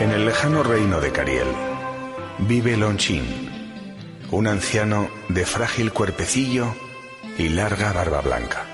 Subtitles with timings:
[0.00, 1.46] En el lejano reino de Cariel
[2.38, 3.92] vive Lonchin,
[4.30, 6.74] un anciano de frágil cuerpecillo
[7.36, 8.64] y larga barba blanca.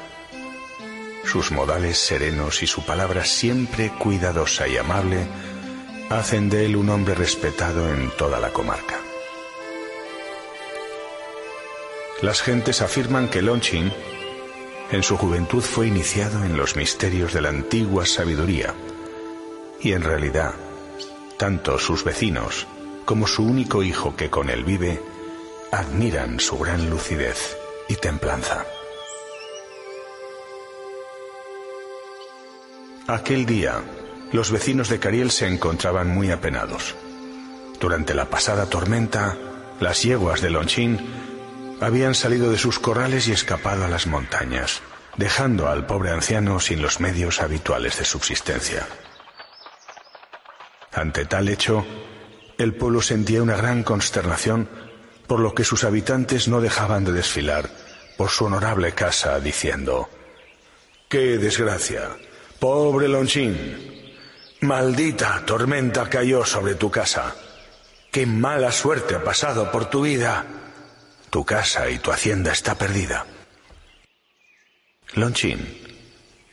[1.24, 5.26] Sus modales serenos y su palabra siempre cuidadosa y amable
[6.10, 9.00] hacen de él un hombre respetado en toda la comarca.
[12.22, 13.92] Las gentes afirman que Lonchin
[14.92, 18.74] en su juventud fue iniciado en los misterios de la antigua sabiduría
[19.80, 20.54] y en realidad
[21.36, 22.66] tanto sus vecinos
[23.04, 25.00] como su único hijo que con él vive
[25.72, 27.56] admiran su gran lucidez
[27.88, 28.64] y templanza.
[33.06, 33.82] Aquel día,
[34.32, 36.96] los vecinos de Cariel se encontraban muy apenados.
[37.80, 39.36] Durante la pasada tormenta,
[39.78, 40.98] las yeguas de Lonchín
[41.80, 44.82] habían salido de sus corrales y escapado a las montañas,
[45.16, 48.88] dejando al pobre anciano sin los medios habituales de subsistencia.
[50.96, 51.84] Ante tal hecho,
[52.56, 54.66] el pueblo sentía una gran consternación,
[55.26, 57.68] por lo que sus habitantes no dejaban de desfilar
[58.16, 60.08] por su honorable casa, diciendo,
[61.10, 62.16] ¡Qué desgracia!
[62.58, 64.14] ¡Pobre Lonchín!
[64.62, 67.36] Maldita tormenta cayó sobre tu casa.
[68.10, 70.46] ¡Qué mala suerte ha pasado por tu vida!
[71.28, 73.26] Tu casa y tu hacienda está perdida.
[75.12, 75.60] Lonchín,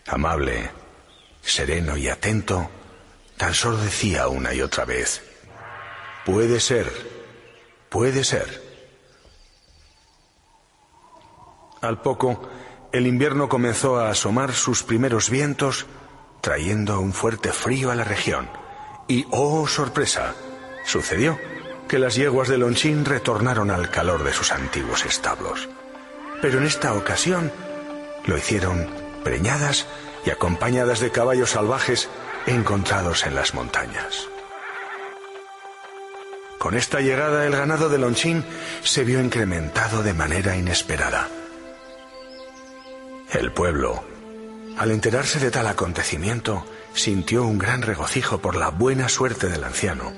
[0.06, 0.70] amable,
[1.42, 2.70] sereno y atento,
[3.38, 5.22] tan solo decía una y otra vez,
[6.26, 6.92] puede ser,
[7.90, 8.62] puede ser.
[11.82, 12.50] Al poco,
[12.94, 15.86] el invierno comenzó a asomar sus primeros vientos,
[16.42, 18.48] trayendo un fuerte frío a la región.
[19.08, 20.36] Y, oh sorpresa,
[20.86, 21.38] sucedió
[21.88, 25.68] que las yeguas de Lonchín retornaron al calor de sus antiguos establos.
[26.42, 27.52] Pero en esta ocasión
[28.26, 28.88] lo hicieron
[29.24, 29.86] preñadas
[30.26, 32.10] y acompañadas de caballos salvajes
[32.48, 34.28] encontrados en las montañas.
[36.60, 38.46] Con esta llegada el ganado de Lonchín
[38.84, 41.28] se vio incrementado de manera inesperada.
[43.32, 44.04] El pueblo,
[44.78, 50.14] al enterarse de tal acontecimiento, sintió un gran regocijo por la buena suerte del anciano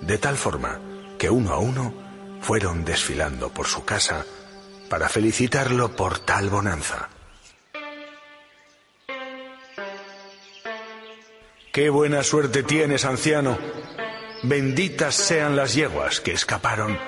[0.00, 0.80] de tal forma
[1.18, 1.94] que uno a uno
[2.40, 4.24] fueron desfilando por su casa
[4.88, 7.08] para felicitarlo por tal bonanza.
[11.72, 13.56] Qué buena suerte tienes, anciano.
[14.42, 16.98] Benditas sean las yeguas que escaparon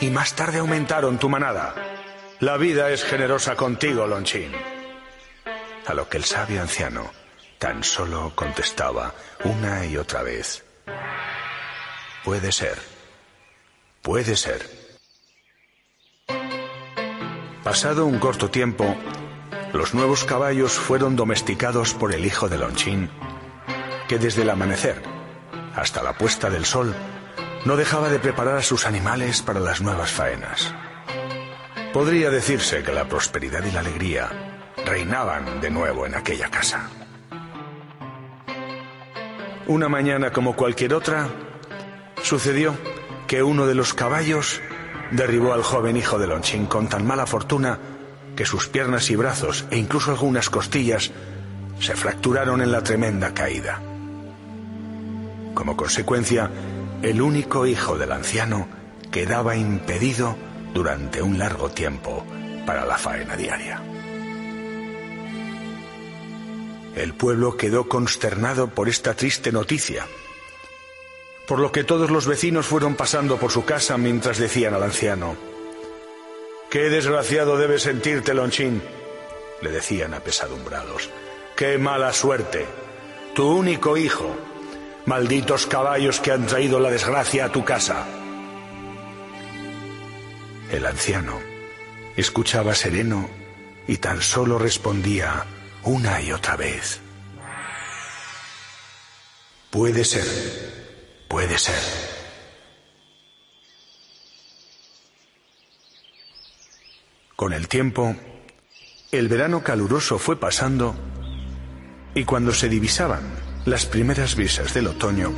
[0.00, 1.74] y más tarde aumentaron tu manada.
[2.40, 4.52] La vida es generosa contigo, Lonchín.
[5.86, 7.10] A lo que el sabio anciano
[7.58, 9.14] tan solo contestaba
[9.44, 10.64] una y otra vez.
[12.24, 12.78] Puede ser.
[14.00, 14.64] Puede ser.
[17.62, 18.96] Pasado un corto tiempo,
[19.74, 23.10] los nuevos caballos fueron domesticados por el hijo de Lonchín,
[24.08, 25.02] que desde el amanecer
[25.76, 26.94] hasta la puesta del sol
[27.64, 30.74] no dejaba de preparar a sus animales para las nuevas faenas.
[31.92, 34.28] Podría decirse que la prosperidad y la alegría
[34.84, 36.88] reinaban de nuevo en aquella casa.
[39.66, 41.28] Una mañana como cualquier otra,
[42.22, 42.76] Sucedió
[43.26, 44.60] que uno de los caballos
[45.10, 47.78] derribó al joven hijo de Lonchín con tan mala fortuna
[48.36, 51.10] que sus piernas y brazos e incluso algunas costillas
[51.80, 53.80] se fracturaron en la tremenda caída.
[55.58, 56.48] Como consecuencia,
[57.02, 58.68] el único hijo del anciano
[59.10, 60.36] quedaba impedido
[60.72, 62.24] durante un largo tiempo
[62.64, 63.82] para la faena diaria.
[66.94, 70.06] El pueblo quedó consternado por esta triste noticia
[71.48, 75.34] por lo que todos los vecinos fueron pasando por su casa mientras decían al anciano,
[76.70, 78.80] Qué desgraciado debe sentirte, Lonchín,
[79.60, 81.10] le decían apesadumbrados.
[81.56, 82.64] Qué mala suerte.
[83.34, 84.36] Tu único hijo.
[85.08, 88.06] Malditos caballos que han traído la desgracia a tu casa.
[90.70, 91.40] El anciano
[92.14, 93.26] escuchaba sereno
[93.86, 95.46] y tan solo respondía
[95.82, 97.00] una y otra vez.
[99.70, 100.26] Puede ser.
[101.26, 101.80] Puede ser.
[107.34, 108.14] Con el tiempo,
[109.10, 110.94] el verano caluroso fue pasando
[112.14, 115.30] y cuando se divisaban las primeras brisas del otoño,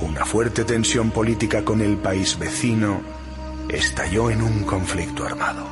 [0.00, 3.00] una fuerte tensión política con el país vecino
[3.68, 5.64] estalló en un conflicto armado.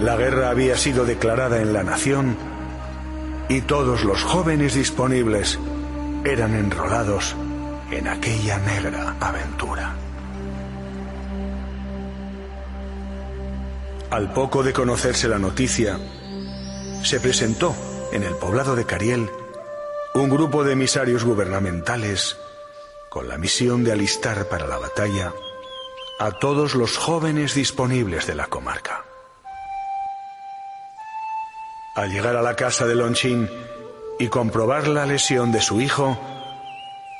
[0.00, 2.36] La guerra había sido declarada en la nación
[3.48, 5.58] y todos los jóvenes disponibles
[6.24, 7.34] eran enrolados
[7.90, 9.94] en aquella negra aventura.
[14.10, 15.98] Al poco de conocerse la noticia,
[17.02, 17.74] se presentó
[18.14, 19.30] en el poblado de Cariel
[20.14, 22.38] un grupo de emisarios gubernamentales
[23.10, 25.32] con la misión de alistar para la batalla
[26.20, 29.04] a todos los jóvenes disponibles de la comarca.
[31.96, 33.50] Al llegar a la casa de Lonchín
[34.20, 36.16] y comprobar la lesión de su hijo,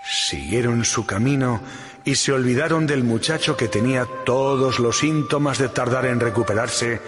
[0.08, 1.60] siguieron su camino
[2.04, 7.00] y se olvidaron del muchacho que tenía todos los síntomas de tardar en recuperarse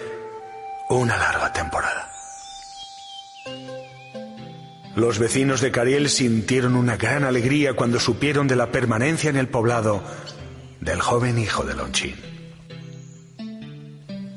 [0.89, 2.16] una larga temporada.
[4.97, 9.47] Los vecinos de Cariel sintieron una gran alegría cuando supieron de la permanencia en el
[9.47, 10.01] poblado
[10.81, 12.15] del joven hijo de Lonchín.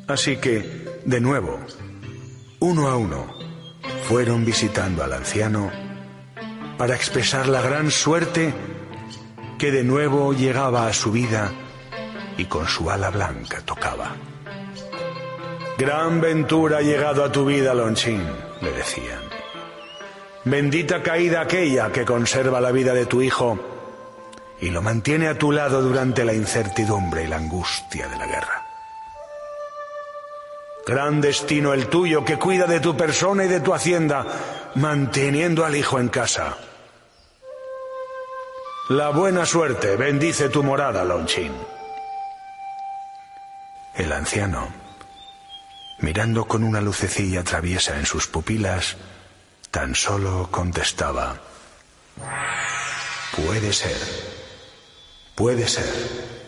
[0.06, 1.58] Así que, de nuevo,
[2.58, 3.34] uno a uno,
[4.02, 5.70] fueron visitando al anciano
[6.76, 8.52] para expresar la gran suerte
[9.58, 11.50] que de nuevo llegaba a su vida
[12.36, 14.14] y con su ala blanca tocaba.
[15.78, 18.22] Gran ventura ha llegado a tu vida, Lonchín,
[18.60, 19.29] le decían.
[20.44, 23.58] Bendita caída aquella que conserva la vida de tu hijo
[24.60, 28.66] y lo mantiene a tu lado durante la incertidumbre y la angustia de la guerra.
[30.86, 34.26] Gran destino el tuyo que cuida de tu persona y de tu hacienda,
[34.76, 36.56] manteniendo al hijo en casa.
[38.88, 41.52] La buena suerte bendice tu morada, Lonchín.
[43.94, 44.68] El anciano,
[46.00, 48.96] mirando con una lucecilla traviesa en sus pupilas,
[49.70, 51.40] tan solo contestaba,
[53.36, 53.96] puede ser,
[55.34, 56.39] puede ser.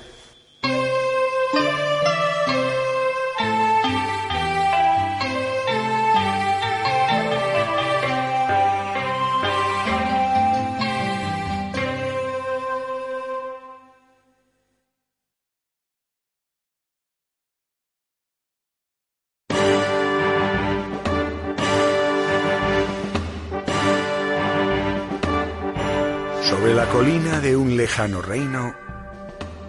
[27.76, 28.74] Lejano reino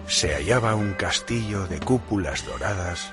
[0.06, 3.10] se hallaba un castillo de cúpulas doradas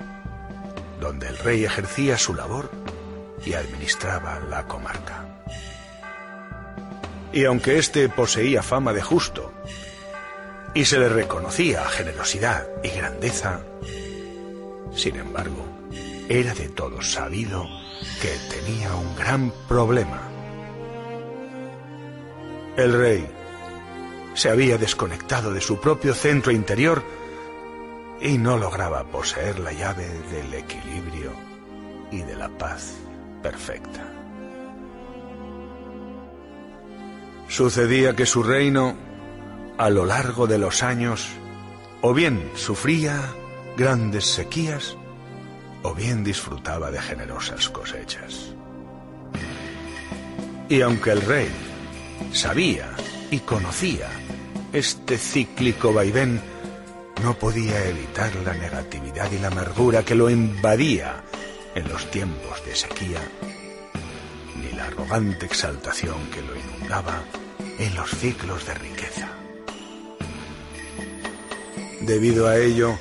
[0.99, 2.71] donde el rey ejercía su labor
[3.45, 5.25] y administraba la comarca.
[7.33, 9.51] Y aunque éste poseía fama de justo
[10.73, 13.61] y se le reconocía generosidad y grandeza,
[14.95, 15.65] sin embargo,
[16.29, 17.67] era de todos sabido
[18.21, 20.21] que tenía un gran problema.
[22.77, 23.27] El rey,
[24.33, 27.03] se había desconectado de su propio centro interior
[28.21, 31.31] y no lograba poseer la llave del equilibrio
[32.11, 32.93] y de la paz
[33.41, 34.05] perfecta.
[37.47, 38.95] Sucedía que su reino,
[39.77, 41.27] a lo largo de los años,
[42.01, 43.33] o bien sufría
[43.75, 44.95] grandes sequías,
[45.83, 48.53] o bien disfrutaba de generosas cosechas.
[50.69, 51.51] Y aunque el rey
[52.31, 52.91] sabía
[53.31, 54.07] y conocía
[54.73, 56.41] este cíclico vaivén,
[57.23, 61.23] no podía evitar la negatividad y la amargura que lo invadía
[61.75, 63.19] en los tiempos de sequía,
[64.55, 67.23] ni la arrogante exaltación que lo inundaba
[67.77, 69.29] en los ciclos de riqueza.
[72.01, 72.97] Debido a ello,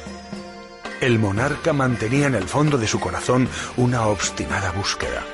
[1.00, 5.25] el monarca mantenía en el fondo de su corazón una obstinada búsqueda,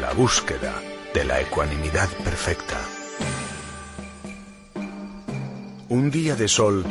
[0.00, 0.74] la búsqueda
[1.14, 2.78] de la ecuanimidad perfecta.
[5.92, 6.86] Un día de sol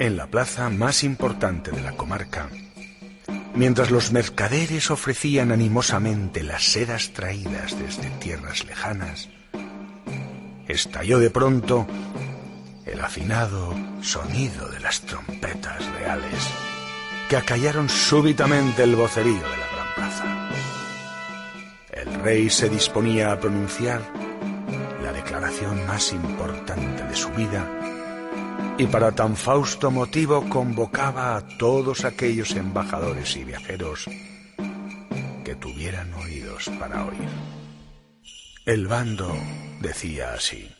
[0.00, 2.48] en la plaza más importante de la comarca,
[3.54, 9.28] mientras los mercaderes ofrecían animosamente las sedas traídas desde tierras lejanas,
[10.66, 11.86] estalló de pronto
[12.86, 13.72] el afinado
[14.02, 16.50] sonido de las trompetas reales
[17.28, 20.50] que acallaron súbitamente el vocerío de la gran plaza.
[21.92, 24.02] El rey se disponía a pronunciar
[25.04, 27.77] la declaración más importante de su vida
[28.78, 34.08] y para tan fausto motivo convocaba a todos aquellos embajadores y viajeros
[35.44, 37.28] que tuvieran oídos para oír.
[38.64, 39.36] El bando
[39.80, 40.70] decía así.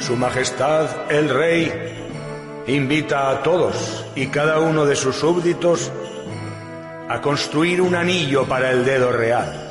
[0.00, 1.72] Su Majestad el Rey
[2.66, 5.90] invita a todos y cada uno de sus súbditos
[7.08, 9.63] a construir un anillo para el dedo real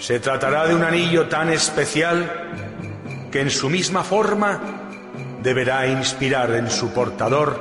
[0.00, 2.30] se tratará de un anillo tan especial
[3.30, 4.60] que en su misma forma
[5.42, 7.58] deberá inspirar en su portador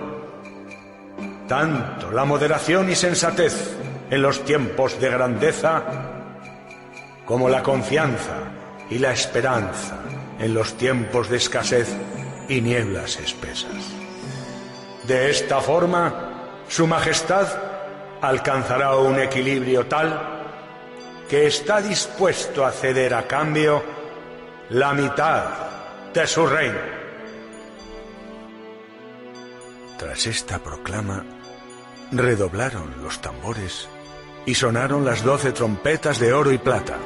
[1.48, 3.75] tanto la moderación y sensatez
[4.10, 5.84] en los tiempos de grandeza
[7.25, 8.36] como la confianza
[8.89, 9.98] y la esperanza
[10.39, 11.94] en los tiempos de escasez
[12.48, 13.72] y nieblas espesas.
[15.08, 17.48] De esta forma, Su Majestad
[18.22, 20.37] alcanzará un equilibrio tal
[21.30, 23.84] que está dispuesto a ceder a cambio
[24.70, 25.44] la mitad
[26.14, 26.80] de su reino.
[29.98, 31.26] Tras esta proclama,
[32.12, 33.90] redoblaron los tambores
[34.46, 36.98] y sonaron las doce trompetas de oro y plata.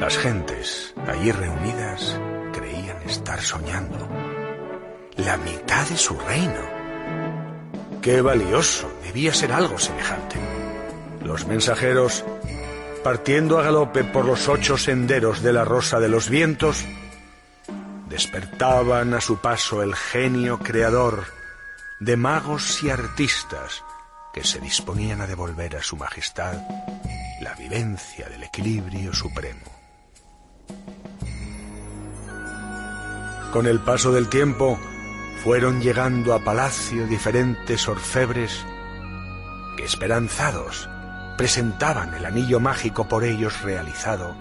[0.00, 2.18] Las gentes allí reunidas
[2.52, 4.08] creían estar soñando.
[5.16, 6.62] La mitad de su reino.
[8.00, 10.61] Qué valioso debía ser algo semejante.
[11.32, 12.26] Los mensajeros,
[13.02, 16.84] partiendo a galope por los ocho senderos de la Rosa de los Vientos,
[18.10, 21.24] despertaban a su paso el genio creador
[22.00, 23.82] de magos y artistas
[24.34, 26.52] que se disponían a devolver a su majestad
[27.40, 29.72] la vivencia del equilibrio supremo.
[33.54, 34.78] Con el paso del tiempo
[35.42, 38.66] fueron llegando a palacio diferentes orfebres
[39.78, 40.90] que esperanzados
[41.36, 44.34] presentaban el anillo mágico por ellos realizado,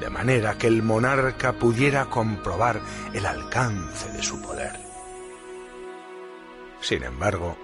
[0.00, 2.80] de manera que el monarca pudiera comprobar
[3.12, 4.72] el alcance de su poder.
[6.80, 7.56] Sin embargo,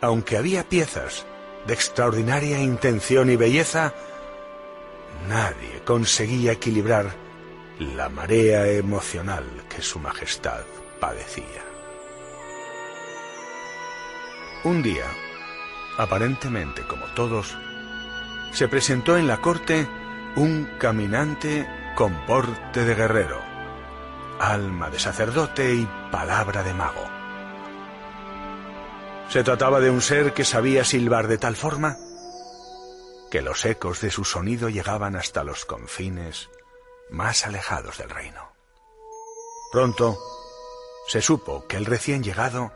[0.00, 1.26] aunque había piezas
[1.66, 3.94] de extraordinaria intención y belleza,
[5.28, 7.14] nadie conseguía equilibrar
[7.78, 10.64] la marea emocional que Su Majestad
[11.00, 11.64] padecía.
[14.64, 15.06] Un día,
[16.00, 17.56] aparentemente como todos,
[18.52, 19.86] se presentó en la corte
[20.34, 23.40] un caminante con porte de guerrero,
[24.38, 27.04] alma de sacerdote y palabra de mago.
[29.28, 31.98] Se trataba de un ser que sabía silbar de tal forma
[33.30, 36.48] que los ecos de su sonido llegaban hasta los confines
[37.10, 38.52] más alejados del reino.
[39.70, 40.18] Pronto
[41.08, 42.72] se supo que el recién llegado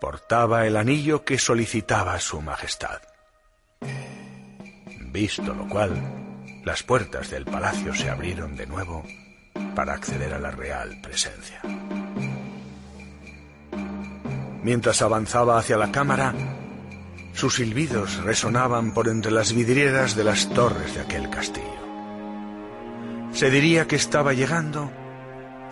[0.00, 3.00] portaba el anillo que solicitaba su majestad.
[5.10, 6.00] Visto lo cual,
[6.64, 9.04] las puertas del palacio se abrieron de nuevo
[9.74, 11.60] para acceder a la real presencia.
[14.62, 16.34] Mientras avanzaba hacia la cámara,
[17.32, 21.66] sus silbidos resonaban por entre las vidrieras de las torres de aquel castillo.
[23.32, 24.90] Se diría que estaba llegando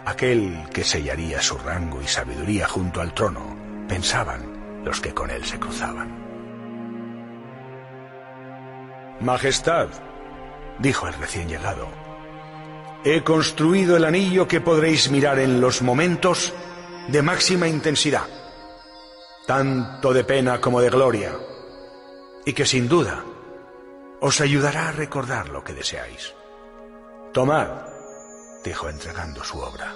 [0.05, 5.45] aquel que sellaría su rango y sabiduría junto al trono, pensaban los que con él
[5.45, 6.27] se cruzaban.
[9.21, 9.89] Majestad,
[10.79, 11.89] dijo el recién llegado,
[13.05, 16.53] he construido el anillo que podréis mirar en los momentos
[17.09, 18.27] de máxima intensidad,
[19.47, 21.33] tanto de pena como de gloria,
[22.45, 23.25] y que sin duda
[24.21, 26.35] os ayudará a recordar lo que deseáis.
[27.33, 27.69] Tomad,
[28.65, 29.95] dijo entregando su obra.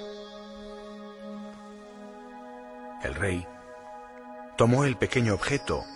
[3.02, 3.46] El rey
[4.60, 5.86] tomó el pequeño objeto,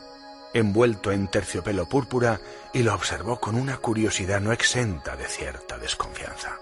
[0.54, 2.40] envuelto en terciopelo púrpura,
[2.72, 6.56] y lo observó con una curiosidad no exenta de cierta desconfianza.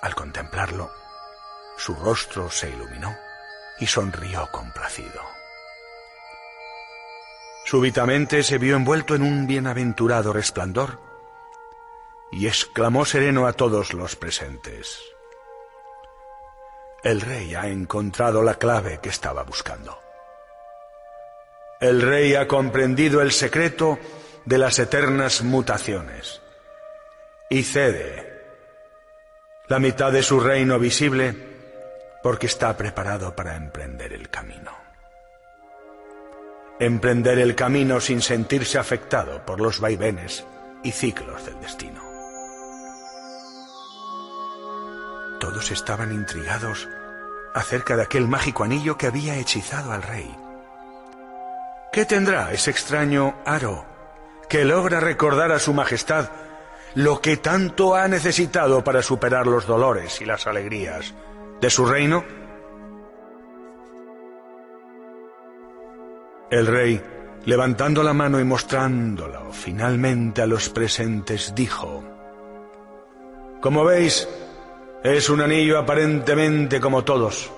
[0.00, 0.90] Al contemplarlo,
[1.76, 3.14] su rostro se iluminó
[3.80, 5.20] y sonrió complacido.
[7.66, 10.98] Súbitamente se vio envuelto en un bienaventurado resplandor
[12.30, 15.02] y exclamó sereno a todos los presentes.
[17.02, 19.98] El rey ha encontrado la clave que estaba buscando.
[21.80, 23.98] El rey ha comprendido el secreto
[24.44, 26.40] de las eternas mutaciones
[27.50, 28.44] y cede
[29.66, 31.34] la mitad de su reino visible
[32.22, 34.70] porque está preparado para emprender el camino.
[36.78, 40.44] Emprender el camino sin sentirse afectado por los vaivenes
[40.84, 42.11] y ciclos del destino.
[45.42, 46.88] Todos estaban intrigados
[47.52, 50.32] acerca de aquel mágico anillo que había hechizado al rey.
[51.92, 53.84] ¿Qué tendrá ese extraño aro
[54.48, 56.30] que logra recordar a su majestad
[56.94, 61.12] lo que tanto ha necesitado para superar los dolores y las alegrías
[61.60, 62.22] de su reino?
[66.52, 67.02] El rey,
[67.46, 72.04] levantando la mano y mostrándolo finalmente a los presentes, dijo,
[73.60, 74.28] Como veis,
[75.02, 77.50] es un anillo aparentemente como todos.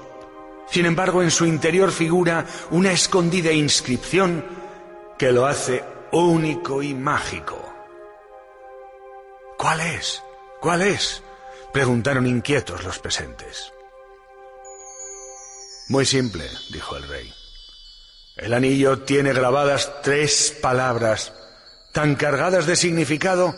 [0.71, 4.45] Sin embargo, en su interior figura una escondida inscripción
[5.19, 7.61] que lo hace único y mágico.
[9.59, 10.23] ¿Cuál es?
[10.61, 11.23] ¿Cuál es?
[11.73, 13.73] preguntaron inquietos los presentes.
[15.89, 17.35] Muy simple, dijo el rey.
[18.37, 21.33] El anillo tiene grabadas tres palabras
[21.93, 23.55] tan cargadas de significado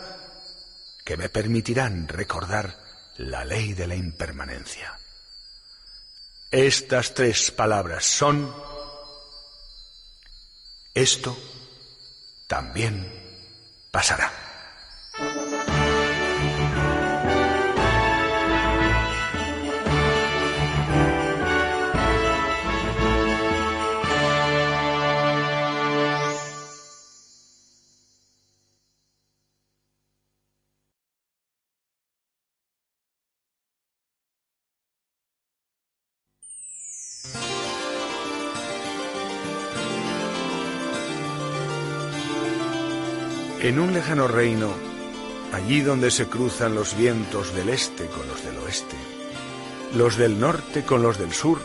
[1.05, 2.86] que me permitirán recordar
[3.17, 4.97] la ley de la impermanencia.
[6.51, 8.55] Estas tres palabras son,
[10.93, 11.37] esto
[12.47, 13.11] también
[13.91, 14.46] pasará.
[43.67, 44.69] En un lejano reino,
[45.51, 48.95] allí donde se cruzan los vientos del este con los del oeste,
[49.93, 51.59] los del norte con los del sur,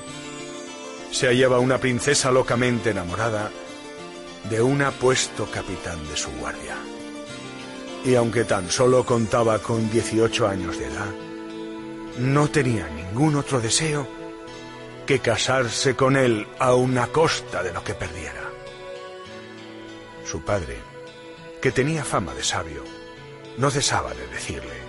[1.13, 3.53] se hallaba una princesa locamente enamorada
[4.51, 6.75] de un apuesto capitán de su guardia.
[8.05, 11.15] Y aunque tan solo contaba con 18 años de edad,
[12.19, 14.09] no tenía ningún otro deseo
[15.07, 18.43] que casarse con él a una costa de lo que perdiera.
[20.25, 20.92] Su padre,
[21.63, 22.85] que tenía fama de sabio,
[23.57, 24.83] no cesaba de decirle,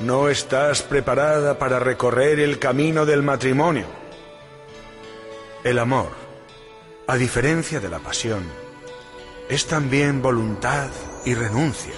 [0.00, 3.86] no estás preparada para recorrer el camino del matrimonio.
[5.62, 6.10] El amor,
[7.06, 8.44] a diferencia de la pasión,
[9.48, 10.88] es también voluntad
[11.24, 11.94] y renuncia.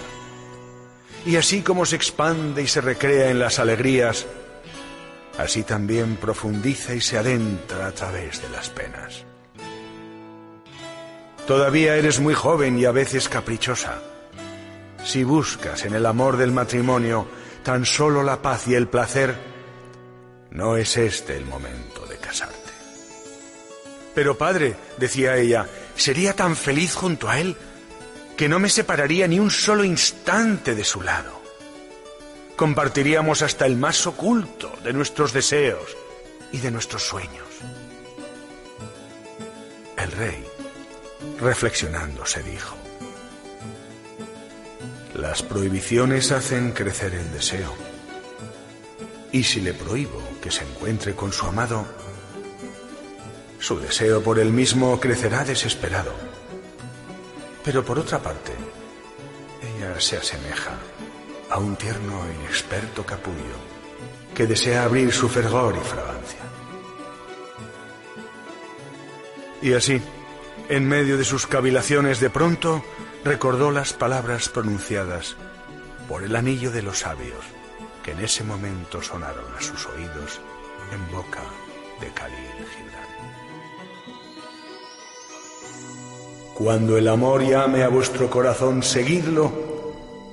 [1.25, 4.27] Y así como se expande y se recrea en las alegrías,
[5.39, 9.25] así también profundiza y se adentra a través de las penas.
[11.47, 14.03] Todavía eres muy joven y a veces caprichosa.
[15.05, 17.29] Si buscas en el amor del matrimonio
[17.63, 19.37] tan solo la paz y el placer,
[20.51, 22.57] no es este el momento de casarte.
[24.13, 27.57] Pero padre, decía ella, sería tan feliz junto a él
[28.37, 31.41] que no me separaría ni un solo instante de su lado.
[32.57, 35.97] Compartiríamos hasta el más oculto de nuestros deseos
[36.51, 37.47] y de nuestros sueños.
[39.97, 40.56] El rey
[41.41, 42.77] reflexionando, se dijo,
[45.15, 47.75] las prohibiciones hacen crecer el deseo.
[49.33, 51.87] Y si le prohíbo que se encuentre con su amado,
[53.59, 56.13] su deseo por él mismo crecerá desesperado.
[57.65, 58.53] Pero por otra parte,
[59.77, 60.73] ella se asemeja
[61.51, 63.57] a un tierno e inexperto capullo
[64.35, 66.41] que desea abrir su fervor y fragancia.
[69.63, 70.01] Y así,
[70.69, 72.85] en medio de sus cavilaciones de pronto
[73.25, 75.37] recordó las palabras pronunciadas
[76.09, 77.45] por el anillo de los sabios
[78.03, 80.41] que en ese momento sonaron a sus oídos
[80.93, 81.43] en boca
[82.01, 82.37] de Khalil
[82.77, 83.07] Gibran.
[86.55, 89.53] Cuando el amor llame a vuestro corazón, seguidlo,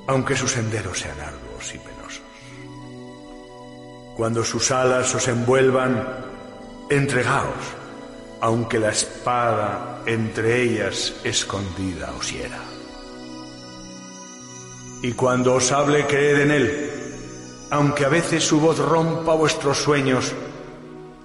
[0.07, 2.21] aunque sus senderos sean arduos y penosos.
[4.15, 6.07] Cuando sus alas os envuelvan,
[6.89, 7.82] entregaos
[8.43, 12.59] aunque la espada entre ellas escondida os hiera.
[15.01, 16.91] Y cuando os hable, creed en él,
[17.71, 20.33] aunque a veces su voz rompa vuestros sueños,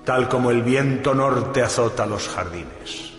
[0.04, 3.12] tal como el viento norte azota los jardines.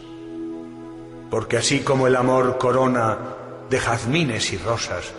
[1.30, 3.18] Porque así como el amor corona
[3.70, 5.12] de jazmines y rosas,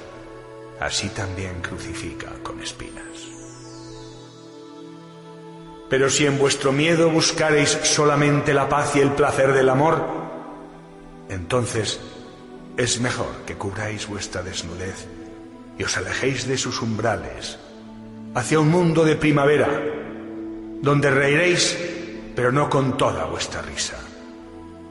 [0.80, 3.09] así también crucifica con espinas.
[5.90, 10.06] Pero si en vuestro miedo buscareis solamente la paz y el placer del amor,
[11.28, 12.00] entonces
[12.76, 15.06] es mejor que cubráis vuestra desnudez
[15.76, 17.58] y os alejéis de sus umbrales
[18.34, 19.68] hacia un mundo de primavera,
[20.80, 21.76] donde reiréis,
[22.36, 23.96] pero no con toda vuestra risa,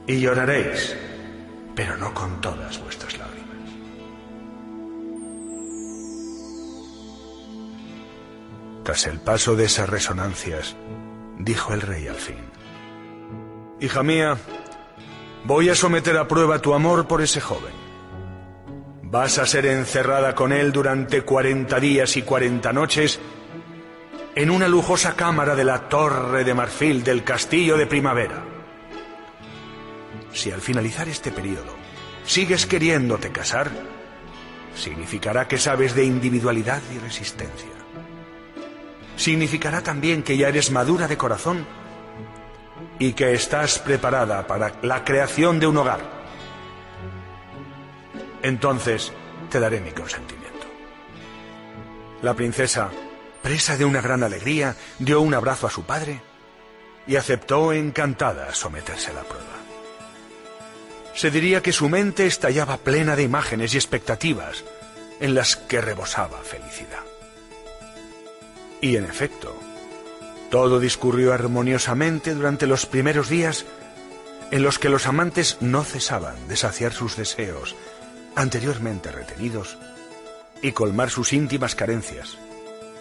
[0.05, 0.95] y lloraréis,
[1.73, 3.08] pero no con todas vuestras
[8.83, 10.75] Tras el paso de esas resonancias,
[11.37, 12.37] dijo el rey al fin.
[13.79, 14.37] Hija mía,
[15.45, 17.73] voy a someter a prueba tu amor por ese joven.
[19.03, 23.19] Vas a ser encerrada con él durante cuarenta días y cuarenta noches
[24.35, 28.43] en una lujosa cámara de la torre de marfil del castillo de primavera.
[30.31, 31.75] Si al finalizar este periodo
[32.23, 33.71] sigues queriéndote casar,
[34.75, 37.78] significará que sabes de individualidad y resistencia
[39.19, 41.67] significará también que ya eres madura de corazón
[42.97, 45.99] y que estás preparada para la creación de un hogar.
[48.41, 49.11] Entonces
[49.49, 50.67] te daré mi consentimiento.
[52.21, 52.89] La princesa,
[53.41, 56.21] presa de una gran alegría, dio un abrazo a su padre
[57.05, 59.45] y aceptó encantada someterse a la prueba.
[61.13, 64.63] Se diría que su mente estallaba plena de imágenes y expectativas
[65.19, 67.08] en las que rebosaba felicidad.
[68.81, 69.55] Y en efecto,
[70.49, 73.65] Todo discurrió armoniosamente durante los primeros días
[74.51, 77.75] en los que los amantes no cesaban de saciar sus deseos
[78.35, 79.77] anteriormente retenidos
[80.61, 82.37] y colmar sus íntimas carencias.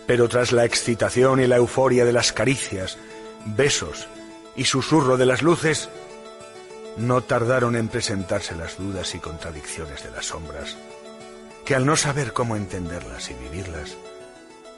[0.06, 2.98] Pero tras la excitación y la euforia de las caricias,
[3.46, 4.08] besos
[4.54, 5.88] y susurro de las luces,
[6.98, 10.76] no tardaron en presentarse las dudas y contradicciones de las sombras,
[11.64, 13.96] que al no saber cómo entenderlas y vivirlas,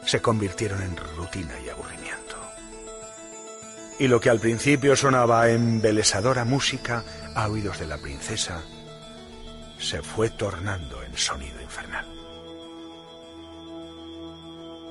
[0.05, 2.37] se convirtieron en rutina y aburrimiento.
[3.99, 8.63] Y lo que al principio sonaba embelesadora música a oídos de la princesa,
[9.79, 12.07] se fue tornando en sonido infernal.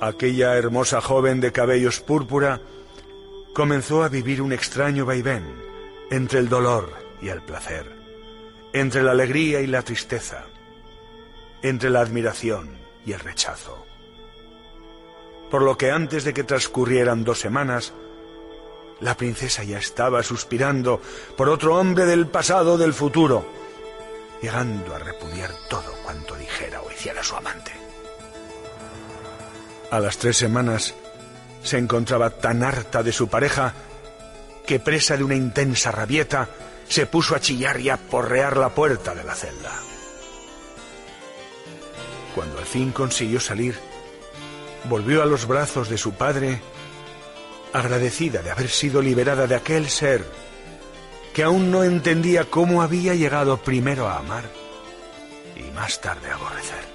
[0.01, 2.61] Aquella hermosa joven de cabellos púrpura
[3.53, 5.43] comenzó a vivir un extraño vaivén
[6.09, 7.91] entre el dolor y el placer,
[8.73, 10.45] entre la alegría y la tristeza,
[11.61, 13.88] entre la admiración y el rechazo.
[15.49, 17.93] Por lo que antes de que transcurrieran dos semanas,
[18.99, 21.01] la princesa ya estaba suspirando
[21.37, 23.45] por otro hombre del pasado del futuro,
[24.41, 27.71] llegando a repudiar todo cuanto dijera o hiciera su amante.
[29.91, 30.93] A las tres semanas
[31.63, 33.73] se encontraba tan harta de su pareja
[34.65, 36.49] que presa de una intensa rabieta
[36.87, 39.71] se puso a chillar y a porrear la puerta de la celda.
[42.35, 43.88] Cuando al fin consiguió salir,
[44.85, 46.61] volvió a los brazos de su padre,
[47.73, 50.25] agradecida de haber sido liberada de aquel ser
[51.33, 54.43] que aún no entendía cómo había llegado primero a amar
[55.55, 56.89] y más tarde a aborrecer.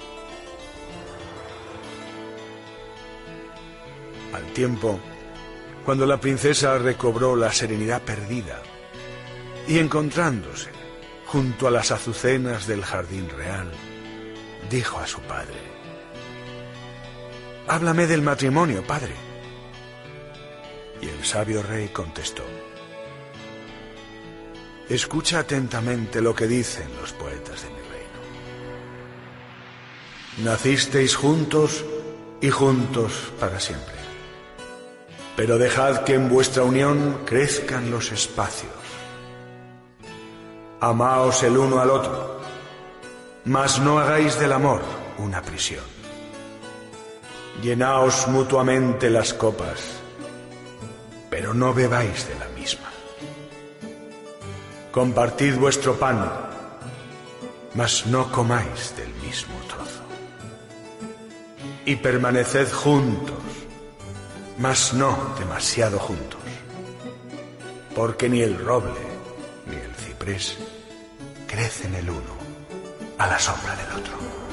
[4.32, 4.98] Al tiempo,
[5.84, 8.60] cuando la princesa recobró la serenidad perdida
[9.68, 10.70] y encontrándose
[11.26, 13.70] junto a las azucenas del jardín real,
[14.70, 15.63] dijo a su padre,
[17.66, 19.14] Háblame del matrimonio, padre.
[21.00, 22.44] Y el sabio rey contestó,
[24.88, 28.20] Escucha atentamente lo que dicen los poetas de mi reino.
[30.44, 31.82] Nacisteis juntos
[32.42, 33.94] y juntos para siempre.
[35.34, 38.72] Pero dejad que en vuestra unión crezcan los espacios.
[40.80, 42.40] Amaos el uno al otro,
[43.46, 44.82] mas no hagáis del amor
[45.16, 45.93] una prisión.
[47.62, 49.80] Llenaos mutuamente las copas,
[51.30, 52.90] pero no bebáis de la misma.
[54.92, 56.30] Compartid vuestro pan,
[57.74, 60.02] mas no comáis del mismo trozo.
[61.86, 63.44] Y permaneced juntos
[64.58, 66.40] mas no demasiado juntos,
[67.94, 69.00] porque ni el roble
[69.66, 70.56] ni el ciprés
[71.46, 72.34] crecen el uno
[73.18, 74.43] a la sombra del otro.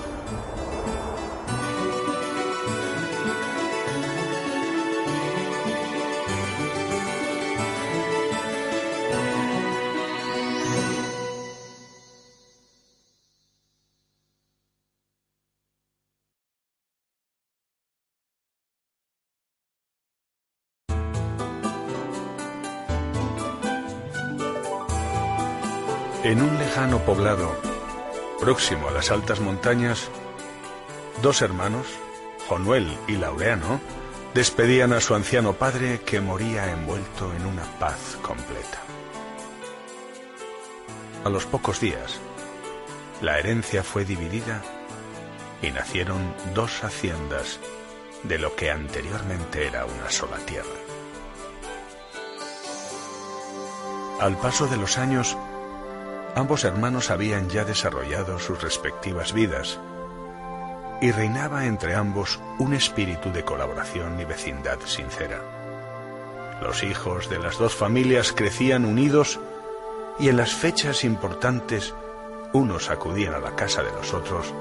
[26.24, 27.52] En un lejano poblado,
[28.40, 30.08] próximo a las altas montañas,
[31.24, 31.88] dos hermanos,
[32.48, 33.82] Jonuel y Laureano,
[34.36, 38.84] despedían a su anciano padre que moría envuelto en una paz completa.
[41.24, 42.20] A los pocos días,
[43.20, 44.62] la herencia fue dividida
[45.64, 47.60] y nacieron dos haciendas
[48.22, 50.70] de lo que anteriormente era una sola tierra.
[54.20, 55.36] Al paso de los años,
[56.36, 59.80] Ambos hermanos habían ya desarrollado sus respectivas vidas
[61.02, 65.41] y reinaba entre ambos un espíritu de colaboración y vecindad sincera.
[66.62, 69.39] Los hijos de las dos familias crecían unidos
[70.20, 71.94] y en las fechas importantes
[72.54, 74.54] unos acudían a la casa de los otros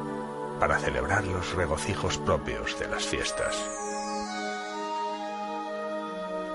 [0.59, 3.57] para celebrar los regocijos propios de las fiestas.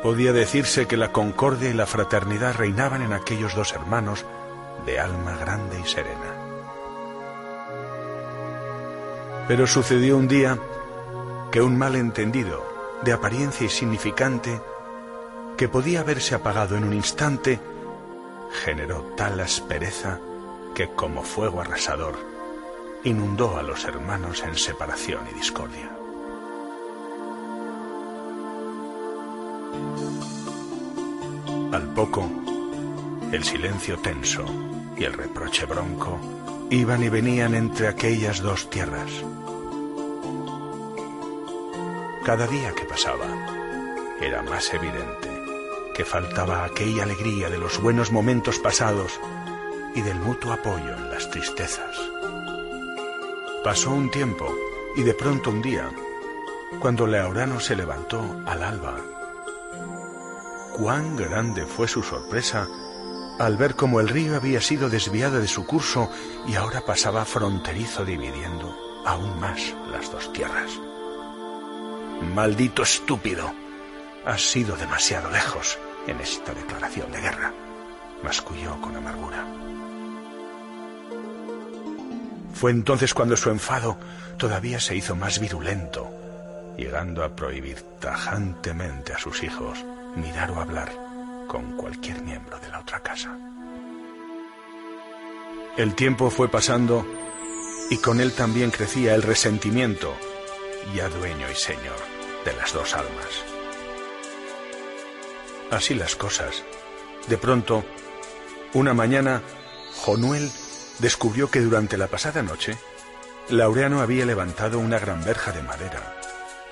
[0.04, 4.26] Podía decirse que la concordia y la fraternidad reinaban en aquellos dos hermanos
[4.86, 6.34] de alma grande y serena.
[9.48, 10.58] Pero sucedió un día
[11.52, 12.66] que un malentendido,
[13.04, 14.62] de apariencia insignificante,
[15.58, 17.60] que podía haberse apagado en un instante,
[18.64, 20.20] generó tal aspereza
[20.74, 22.16] que como fuego arrasador
[23.04, 25.92] inundó a los hermanos en separación y discordia.
[31.72, 32.30] Al poco,
[33.32, 34.46] el silencio tenso
[34.98, 36.20] y el reproche bronco
[36.70, 39.12] iban y venían entre aquellas dos tierras.
[42.24, 43.28] Cada día que pasaba,
[44.20, 45.30] era más evidente
[45.94, 49.20] que faltaba aquella alegría de los buenos momentos pasados
[49.94, 51.96] y del mutuo apoyo en las tristezas.
[53.64, 54.54] Pasó un tiempo
[54.98, 55.90] y de pronto un día,
[56.80, 58.98] cuando Leorano se levantó al alba,
[60.74, 62.68] cuán grande fue su sorpresa
[63.40, 66.10] al ver cómo el río había sido desviado de su curso
[66.48, 70.72] y ahora pasaba fronterizo dividiendo aún más las dos tierras.
[72.34, 73.54] Maldito estúpido,
[74.26, 77.54] has sido demasiado lejos en esta declaración de guerra,
[78.24, 79.46] masculló con amargura.
[82.54, 83.98] Fue entonces cuando su enfado
[84.38, 86.10] todavía se hizo más virulento,
[86.78, 89.84] llegando a prohibir tajantemente a sus hijos
[90.16, 91.05] mirar o hablar
[91.48, 93.38] con cualquier miembro de la otra casa.
[95.78, 97.06] El tiempo fue pasando
[97.90, 100.16] y con él también crecía el resentimiento,
[100.96, 101.98] ya dueño y señor
[102.46, 103.44] de las dos almas.
[105.72, 106.64] Así las cosas.
[107.28, 107.84] De pronto,
[108.74, 109.42] una mañana,
[109.96, 110.50] Jonuel
[111.00, 112.78] descubrió que durante la pasada noche,
[113.50, 116.16] Laureano había levantado una gran verja de madera,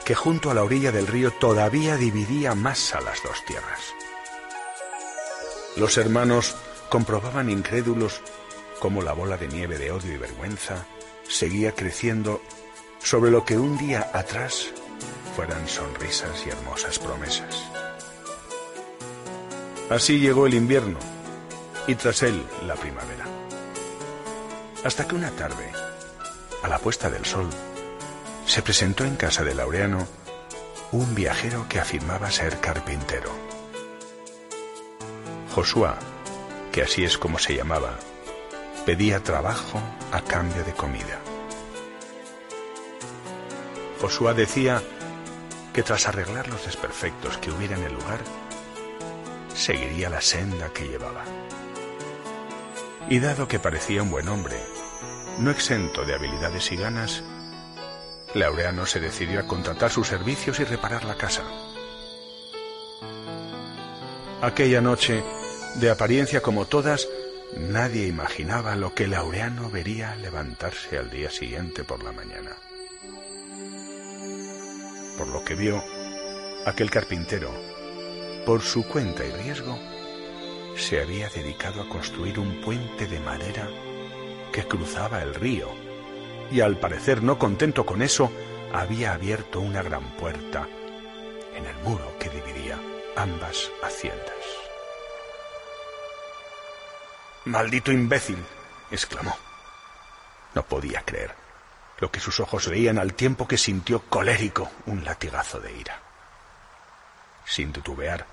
[0.05, 3.93] que junto a la orilla del río todavía dividía más a las dos tierras.
[5.75, 6.55] Los hermanos
[6.89, 8.21] comprobaban incrédulos
[8.79, 10.85] cómo la bola de nieve de odio y vergüenza
[11.27, 12.41] seguía creciendo
[13.01, 14.67] sobre lo que un día atrás
[15.35, 17.63] fueran sonrisas y hermosas promesas.
[19.89, 20.99] Así llegó el invierno
[21.87, 23.25] y tras él la primavera.
[24.83, 25.71] Hasta que una tarde,
[26.61, 27.49] a la puesta del sol,
[28.45, 30.07] se presentó en casa de Laureano
[30.91, 33.52] un viajero que afirmaba ser carpintero.
[35.53, 35.91] Josué,
[36.71, 37.99] que así es como se llamaba,
[38.87, 39.79] pedía trabajo
[40.11, 41.19] a cambio de comida.
[44.01, 44.81] Josué decía
[45.71, 48.21] que tras arreglar los desperfectos que hubiera en el lugar,
[49.53, 51.23] seguiría la senda que llevaba.
[53.07, 54.59] Y dado que parecía un buen hombre,
[55.37, 57.21] no exento de habilidades y ganas,
[58.33, 61.43] Laureano se decidió a contratar sus servicios y reparar la casa.
[64.41, 65.23] Aquella noche,
[65.75, 67.07] de apariencia como todas,
[67.57, 72.51] nadie imaginaba lo que Laureano vería levantarse al día siguiente por la mañana.
[75.17, 75.81] Por lo que vio,
[76.65, 77.51] aquel carpintero,
[78.45, 79.77] por su cuenta y riesgo,
[80.77, 83.67] se había dedicado a construir un puente de madera
[84.51, 85.69] que cruzaba el río
[86.51, 88.31] y al parecer no contento con eso,
[88.71, 90.67] había abierto una gran puerta
[91.55, 92.79] en el muro que dividía
[93.15, 94.62] ambas haciendas.
[97.45, 98.37] Maldito imbécil,
[98.91, 99.37] exclamó.
[100.55, 101.43] No podía creer
[101.99, 105.99] lo que sus ojos veían al tiempo que sintió colérico un latigazo de ira.
[107.45, 108.25] Sin titubear,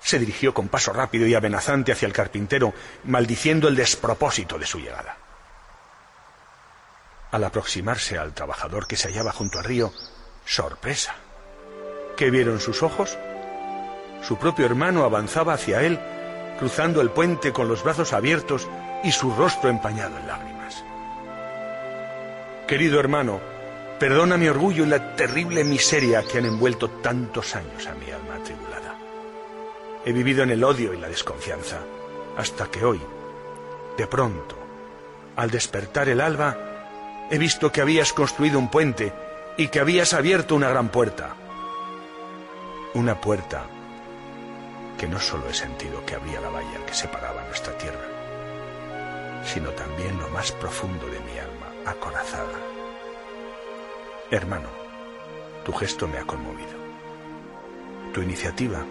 [0.00, 2.72] se dirigió con paso rápido y amenazante hacia el carpintero,
[3.04, 5.16] maldiciendo el despropósito de su llegada.
[7.32, 9.92] Al aproximarse al trabajador que se hallaba junto al río,
[10.44, 11.14] sorpresa.
[12.16, 13.18] ¿Qué vieron sus ojos?
[14.22, 15.98] Su propio hermano avanzaba hacia él,
[16.60, 18.68] cruzando el puente con los brazos abiertos
[19.02, 20.84] y su rostro empañado en lágrimas.
[22.68, 23.40] Querido hermano,
[23.98, 28.36] perdona mi orgullo y la terrible miseria que han envuelto tantos años a mi alma
[28.36, 28.96] atribulada.
[30.04, 31.78] He vivido en el odio y la desconfianza,
[32.36, 33.00] hasta que hoy,
[33.98, 34.54] de pronto,
[35.34, 36.70] al despertar el alba,
[37.30, 39.12] He visto que habías construido un puente
[39.56, 41.36] y que habías abierto una gran puerta.
[42.94, 43.66] Una puerta
[45.00, 48.06] que no solo he sentido que abría la valla que separaba nuestra tierra,
[49.46, 52.58] sino también lo más profundo de mi alma acorazada.
[54.30, 54.68] Hermano,
[55.64, 56.78] tu gesto me ha conmovido.
[58.12, 58.84] Tu iniciativa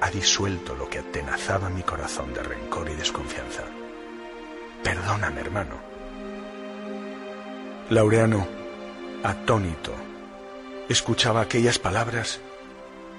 [0.00, 3.64] ha disuelto lo que atenazaba mi corazón de rencor y desconfianza.
[4.82, 5.74] Perdóname, hermano
[7.90, 8.46] Laureano,
[9.22, 9.92] atónito,
[10.88, 12.40] escuchaba aquellas palabras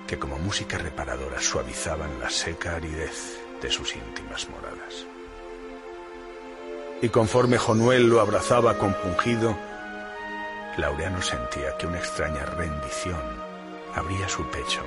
[0.09, 5.05] que como música reparadora suavizaban la seca aridez de sus íntimas moradas.
[7.03, 9.55] Y conforme Jonuel lo abrazaba compungido,
[10.77, 13.21] Laureano sentía que una extraña rendición
[13.93, 14.81] abría su pecho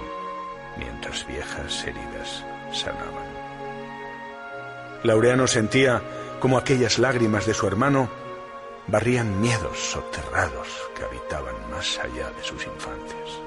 [0.77, 3.31] mientras viejas heridas sanaban.
[5.05, 6.03] Laureano sentía
[6.41, 8.11] como aquellas lágrimas de su hermano
[8.89, 13.42] barrían miedos soterrados que habitaban más allá de sus infancias.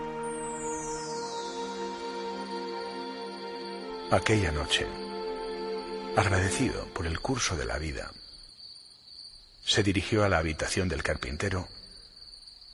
[4.11, 4.85] Aquella noche,
[6.15, 8.11] agradecido por el curso de la vida,
[9.65, 11.67] se dirigió a la habitación del carpintero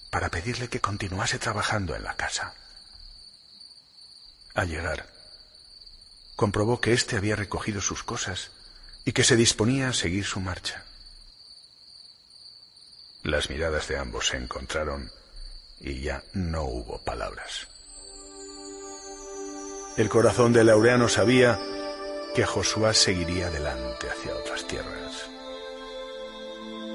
[0.10, 2.54] para pedirle que continuase trabajando en la casa.
[4.56, 5.08] Al llegar,
[6.36, 8.52] comprobó que éste había recogido sus cosas
[9.06, 10.84] y que se disponía a seguir su marcha.
[13.24, 15.10] Las miradas de ambos se encontraron
[15.80, 17.71] y ya no hubo palabras.
[19.98, 21.60] El corazón de Laureano sabía
[22.34, 25.30] que Josué seguiría adelante hacia otras tierras.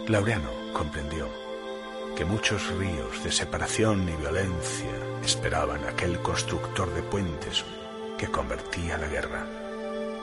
[0.09, 1.29] Laureano comprendió
[2.17, 4.91] que muchos ríos de separación y violencia
[5.23, 7.65] esperaban aquel constructor de puentes
[8.17, 9.47] que convertía la guerra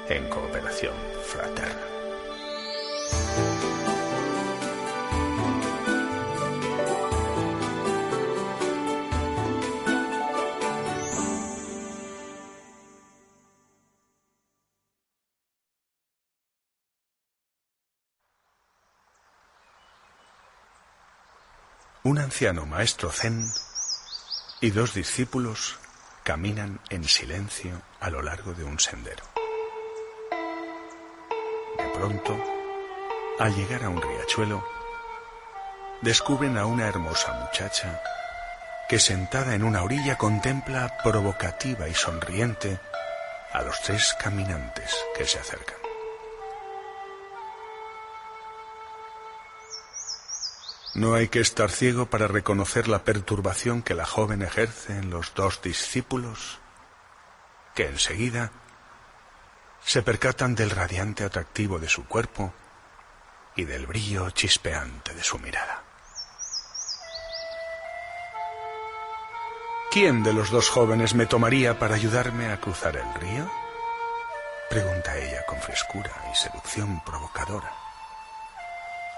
[0.09, 0.95] en cooperación
[1.27, 1.92] fraterna.
[22.05, 23.49] Un anciano maestro zen
[24.59, 25.79] y dos discípulos
[26.23, 29.23] caminan en silencio a lo largo de un sendero.
[31.77, 32.37] De pronto,
[33.39, 34.67] al llegar a un riachuelo,
[36.01, 38.01] descubren a una hermosa muchacha
[38.89, 42.81] que sentada en una orilla contempla provocativa y sonriente
[43.53, 45.82] a los tres caminantes que se acercan.
[50.95, 55.33] No hay que estar ciego para reconocer la perturbación que la joven ejerce en los
[55.33, 56.59] dos discípulos,
[57.73, 58.51] que enseguida
[59.83, 62.53] se percatan del radiante atractivo de su cuerpo
[63.55, 65.83] y del brillo chispeante de su mirada.
[69.89, 73.51] ¿Quién de los dos jóvenes me tomaría para ayudarme a cruzar el río?
[74.69, 77.71] Pregunta ella con frescura y seducción provocadora.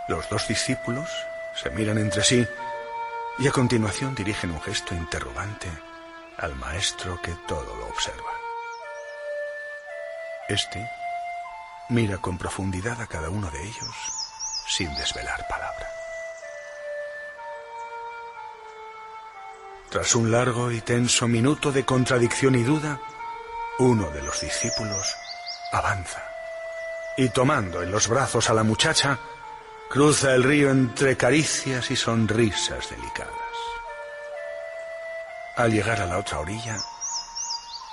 [0.08, 1.10] Los dos discípulos
[1.62, 2.48] se miran entre sí
[3.38, 5.70] y a continuación dirigen un gesto interrogante
[6.38, 8.32] al maestro que todo lo observa.
[10.48, 10.90] Este
[11.90, 13.96] mira con profundidad a cada uno de ellos
[14.68, 15.90] sin desvelar palabra.
[19.90, 23.00] Tras un largo y tenso minuto de contradicción y duda,
[23.80, 25.16] uno de los discípulos
[25.72, 26.24] avanza
[27.18, 29.20] y tomando en los brazos a la muchacha,
[29.90, 33.34] Cruza el río entre caricias y sonrisas delicadas.
[35.56, 36.78] Al llegar a la otra orilla,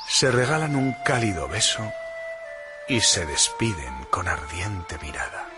[0.08, 1.92] se regalan un cálido beso
[2.88, 5.48] y se despiden con ardiente mirada.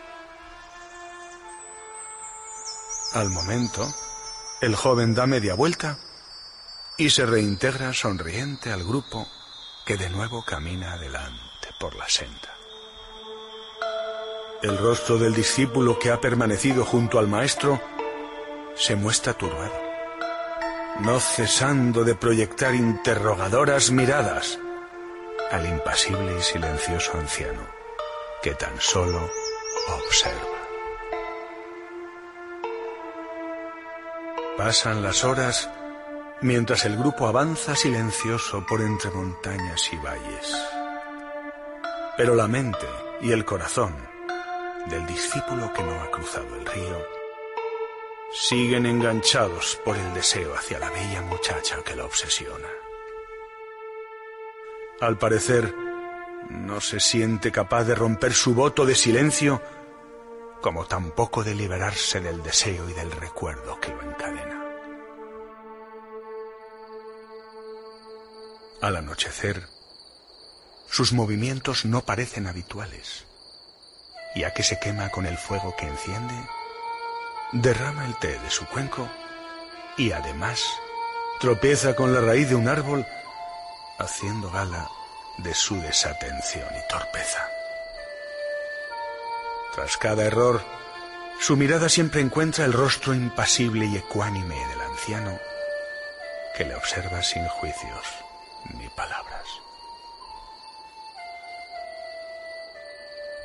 [3.14, 3.87] Al momento,
[4.61, 5.99] el joven da media vuelta
[6.99, 9.27] y se reintegra sonriente al grupo
[9.87, 12.55] que de nuevo camina adelante por la senda.
[14.64, 17.83] El rostro del discípulo que ha permanecido junto al maestro
[18.74, 19.79] se muestra turbado,
[21.00, 24.59] no cesando de proyectar interrogadoras miradas
[25.50, 27.61] al impasible y silencioso anciano
[28.42, 29.29] que tan solo
[29.98, 30.59] observa.
[34.57, 35.68] Pasan las horas
[36.40, 40.57] mientras el grupo avanza silencioso por entre montañas y valles.
[42.16, 42.87] Pero la mente
[43.20, 44.13] y el corazón
[44.87, 47.07] del discípulo que no ha cruzado el río,
[48.33, 52.68] siguen enganchados por el deseo hacia la bella muchacha que la obsesiona.
[55.01, 55.75] Al parecer,
[56.51, 59.62] no se siente capaz de romper su voto de silencio,
[60.61, 64.64] como tampoco de liberarse del deseo y del recuerdo que lo encadena.
[68.81, 69.66] Al anochecer,
[70.88, 73.27] sus movimientos no parecen habituales
[74.35, 76.35] ya que se quema con el fuego que enciende,
[77.53, 79.09] derrama el té de su cuenco
[79.97, 80.61] y además
[81.40, 83.07] tropieza con la raíz de un árbol,
[83.99, 84.88] haciendo gala
[85.38, 87.49] de su desatención y torpeza.
[89.75, 90.62] Tras cada error,
[91.40, 95.38] su mirada siempre encuentra el rostro impasible y ecuánime del anciano,
[96.56, 98.06] que le observa sin juicios
[98.79, 99.44] ni palabras.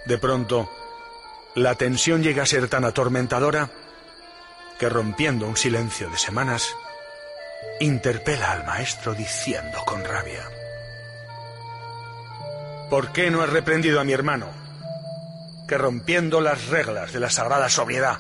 [0.06, 0.70] De pronto,
[1.56, 3.70] la tensión llega a ser tan atormentadora
[4.78, 6.76] que rompiendo un silencio de semanas,
[7.80, 10.50] interpela al maestro diciendo con rabia,
[12.90, 14.48] ¿por qué no has reprendido a mi hermano,
[15.68, 18.20] que rompiendo las reglas de la sagrada sobriedad,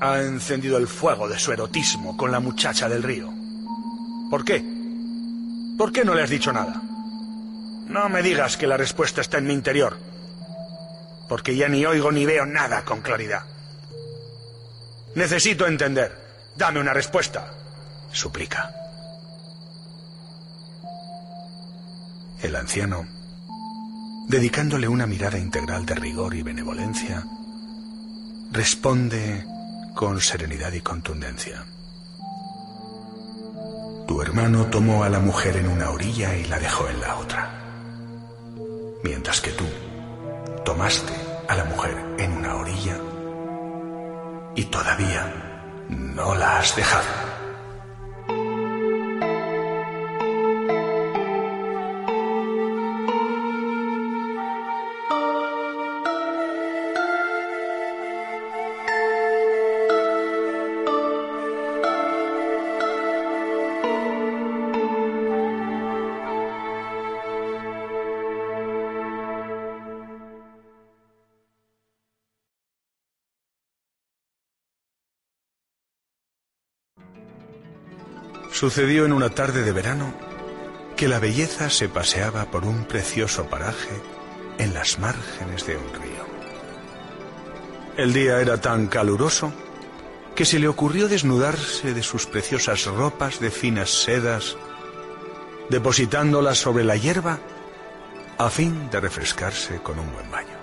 [0.00, 3.32] ha encendido el fuego de su erotismo con la muchacha del río?
[4.30, 4.62] ¿Por qué?
[5.76, 6.80] ¿Por qué no le has dicho nada?
[7.88, 9.96] No me digas que la respuesta está en mi interior
[11.28, 13.44] porque ya ni oigo ni veo nada con claridad.
[15.14, 16.12] Necesito entender.
[16.56, 17.52] Dame una respuesta.
[18.12, 18.76] Suplica.
[22.42, 23.06] el anciano,
[24.28, 27.24] dedicándole una mirada integral de rigor y benevolencia,
[28.52, 29.44] responde
[29.94, 31.64] con serenidad y contundencia.
[34.06, 37.50] Tu hermano tomó a la mujer en una orilla y la dejó en la otra,
[39.02, 39.64] mientras que tú
[40.66, 41.12] tomaste
[41.46, 42.98] a la mujer en una orilla
[44.56, 45.32] y todavía
[45.88, 47.35] no la has dejado.
[78.56, 80.14] Sucedió en una tarde de verano
[80.96, 84.00] que la belleza se paseaba por un precioso paraje
[84.56, 86.24] en las márgenes de un río.
[87.98, 89.52] El día era tan caluroso
[90.34, 94.56] que se le ocurrió desnudarse de sus preciosas ropas de finas sedas,
[95.68, 97.38] depositándolas sobre la hierba
[98.38, 100.56] a fin de refrescarse con un buen baño.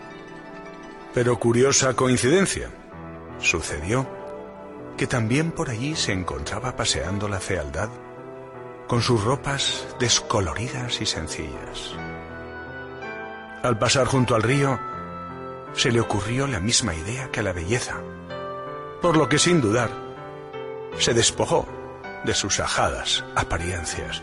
[1.14, 2.72] Pero curiosa coincidencia,
[3.40, 4.23] sucedió
[4.98, 7.90] que también por allí se encontraba paseando la fealdad
[8.88, 11.96] con sus ropas descoloridas y sencillas.
[13.64, 14.80] Al pasar junto al río,
[15.74, 18.02] se le ocurrió la misma idea que a la belleza,
[19.02, 19.90] por lo que sin dudar,
[21.00, 21.66] se despojó
[22.26, 24.22] de sus ajadas apariencias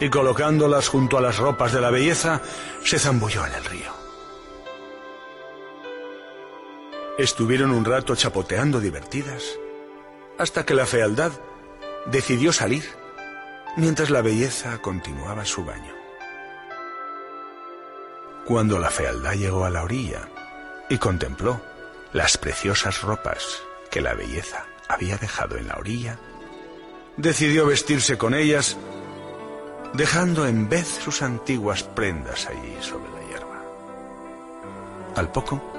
[0.00, 2.40] y colocándolas junto a las ropas de la belleza,
[2.84, 3.97] se zambulló en el río.
[7.18, 9.42] Estuvieron un rato chapoteando divertidas,
[10.38, 11.32] hasta que la fealdad
[12.06, 12.84] decidió salir,
[13.76, 15.92] mientras la belleza continuaba su baño.
[18.44, 20.28] Cuando la fealdad llegó a la orilla
[20.88, 21.60] y contempló
[22.12, 26.20] las preciosas ropas que la belleza había dejado en la orilla,
[27.16, 28.76] decidió vestirse con ellas,
[29.92, 33.62] dejando en vez sus antiguas prendas allí sobre la hierba.
[35.16, 35.77] Al poco,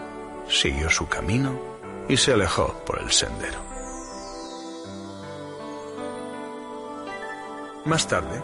[0.50, 1.60] siguió su camino
[2.08, 3.60] y se alejó por el sendero.
[7.86, 8.41] Más tarde,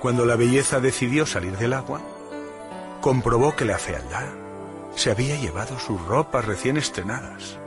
[0.00, 2.00] cuando la belleza decidió salir del agua,
[3.00, 4.28] comprobó que la fealdad
[4.94, 7.58] se había llevado sus ropas recién estrenadas.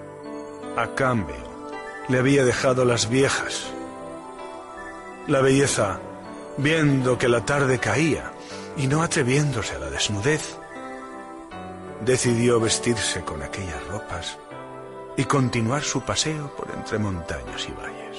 [0.77, 1.35] A cambio,
[2.07, 3.65] le había dejado las viejas.
[5.27, 5.99] La belleza,
[6.57, 8.31] viendo que la tarde caía
[8.77, 10.57] y no atreviéndose a la desnudez,
[12.01, 14.37] decidió vestirse con aquellas ropas
[15.15, 18.17] y continuar su paseo por entre montañas y valles.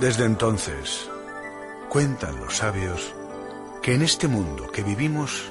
[0.00, 1.08] Desde entonces,
[1.88, 3.14] cuentan los sabios
[3.82, 5.50] que en este mundo que vivimos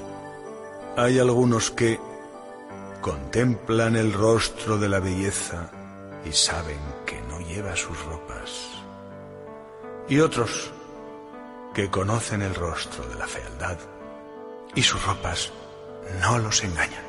[0.96, 1.98] hay algunos que
[3.00, 5.70] contemplan el rostro de la belleza
[6.24, 8.68] y saben que no lleva sus ropas,
[10.08, 10.72] y otros
[11.74, 13.78] que conocen el rostro de la fealdad
[14.78, 15.50] y sus ropas
[16.20, 17.02] no los engañan.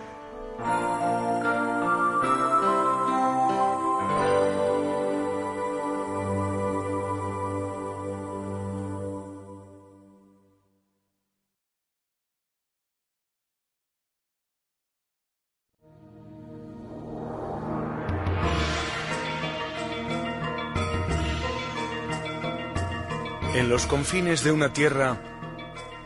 [23.54, 25.39] En los confines de una tierra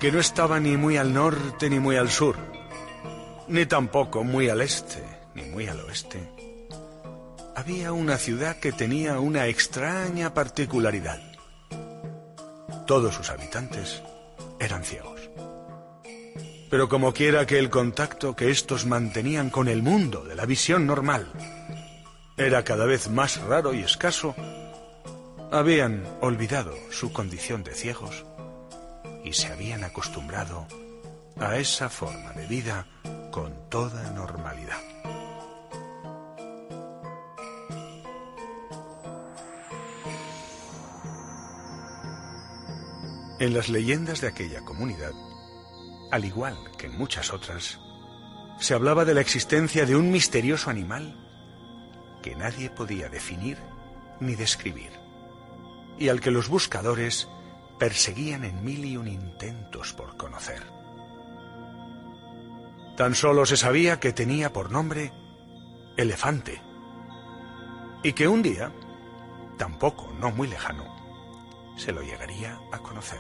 [0.04, 2.36] que no estaba ni muy al norte ni muy al sur,
[3.48, 5.02] ni tampoco muy al este
[5.34, 6.30] ni muy al oeste.
[7.56, 11.22] Había una ciudad que tenía una extraña particularidad.
[12.86, 14.04] Todos sus habitantes
[14.60, 15.22] eran ciegos.
[16.70, 20.86] Pero como quiera que el contacto que estos mantenían con el mundo de la visión
[20.86, 21.32] normal
[22.36, 24.36] era cada vez más raro y escaso,
[25.50, 28.26] habían olvidado su condición de ciegos
[29.24, 30.68] y se habían acostumbrado
[31.40, 32.88] a esa forma de vida
[33.32, 34.80] con toda normalidad.
[43.40, 45.12] En las leyendas de aquella comunidad,
[46.12, 47.80] al igual que en muchas otras,
[48.60, 51.20] se hablaba de la existencia de un misterioso animal
[52.22, 53.58] que nadie podía definir
[54.20, 54.92] ni describir,
[56.00, 57.28] y al que los buscadores
[57.84, 60.64] perseguían en mil y un intentos por conocer.
[62.96, 65.12] Tan solo se sabía que tenía por nombre
[65.98, 66.62] elefante
[68.02, 68.72] y que un día,
[69.58, 73.20] tampoco no muy lejano, se lo llegaría a conocer.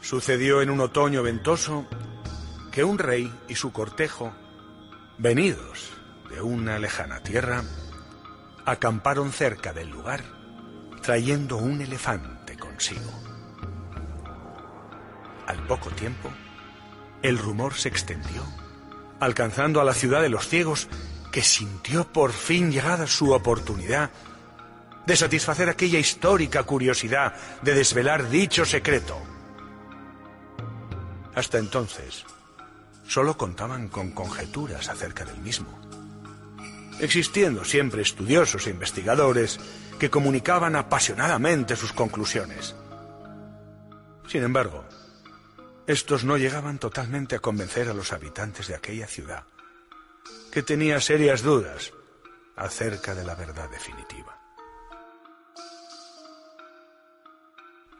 [0.00, 1.84] Sucedió en un otoño ventoso
[2.72, 4.32] que un rey y su cortejo,
[5.18, 7.62] venidos de una lejana tierra,
[8.64, 10.22] acamparon cerca del lugar
[11.02, 13.12] trayendo un elefante consigo.
[15.46, 16.30] Al poco tiempo,
[17.22, 18.42] el rumor se extendió,
[19.20, 20.88] alcanzando a la ciudad de los ciegos,
[21.30, 24.10] que sintió por fin llegada su oportunidad
[25.04, 29.20] de satisfacer aquella histórica curiosidad de desvelar dicho secreto.
[31.34, 32.24] Hasta entonces,
[33.06, 35.78] solo contaban con conjeturas acerca del mismo,
[37.00, 39.58] existiendo siempre estudiosos e investigadores
[39.98, 42.74] que comunicaban apasionadamente sus conclusiones.
[44.26, 44.84] Sin embargo,
[45.86, 49.44] estos no llegaban totalmente a convencer a los habitantes de aquella ciudad,
[50.50, 51.92] que tenía serias dudas
[52.56, 54.38] acerca de la verdad definitiva.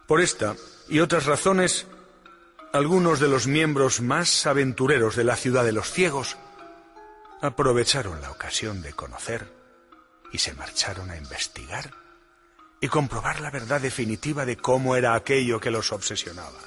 [0.06, 0.54] Por esta
[0.88, 1.86] y otras razones,
[2.72, 6.36] algunos de los miembros más aventureros de la ciudad de los ciegos
[7.40, 9.46] aprovecharon la ocasión de conocer
[10.32, 11.90] y se marcharon a investigar
[12.80, 16.60] y comprobar la verdad definitiva de cómo era aquello que los obsesionaba.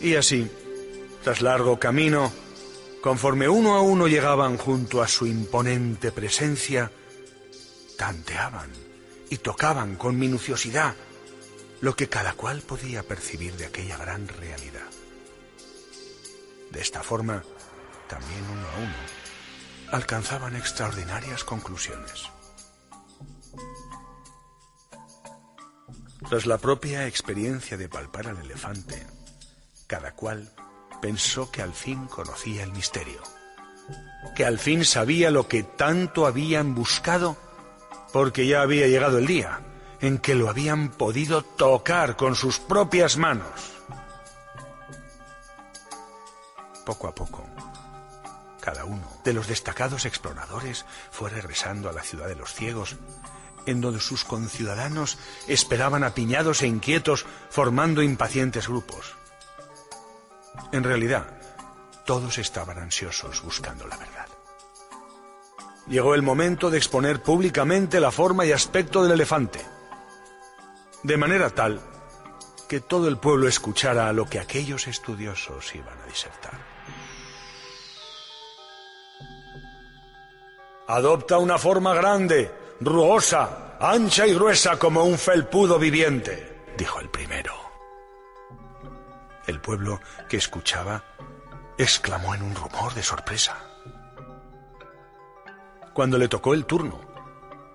[0.00, 0.50] Y así,
[1.24, 2.32] tras largo camino,
[3.02, 6.90] conforme uno a uno llegaban junto a su imponente presencia,
[7.96, 8.70] tanteaban
[9.30, 10.94] y tocaban con minuciosidad
[11.80, 14.88] lo que cada cual podía percibir de aquella gran realidad.
[16.70, 17.42] De esta forma,
[18.10, 22.24] también uno a uno, alcanzaban extraordinarias conclusiones.
[26.28, 29.06] Tras la propia experiencia de palpar al elefante,
[29.86, 30.52] cada cual
[31.00, 33.22] pensó que al fin conocía el misterio,
[34.34, 37.36] que al fin sabía lo que tanto habían buscado,
[38.12, 39.60] porque ya había llegado el día
[40.00, 43.72] en que lo habían podido tocar con sus propias manos.
[46.84, 47.49] Poco a poco,
[48.70, 52.94] cada uno de los destacados exploradores fue regresando a la ciudad de los ciegos,
[53.66, 55.18] en donde sus conciudadanos
[55.48, 59.16] esperaban apiñados e inquietos, formando impacientes grupos.
[60.70, 61.36] En realidad,
[62.06, 64.28] todos estaban ansiosos buscando la verdad.
[65.88, 69.66] Llegó el momento de exponer públicamente la forma y aspecto del elefante,
[71.02, 71.80] de manera tal
[72.68, 76.69] que todo el pueblo escuchara lo que aquellos estudiosos iban a disertar.
[80.92, 87.54] Adopta una forma grande, rugosa, ancha y gruesa como un felpudo viviente, dijo el primero.
[89.46, 91.04] El pueblo que escuchaba
[91.78, 93.56] exclamó en un rumor de sorpresa.
[95.94, 97.00] Cuando le tocó el turno,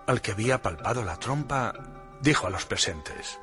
[0.07, 1.73] al que había palpado la trompa,
[2.19, 3.39] dijo a los presentes,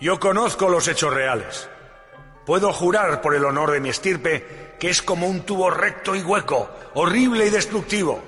[0.00, 1.68] Yo conozco los hechos reales.
[2.46, 6.22] Puedo jurar por el honor de mi estirpe que es como un tubo recto y
[6.22, 8.20] hueco, horrible y destructivo.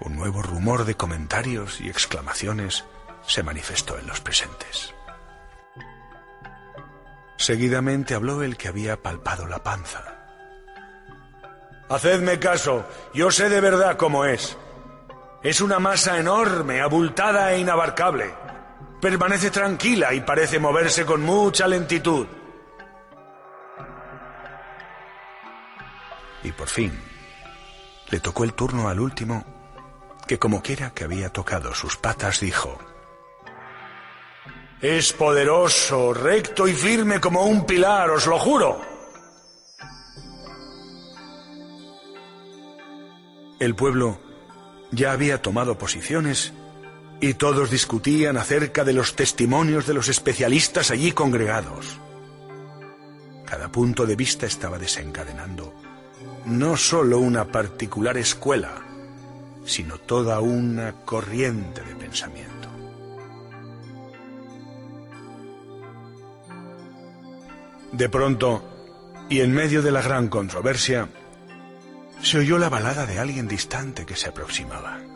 [0.00, 2.84] Un nuevo rumor de comentarios y exclamaciones
[3.26, 4.94] se manifestó en los presentes.
[7.36, 10.04] Seguidamente habló el que había palpado la panza.
[11.88, 14.56] Hacedme caso, yo sé de verdad cómo es.
[15.42, 18.32] Es una masa enorme, abultada e inabarcable.
[19.02, 22.24] Permanece tranquila y parece moverse con mucha lentitud.
[26.44, 26.96] Y por fin,
[28.10, 29.44] le tocó el turno al último,
[30.28, 32.78] que como quiera que había tocado sus patas, dijo,
[34.80, 38.80] Es poderoso, recto y firme como un pilar, os lo juro.
[43.58, 44.20] El pueblo
[44.92, 46.52] ya había tomado posiciones
[47.22, 52.00] y todos discutían acerca de los testimonios de los especialistas allí congregados.
[53.46, 55.72] Cada punto de vista estaba desencadenando
[56.46, 58.72] no sólo una particular escuela,
[59.64, 62.68] sino toda una corriente de pensamiento.
[67.92, 68.64] De pronto,
[69.28, 71.08] y en medio de la gran controversia,
[72.20, 75.11] se oyó la balada de alguien distante que se aproximaba.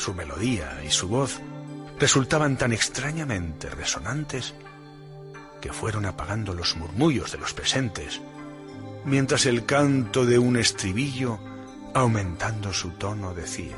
[0.00, 1.40] Su melodía y su voz
[1.98, 4.54] resultaban tan extrañamente resonantes
[5.60, 8.18] que fueron apagando los murmullos de los presentes
[9.04, 11.38] mientras el canto de un estribillo,
[11.92, 13.76] aumentando su tono, decía,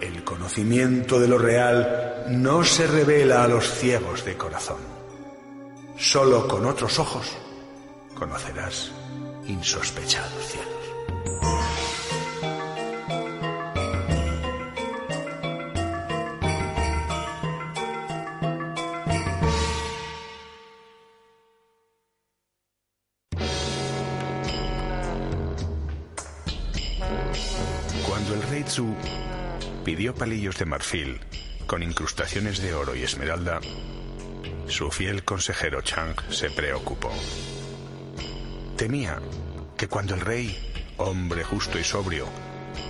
[0.00, 4.78] El conocimiento de lo real no se revela a los ciegos de corazón,
[5.98, 7.26] Solo con otros ojos
[8.14, 8.92] conocerás
[9.48, 11.61] insospechados cielos.
[30.14, 31.20] Palillos de marfil
[31.66, 33.60] con incrustaciones de oro y esmeralda,
[34.68, 37.10] su fiel consejero Chang se preocupó.
[38.76, 39.20] Temía
[39.76, 40.56] que cuando el rey,
[40.96, 42.26] hombre justo y sobrio,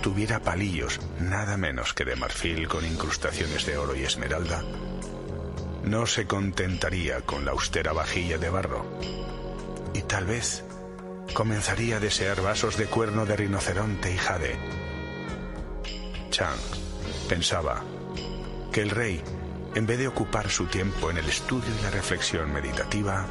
[0.01, 4.63] tuviera palillos nada menos que de marfil con incrustaciones de oro y esmeralda,
[5.83, 8.85] no se contentaría con la austera vajilla de barro
[9.93, 10.63] y tal vez
[11.33, 14.57] comenzaría a desear vasos de cuerno de rinoceronte y jade.
[16.29, 16.82] Chang
[17.33, 17.81] pensaba
[18.71, 19.19] que el rey,
[19.73, 23.25] en vez de ocupar su tiempo en el estudio y la reflexión meditativa,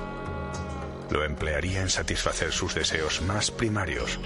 [1.08, 4.18] lo emplearía en satisfacer sus deseos más primarios,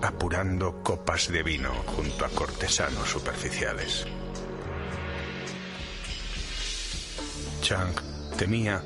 [0.00, 4.06] apurando copas de vino junto a cortesanos superficiales.
[7.62, 7.96] Chang
[8.38, 8.84] temía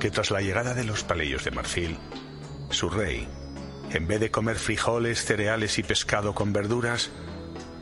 [0.00, 1.98] que tras la llegada de los palillos de marfil,
[2.70, 3.28] su rey,
[3.90, 7.10] en vez de comer frijoles, cereales y pescado con verduras,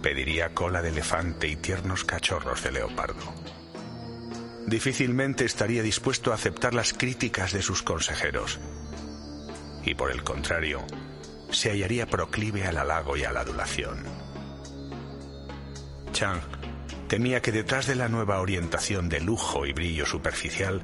[0.03, 3.35] pediría cola de elefante y tiernos cachorros de leopardo.
[4.67, 8.61] Difícilmente estaría dispuesto a aceptar las críticas de sus consejeros.
[9.85, 10.85] Y por el contrario,
[11.51, 14.05] se hallaría proclive al halago y a la adulación.
[16.13, 16.41] Chang
[17.09, 20.83] temía que detrás de la nueva orientación de lujo y brillo superficial,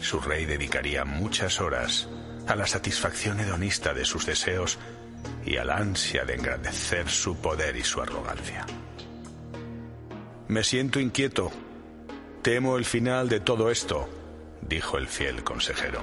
[0.00, 2.08] su rey dedicaría muchas horas
[2.46, 4.78] a la satisfacción hedonista de sus deseos
[5.44, 8.66] y a la ansia de engrandecer su poder y su arrogancia.
[10.48, 11.50] Me siento inquieto.
[12.42, 14.08] Temo el final de todo esto,
[14.62, 16.00] dijo el fiel consejero.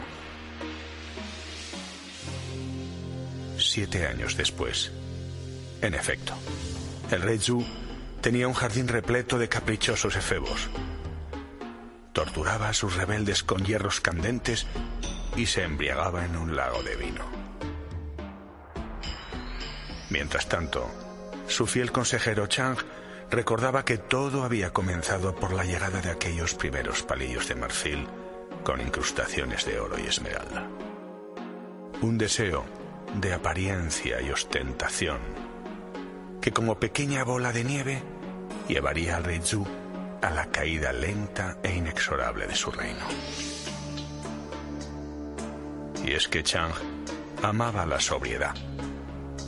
[3.57, 4.91] Siete años después,
[5.81, 6.33] en efecto,
[7.11, 7.65] el rey Zhu
[8.21, 10.69] tenía un jardín repleto de caprichosos efebos.
[12.11, 14.67] Torturaba a sus rebeldes con hierros candentes
[15.35, 17.42] y se embriagaba en un lago de vino.
[20.13, 20.87] Mientras tanto,
[21.47, 22.77] su fiel consejero Chang
[23.31, 28.07] recordaba que todo había comenzado por la llegada de aquellos primeros palillos de marfil
[28.63, 30.67] con incrustaciones de oro y esmeralda.
[32.01, 32.63] Un deseo
[33.15, 35.17] de apariencia y ostentación
[36.39, 38.03] que como pequeña bola de nieve
[38.67, 39.65] llevaría al rey Zhu
[40.21, 43.07] a la caída lenta e inexorable de su reino.
[46.05, 46.73] Y es que Chang
[47.41, 48.53] amaba la sobriedad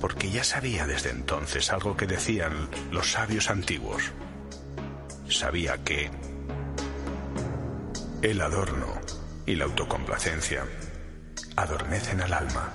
[0.06, 4.12] porque ya sabía desde entonces algo que decían los sabios antiguos.
[5.28, 6.12] Sabía que
[8.22, 9.02] el adorno
[9.48, 10.64] y la autocomplacencia
[11.56, 12.72] adormecen al alma.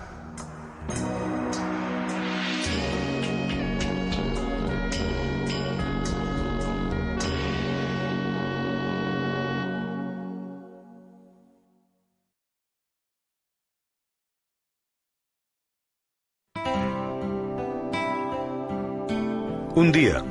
[19.73, 20.25] Un día,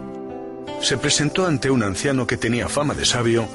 [0.82, 3.48] se presentó ante un anciano que tenía fama de sabio,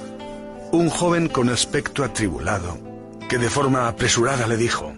[0.72, 2.78] un joven con aspecto atribulado,
[3.28, 4.94] que de forma apresurada le dijo,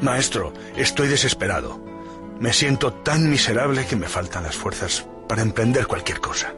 [0.00, 1.80] Maestro, estoy desesperado.
[2.40, 6.52] Me siento tan miserable que me faltan las fuerzas para emprender cualquier cosa.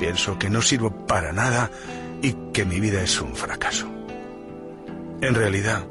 [0.00, 1.70] Pienso que no sirvo para nada
[2.20, 3.86] y que mi vida es un fracaso.
[5.20, 5.86] En realidad,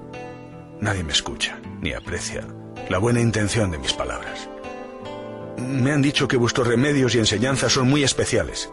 [0.82, 2.45] nadie me escucha ni aprecia
[2.92, 4.50] la buena intención de mis palabras.
[5.58, 8.70] Me han dicho que vuestros remedios y enseñanzas son muy especiales.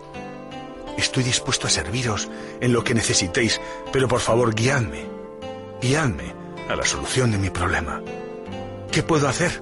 [0.97, 2.29] Estoy dispuesto a serviros
[2.61, 3.61] en lo que necesitéis,
[3.93, 5.07] pero por favor guiadme,
[5.81, 6.35] guiadme
[6.69, 8.03] a la solución de mi problema.
[8.91, 9.61] ¿Qué puedo hacer?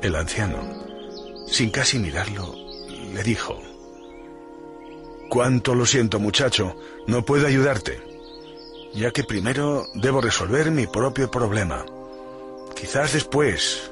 [0.00, 0.58] El anciano,
[1.48, 2.54] sin casi mirarlo,
[3.12, 3.60] le dijo,
[5.28, 6.76] Cuánto lo siento muchacho,
[7.08, 8.07] no puedo ayudarte,
[8.94, 11.84] ya que primero debo resolver mi propio problema.
[12.74, 13.90] Quizás después.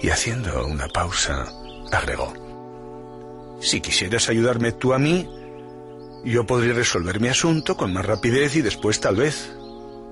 [0.00, 1.46] Y haciendo una pausa,
[1.92, 2.32] agregó.
[3.60, 5.28] Si quisieras ayudarme tú a mí,
[6.24, 9.52] yo podría resolver mi asunto con más rapidez y después tal vez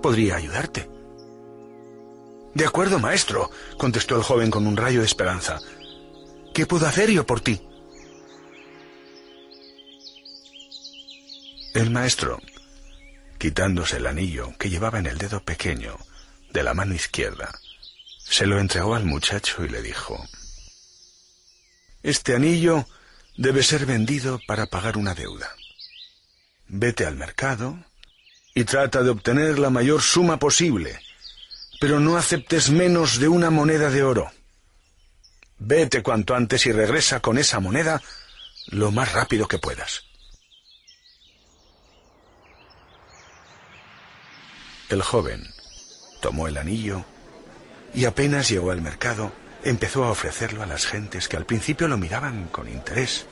[0.03, 0.89] podría ayudarte.
[2.55, 5.59] De acuerdo, maestro, contestó el joven con un rayo de esperanza.
[6.53, 7.61] ¿Qué puedo hacer yo por ti?
[11.75, 12.39] El maestro,
[13.43, 15.99] quitándose el anillo que llevaba en el dedo pequeño,
[16.53, 17.51] de la mano izquierda,
[18.21, 20.25] se lo entregó al muchacho y le dijo,
[22.05, 22.87] Este anillo
[23.37, 25.51] debe ser vendido para pagar una deuda.
[26.69, 27.85] Vete al mercado
[28.55, 31.01] y trata de obtener la mayor suma posible,
[31.81, 34.31] pero no aceptes menos de una moneda de oro.
[35.59, 38.01] Vete cuanto antes y regresa con esa moneda
[38.69, 40.12] lo más rápido que puedas.
[44.93, 45.49] El joven
[46.21, 47.07] tomó el anillo
[47.95, 49.33] y apenas llegó al mercado,
[49.65, 53.25] empezó a ofrecerlo a las gentes que al principio lo miraban con interés,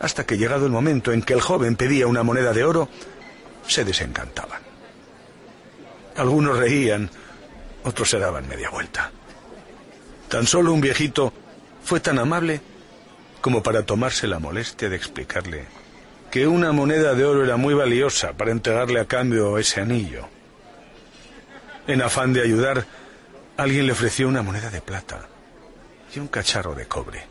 [0.00, 2.88] hasta que llegado el momento en que el joven pedía una moneda de oro,
[3.68, 4.62] se desencantaban.
[6.16, 7.08] Algunos reían,
[7.84, 9.12] otros se daban media vuelta.
[10.28, 11.32] Tan solo un viejito
[11.84, 12.60] fue tan amable
[13.40, 15.66] como para tomarse la molestia de explicarle
[16.32, 20.33] que una moneda de oro era muy valiosa para entregarle a cambio ese anillo.
[21.86, 22.86] En afán de ayudar,
[23.58, 25.28] alguien le ofreció una moneda de plata
[26.14, 27.26] y un cacharro de cobre.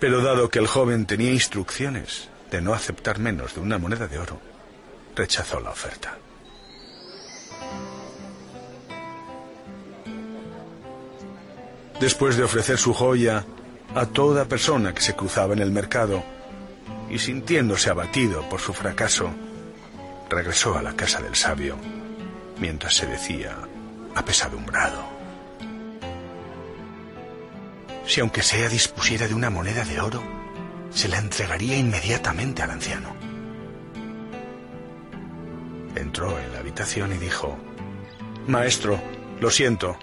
[0.00, 4.18] Pero dado que el joven tenía instrucciones de no aceptar menos de una moneda de
[4.18, 4.40] oro,
[5.14, 6.16] rechazó la oferta.
[12.00, 13.44] Después de ofrecer su joya
[13.94, 16.24] a toda persona que se cruzaba en el mercado
[17.10, 19.30] y sintiéndose abatido por su fracaso,
[20.30, 22.03] regresó a la casa del sabio
[22.64, 23.58] mientras se decía
[24.14, 25.04] apesadumbrado.
[28.06, 30.22] Si aunque sea dispusiera de una moneda de oro,
[30.90, 33.14] se la entregaría inmediatamente al anciano.
[35.94, 37.54] Entró en la habitación y dijo,
[38.46, 38.98] Maestro,
[39.40, 39.98] lo siento,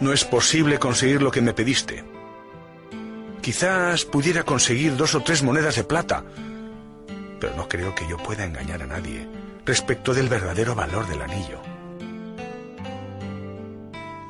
[0.00, 2.04] no es posible conseguir lo que me pediste.
[3.42, 6.24] Quizás pudiera conseguir dos o tres monedas de plata,
[7.38, 9.28] pero no creo que yo pueda engañar a nadie
[9.66, 11.67] respecto del verdadero valor del anillo.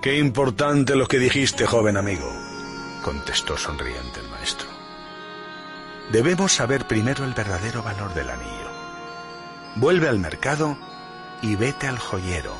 [0.00, 2.32] Qué importante lo que dijiste, joven amigo,
[3.02, 4.68] contestó sonriente el maestro.
[6.12, 8.70] Debemos saber primero el verdadero valor del anillo.
[9.74, 10.78] Vuelve al mercado
[11.42, 12.54] y vete al joyero.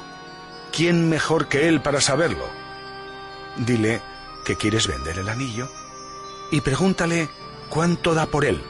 [0.73, 2.45] ¿Quién mejor que él para saberlo?
[3.57, 4.03] Dile
[4.45, 5.71] que quieres vender el anillo
[6.51, 7.29] y pregúntale
[7.69, 8.61] cuánto da por él.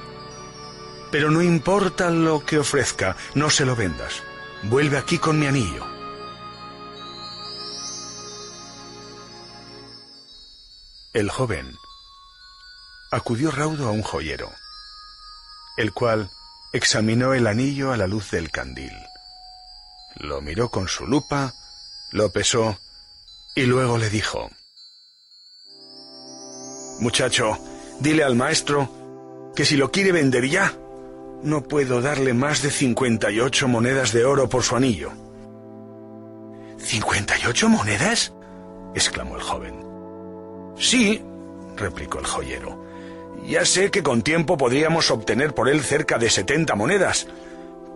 [1.11, 4.23] Pero no importa lo que ofrezca, no se lo vendas.
[4.65, 5.98] Vuelve aquí con mi anillo.
[11.19, 11.77] El joven
[13.11, 14.53] acudió raudo a un joyero,
[15.77, 16.31] el cual
[16.73, 18.93] examinó el anillo a la luz del candil.
[20.15, 21.55] Lo miró con su lupa,
[22.13, 22.79] lo pesó
[23.57, 24.49] y luego le dijo,
[27.01, 27.59] Muchacho,
[27.99, 30.73] dile al maestro que si lo quiere vender ya,
[31.43, 35.11] no puedo darle más de 58 monedas de oro por su anillo.
[36.79, 38.33] ¿58 monedas?
[38.95, 39.88] exclamó el joven.
[40.79, 41.23] Sí,
[41.77, 42.85] replicó el joyero.
[43.45, 47.27] Ya sé que con tiempo podríamos obtener por él cerca de setenta monedas,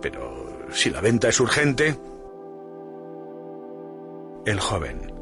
[0.01, 1.97] pero si la venta es urgente...
[4.45, 5.13] El joven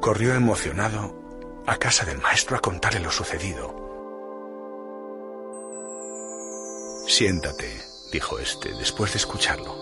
[0.00, 1.12] corrió emocionado
[1.66, 3.74] a casa del maestro a contarle lo sucedido.
[7.08, 7.68] Siéntate,
[8.12, 9.74] dijo éste, después de escucharlo.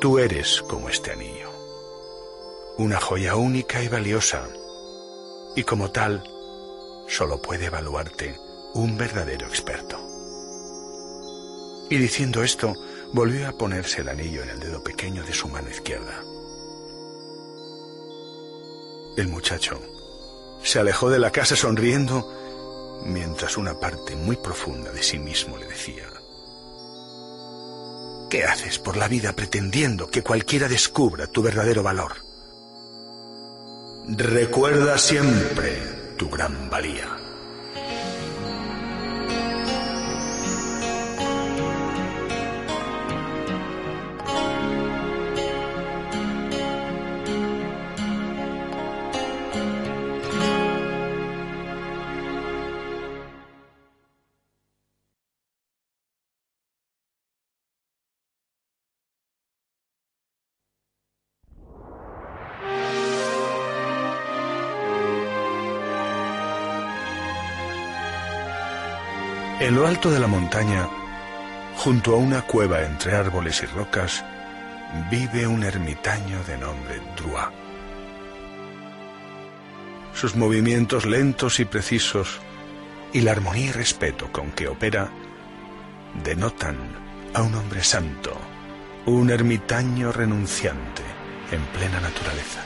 [0.00, 1.41] Tú eres como este anillo
[2.78, 4.48] una joya única y valiosa,
[5.54, 6.24] y como tal,
[7.08, 8.38] solo puede evaluarte
[8.74, 9.98] un verdadero experto.
[11.90, 12.74] Y diciendo esto,
[13.12, 16.22] volvió a ponerse el anillo en el dedo pequeño de su mano izquierda.
[19.16, 19.78] El muchacho
[20.62, 25.66] se alejó de la casa sonriendo mientras una parte muy profunda de sí mismo le
[25.66, 26.08] decía,
[28.30, 32.31] ¿Qué haces por la vida pretendiendo que cualquiera descubra tu verdadero valor?
[34.08, 35.78] Recuerda siempre
[36.18, 37.21] tu gran valía.
[69.72, 70.86] En lo alto de la montaña,
[71.78, 74.22] junto a una cueva entre árboles y rocas,
[75.10, 77.50] vive un ermitaño de nombre Drua.
[80.12, 82.38] Sus movimientos lentos y precisos
[83.14, 85.08] y la armonía y respeto con que opera
[86.22, 86.76] denotan
[87.32, 88.36] a un hombre santo,
[89.06, 91.02] un ermitaño renunciante
[91.50, 92.62] en plena naturaleza.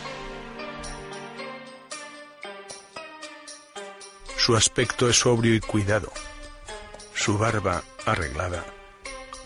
[4.36, 6.12] Su aspecto es sobrio y cuidado,
[7.26, 8.64] su barba arreglada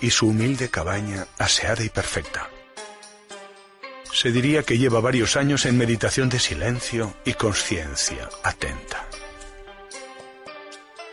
[0.02, 2.50] y su humilde cabaña aseada y perfecta.
[4.12, 9.06] Se diría que lleva varios años en meditación de silencio y conciencia atenta.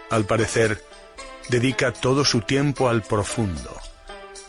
[0.09, 0.83] Al parecer,
[1.47, 3.73] dedica todo su tiempo al profundo,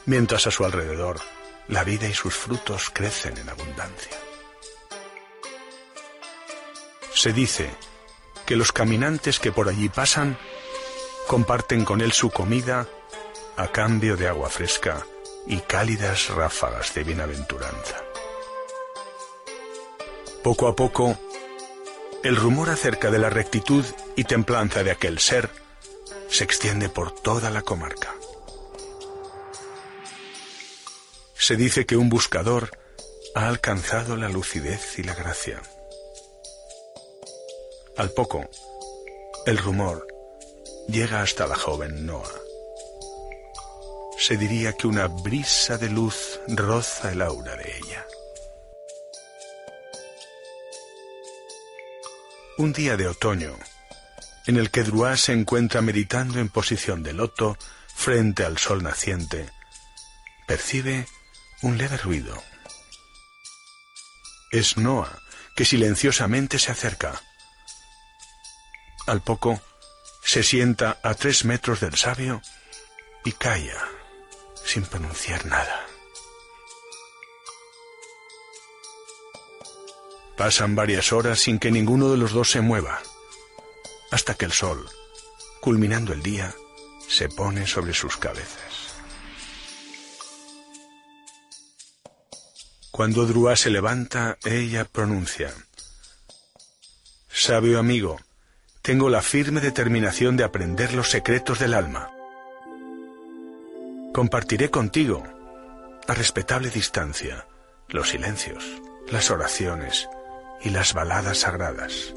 [0.07, 1.21] mientras a su alrededor
[1.69, 4.19] la vida y sus frutos crecen en abundancia.
[7.15, 7.71] Se dice
[8.45, 10.37] que los caminantes que por allí pasan
[11.29, 12.89] comparten con él su comida
[13.57, 15.07] a cambio de agua fresca
[15.47, 18.03] y cálidas ráfagas de bienaventuranza.
[20.43, 21.19] Poco a poco,
[22.25, 23.85] el rumor acerca de la rectitud
[24.17, 25.51] y templanza de aquel ser
[26.31, 28.15] se extiende por toda la comarca.
[31.35, 32.71] Se dice que un buscador
[33.35, 35.61] ha alcanzado la lucidez y la gracia.
[37.99, 38.49] Al poco,
[39.45, 40.18] el rumor
[40.89, 42.29] llega hasta la joven Noah.
[44.19, 48.07] Se diría que una brisa de luz roza el aura de ella.
[52.57, 53.57] Un día de otoño,
[54.47, 57.57] en el que Druá se encuentra meditando en posición de loto
[57.95, 59.49] frente al sol naciente,
[60.47, 61.07] percibe
[61.63, 62.43] un leve ruido.
[64.51, 65.21] Es Noah,
[65.55, 67.23] que silenciosamente se acerca.
[69.07, 69.63] Al poco,
[70.23, 72.43] se sienta a tres metros del sabio
[73.25, 73.89] y calla,
[74.65, 75.87] sin pronunciar nada.
[80.37, 83.01] Pasan varias horas sin que ninguno de los dos se mueva,
[84.11, 84.89] hasta que el sol,
[85.61, 86.55] culminando el día,
[87.09, 88.95] se pone sobre sus cabezas.
[92.91, 95.53] Cuando Drua se levanta, ella pronuncia,
[97.41, 98.19] Sabio amigo,
[98.89, 102.11] tengo la firme determinación de aprender los secretos del alma.
[104.15, 105.23] Compartiré contigo,
[106.07, 107.47] a respetable distancia,
[107.89, 108.65] los silencios,
[109.11, 110.09] las oraciones,
[110.63, 112.15] y las baladas sagradas.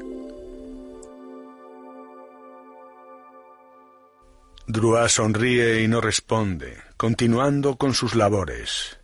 [4.66, 8.98] Drua sonríe y no responde, continuando con sus labores,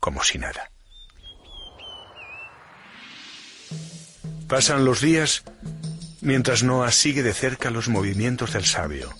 [0.00, 0.70] como si nada.
[4.48, 5.44] Pasan los días
[6.20, 9.14] mientras Noah sigue de cerca los movimientos del sabio,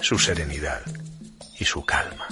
[0.00, 0.82] su serenidad
[1.58, 2.26] y su calma.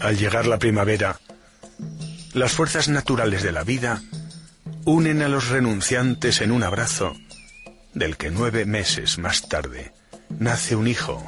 [0.00, 1.18] Al llegar la primavera,
[2.34, 4.02] las fuerzas naturales de la vida
[4.84, 7.14] unen a los renunciantes en un abrazo
[7.94, 9.92] del que nueve meses más tarde
[10.38, 11.24] nace un hijo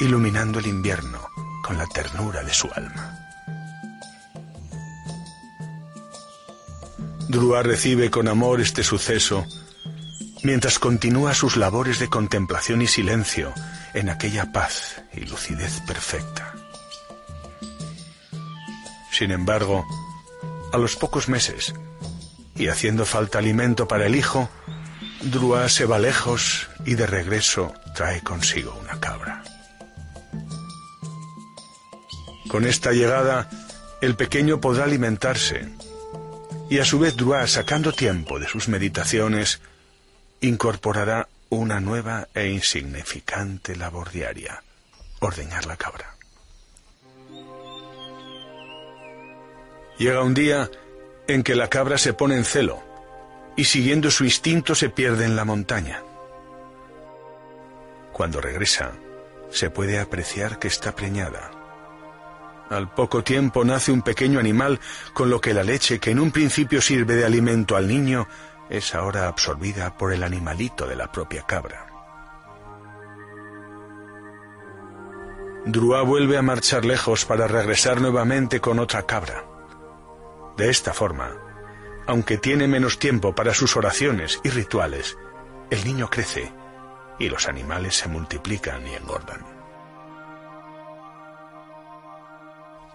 [0.00, 1.26] iluminando el invierno
[1.62, 3.29] con la ternura de su alma.
[7.30, 9.46] Drua recibe con amor este suceso
[10.42, 13.54] mientras continúa sus labores de contemplación y silencio
[13.94, 16.52] en aquella paz y lucidez perfecta.
[19.12, 19.86] Sin embargo,
[20.72, 21.72] a los pocos meses,
[22.56, 24.48] y haciendo falta alimento para el hijo,
[25.22, 29.44] Drua se va lejos y de regreso trae consigo una cabra.
[32.48, 33.48] Con esta llegada,
[34.00, 35.68] el pequeño podrá alimentarse,
[36.70, 39.60] y a su vez Drua, sacando tiempo de sus meditaciones,
[40.40, 44.62] incorporará una nueva e insignificante labor diaria,
[45.18, 46.14] ordeñar la cabra.
[49.98, 50.70] Llega un día
[51.26, 52.80] en que la cabra se pone en celo
[53.56, 56.04] y siguiendo su instinto se pierde en la montaña.
[58.12, 58.92] Cuando regresa,
[59.50, 61.50] se puede apreciar que está preñada.
[62.70, 64.78] Al poco tiempo nace un pequeño animal
[65.12, 68.28] con lo que la leche que en un principio sirve de alimento al niño
[68.68, 71.88] es ahora absorbida por el animalito de la propia cabra.
[75.66, 79.44] Drua vuelve a marchar lejos para regresar nuevamente con otra cabra.
[80.56, 81.32] De esta forma,
[82.06, 85.18] aunque tiene menos tiempo para sus oraciones y rituales,
[85.70, 86.52] el niño crece
[87.18, 89.59] y los animales se multiplican y engordan.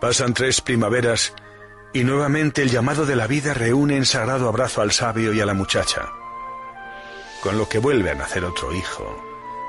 [0.05, 1.33] Pasan tres primaveras
[1.91, 5.47] y nuevamente el llamado de la vida reúne en sagrado abrazo al sabio y a
[5.47, 6.07] la muchacha,
[7.41, 9.03] con lo que vuelve a nacer otro hijo,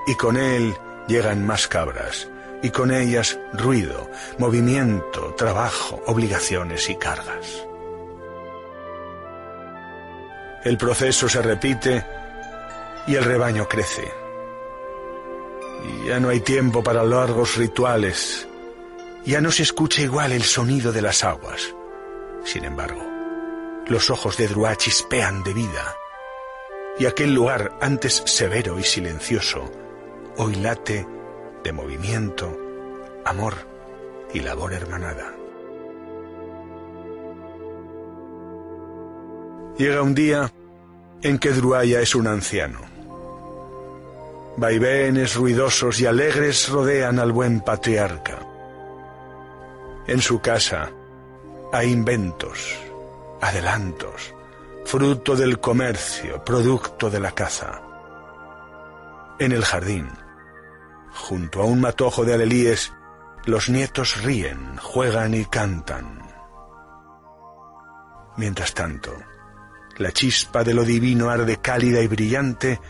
[0.06, 0.76] y con él
[1.08, 2.28] llegan más cabras,
[2.62, 7.66] y con ellas ruido, movimiento, trabajo, obligaciones y cargas.
[10.64, 12.04] El proceso se repite
[13.06, 14.12] y el rebaño crece.
[15.82, 18.46] Y ya no hay tiempo para largos rituales.
[19.26, 21.74] Ya no se escucha igual el sonido de las aguas.
[22.44, 23.02] Sin embargo,
[23.88, 25.96] los ojos de Drua chispean de vida
[26.96, 29.68] y aquel lugar antes severo y silencioso,
[30.36, 31.04] hoy late
[31.64, 32.56] de movimiento,
[33.24, 33.54] amor
[34.32, 35.34] y labor hermanada.
[39.76, 40.52] Llega un día
[41.22, 42.78] en que Druaya es un anciano.
[44.56, 48.55] Vaivenes ruidosos y alegres rodean al buen patriarca.
[50.06, 50.92] En su casa
[51.72, 52.78] hay inventos,
[53.40, 54.32] adelantos,
[54.84, 57.82] fruto del comercio, producto de la caza.
[59.40, 60.08] En el jardín,
[61.12, 62.92] junto a un matojo de alelíes,
[63.46, 66.22] los nietos ríen, juegan y cantan.
[68.36, 69.12] Mientras tanto,
[69.96, 72.80] la chispa de lo divino arde cálida y brillante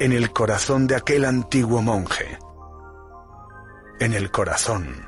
[0.00, 2.36] en el corazón de aquel antiguo monje,
[4.00, 5.07] en el corazón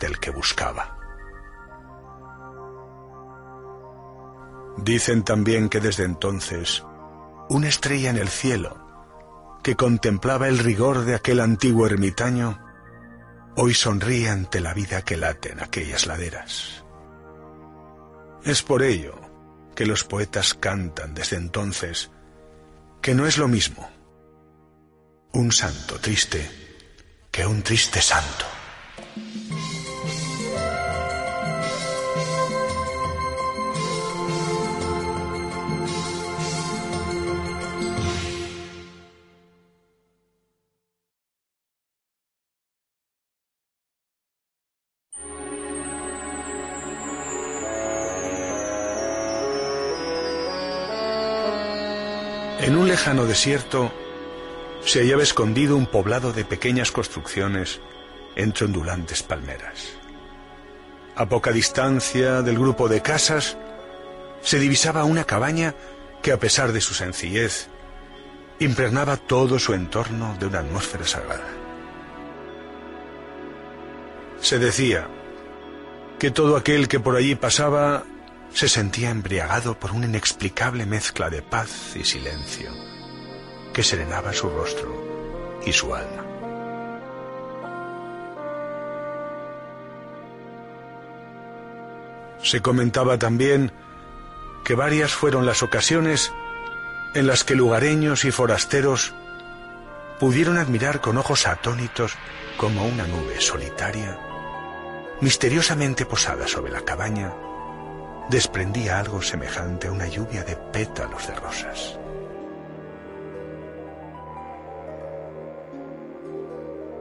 [0.00, 0.98] del que buscaba.
[4.78, 6.84] Dicen también que desde entonces
[7.48, 8.80] una estrella en el cielo,
[9.62, 12.60] que contemplaba el rigor de aquel antiguo ermitaño,
[13.56, 16.84] hoy sonríe ante la vida que late en aquellas laderas.
[18.44, 19.14] Es por ello
[19.74, 22.10] que los poetas cantan desde entonces
[23.00, 23.88] que no es lo mismo
[25.34, 26.48] un santo triste
[27.30, 28.44] que un triste santo.
[52.94, 53.90] Lejano desierto
[54.84, 57.80] se hallaba escondido un poblado de pequeñas construcciones
[58.36, 59.94] entre ondulantes palmeras.
[61.16, 63.58] A poca distancia del grupo de casas
[64.42, 65.74] se divisaba una cabaña
[66.22, 67.66] que a pesar de su sencillez
[68.60, 71.50] impregnaba todo su entorno de una atmósfera sagrada.
[74.40, 75.08] Se decía
[76.20, 78.04] que todo aquel que por allí pasaba
[78.54, 82.70] se sentía embriagado por una inexplicable mezcla de paz y silencio
[83.72, 86.24] que serenaba su rostro y su alma.
[92.40, 93.72] Se comentaba también
[94.64, 96.32] que varias fueron las ocasiones
[97.14, 99.14] en las que lugareños y forasteros
[100.20, 102.12] pudieron admirar con ojos atónitos
[102.56, 104.20] como una nube solitaria,
[105.20, 107.32] misteriosamente posada sobre la cabaña,
[108.30, 111.98] desprendía algo semejante a una lluvia de pétalos de rosas.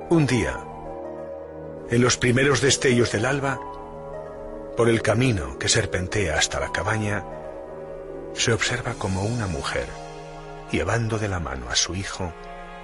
[0.09, 0.59] Un día,
[1.89, 3.59] en los primeros destellos del alba,
[4.75, 7.23] por el camino que serpentea hasta la cabaña,
[8.33, 9.87] se observa como una mujer,
[10.71, 12.33] llevando de la mano a su hijo,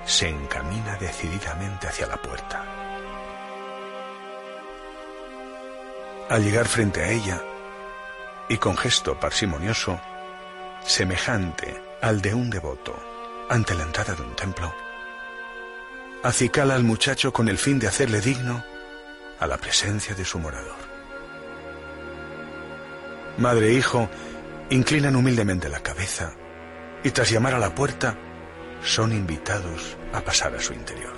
[0.05, 2.63] se encamina decididamente hacia la puerta.
[6.29, 7.41] Al llegar frente a ella,
[8.49, 10.01] y con gesto parsimonioso,
[10.83, 12.95] semejante al de un devoto
[13.47, 14.73] ante la entrada de un templo,
[16.23, 18.63] acicala al muchacho con el fin de hacerle digno
[19.39, 20.77] a la presencia de su morador.
[23.37, 24.09] Madre e hijo
[24.69, 26.33] inclinan humildemente la cabeza
[27.03, 28.17] y tras llamar a la puerta
[28.83, 31.13] son invitados a pasar a su interior.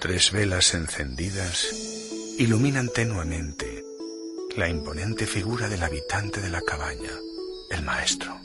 [0.00, 1.93] Tres velas encendidas
[2.38, 3.84] iluminan tenuamente
[4.56, 7.10] la imponente figura del habitante de la cabaña,
[7.70, 8.40] el maestro.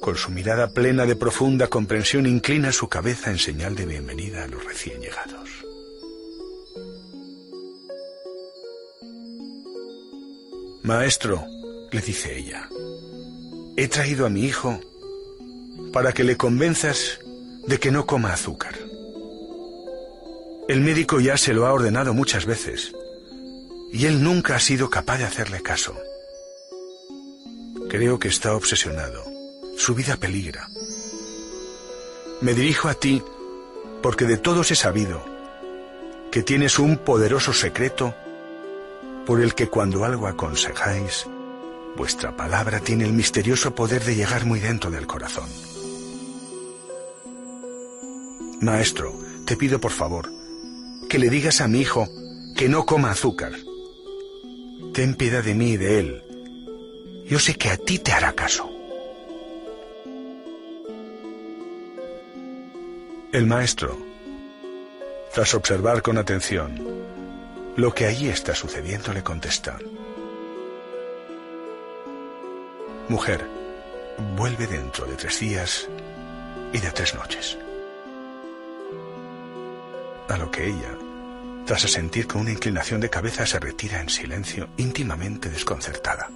[0.00, 4.46] Con su mirada plena de profunda comprensión inclina su cabeza en señal de bienvenida a
[4.46, 5.50] los recién llegados.
[10.82, 11.44] Maestro,
[11.90, 12.68] le dice ella,
[13.76, 14.80] he traído a mi hijo
[15.92, 17.18] para que le convenzas
[17.66, 18.85] de que no coma azúcar.
[20.68, 22.92] El médico ya se lo ha ordenado muchas veces
[23.92, 25.96] y él nunca ha sido capaz de hacerle caso.
[27.88, 29.24] Creo que está obsesionado.
[29.76, 30.68] Su vida peligra.
[32.40, 33.22] Me dirijo a ti
[34.02, 35.24] porque de todos he sabido
[36.32, 38.16] que tienes un poderoso secreto
[39.24, 41.26] por el que cuando algo aconsejáis,
[41.96, 45.48] vuestra palabra tiene el misterioso poder de llegar muy dentro del corazón.
[48.60, 49.14] Maestro,
[49.44, 50.35] te pido por favor
[51.08, 52.08] que le digas a mi hijo
[52.56, 53.52] que no coma azúcar.
[54.92, 56.22] Ten piedad de mí y de él.
[57.26, 58.70] Yo sé que a ti te hará caso.
[63.32, 63.98] El maestro,
[65.34, 66.80] tras observar con atención
[67.76, 69.76] lo que allí está sucediendo, le contesta.
[73.08, 73.46] Mujer,
[74.36, 75.88] vuelve dentro de tres días
[76.72, 77.58] y de tres noches.
[80.28, 80.98] A lo que ella,
[81.66, 86.30] tras asentir con una inclinación de cabeza, se retira en silencio, íntimamente desconcertada.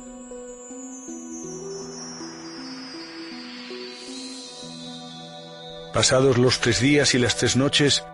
[5.92, 8.04] Pasados los tres días y las tres noches,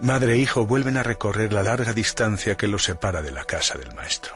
[0.00, 3.78] madre e hijo vuelven a recorrer la larga distancia que los separa de la casa
[3.78, 4.34] del maestro.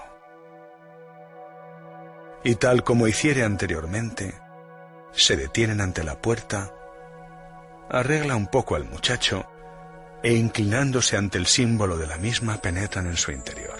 [2.44, 4.40] Y tal como hiciere anteriormente,
[5.10, 6.72] se detienen ante la puerta,
[7.90, 9.48] arregla un poco al muchacho
[10.22, 13.78] e inclinándose ante el símbolo de la misma penetran en su interior.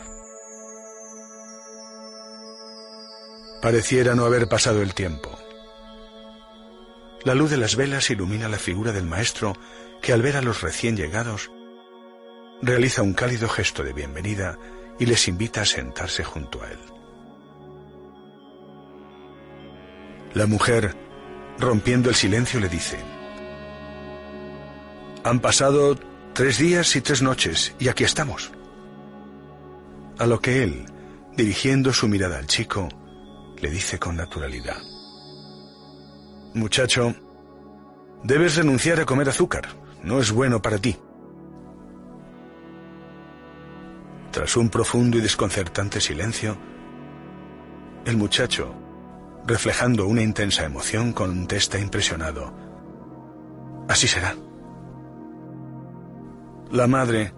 [3.62, 5.36] Pareciera no haber pasado el tiempo.
[7.24, 9.56] La luz de las velas ilumina la figura del maestro
[10.00, 11.50] que al ver a los recién llegados
[12.62, 14.58] realiza un cálido gesto de bienvenida
[14.98, 16.78] y les invita a sentarse junto a él.
[20.34, 20.94] La mujer,
[21.58, 22.98] rompiendo el silencio, le dice,
[25.24, 25.96] Han pasado
[26.36, 28.52] tres días y tres noches y aquí estamos.
[30.18, 30.84] A lo que él,
[31.34, 32.90] dirigiendo su mirada al chico,
[33.58, 34.76] le dice con naturalidad,
[36.52, 37.14] Muchacho,
[38.22, 39.66] debes renunciar a comer azúcar.
[40.02, 40.94] No es bueno para ti.
[44.30, 46.58] Tras un profundo y desconcertante silencio,
[48.04, 48.74] el muchacho,
[49.46, 52.52] reflejando una intensa emoción, contesta impresionado.
[53.88, 54.36] Así será.
[56.70, 57.32] La madre,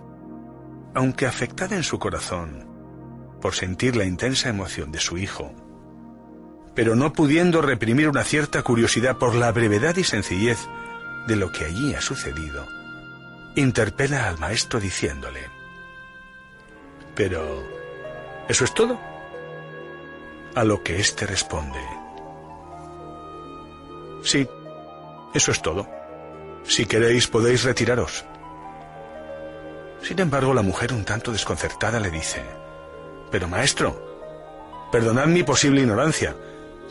[0.95, 2.67] aunque afectada en su corazón
[3.41, 5.53] por sentir la intensa emoción de su hijo,
[6.75, 10.59] pero no pudiendo reprimir una cierta curiosidad por la brevedad y sencillez
[11.27, 12.67] de lo que allí ha sucedido,
[13.55, 15.41] interpela al maestro diciéndole,
[17.15, 17.65] Pero,
[18.49, 18.99] ¿eso es todo?
[20.55, 21.81] A lo que éste responde,
[24.23, 24.49] Sí,
[25.35, 25.89] eso es todo.
[26.65, 28.25] Si queréis podéis retiraros.
[30.03, 32.43] Sin embargo, la mujer un tanto desconcertada le dice,
[33.31, 36.35] Pero maestro, perdonad mi posible ignorancia,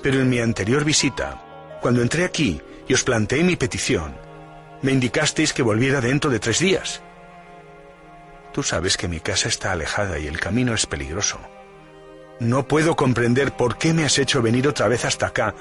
[0.01, 4.16] pero en mi anterior visita, cuando entré aquí y os planteé mi petición,
[4.82, 7.01] me indicasteis que volviera dentro de tres días.
[8.53, 11.39] Tú sabes que mi casa está alejada y el camino es peligroso.
[12.39, 15.55] No puedo comprender por qué me has hecho venir otra vez hasta acá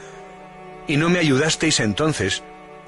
[0.87, 2.43] y no me ayudasteis entonces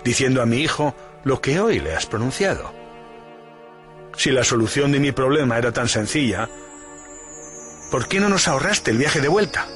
[0.05, 0.95] diciendo a mi hijo
[1.25, 2.78] lo que hoy le has pronunciado.
[4.19, 6.51] Si la solución de mi problema era tan sencilla,
[7.89, 9.69] ¿por qué no nos ahorraste el viaje de vuelta?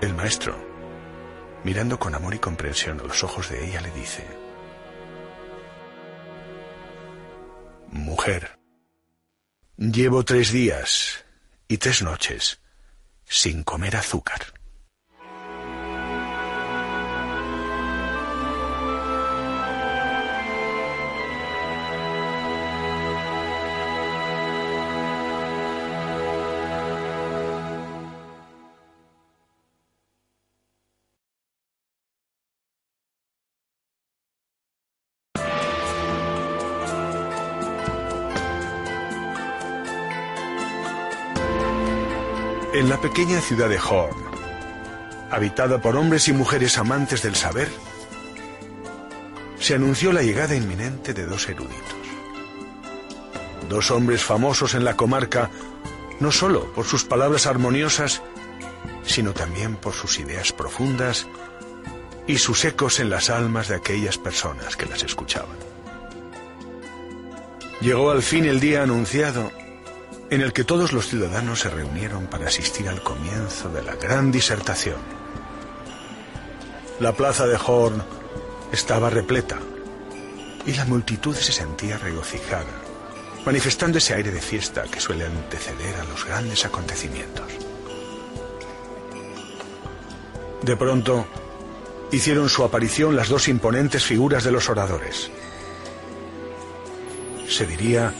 [0.00, 0.56] El maestro,
[1.62, 4.26] mirando con amor y comprensión a los ojos de ella, le dice,
[7.92, 8.58] Mujer,
[9.76, 11.22] llevo tres días
[11.68, 12.60] y tres noches
[13.26, 14.57] sin comer azúcar.
[42.88, 44.16] La pequeña ciudad de Horn,
[45.30, 47.68] habitada por hombres y mujeres amantes del saber,
[49.60, 51.98] se anunció la llegada inminente de dos eruditos.
[53.68, 55.50] Dos hombres famosos en la comarca,
[56.18, 58.22] no solo por sus palabras armoniosas,
[59.04, 61.26] sino también por sus ideas profundas
[62.26, 65.58] y sus ecos en las almas de aquellas personas que las escuchaban.
[67.82, 69.52] Llegó al fin el día anunciado
[70.30, 74.30] en el que todos los ciudadanos se reunieron para asistir al comienzo de la gran
[74.30, 74.98] disertación.
[77.00, 78.02] La plaza de Horn
[78.72, 79.58] estaba repleta
[80.66, 82.66] y la multitud se sentía regocijada,
[83.46, 87.46] manifestando ese aire de fiesta que suele anteceder a los grandes acontecimientos.
[90.62, 91.26] De pronto,
[92.12, 95.30] hicieron su aparición las dos imponentes figuras de los oradores.
[97.48, 98.12] Se diría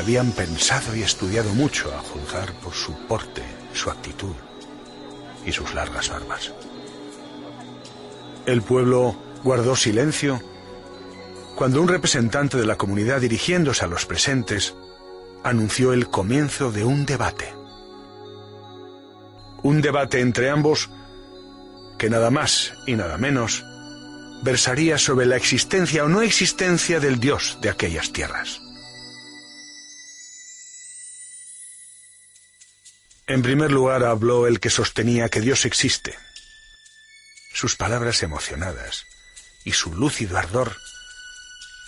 [0.00, 3.42] habían pensado y estudiado mucho a juzgar por su porte,
[3.72, 4.34] su actitud
[5.44, 6.52] y sus largas barbas.
[8.46, 10.40] El pueblo guardó silencio
[11.56, 14.74] cuando un representante de la comunidad dirigiéndose a los presentes
[15.42, 17.52] anunció el comienzo de un debate.
[19.62, 20.88] Un debate entre ambos
[21.98, 23.64] que nada más y nada menos
[24.42, 28.60] versaría sobre la existencia o no existencia del Dios de aquellas tierras.
[33.28, 36.18] En primer lugar habló el que sostenía que Dios existe.
[37.52, 39.06] Sus palabras emocionadas
[39.64, 40.78] y su lúcido ardor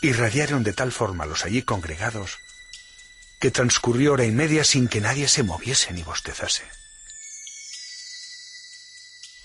[0.03, 2.39] irradiaron de tal forma a los allí congregados
[3.41, 6.65] que transcurrió hora y media sin que nadie se moviese ni bostezase.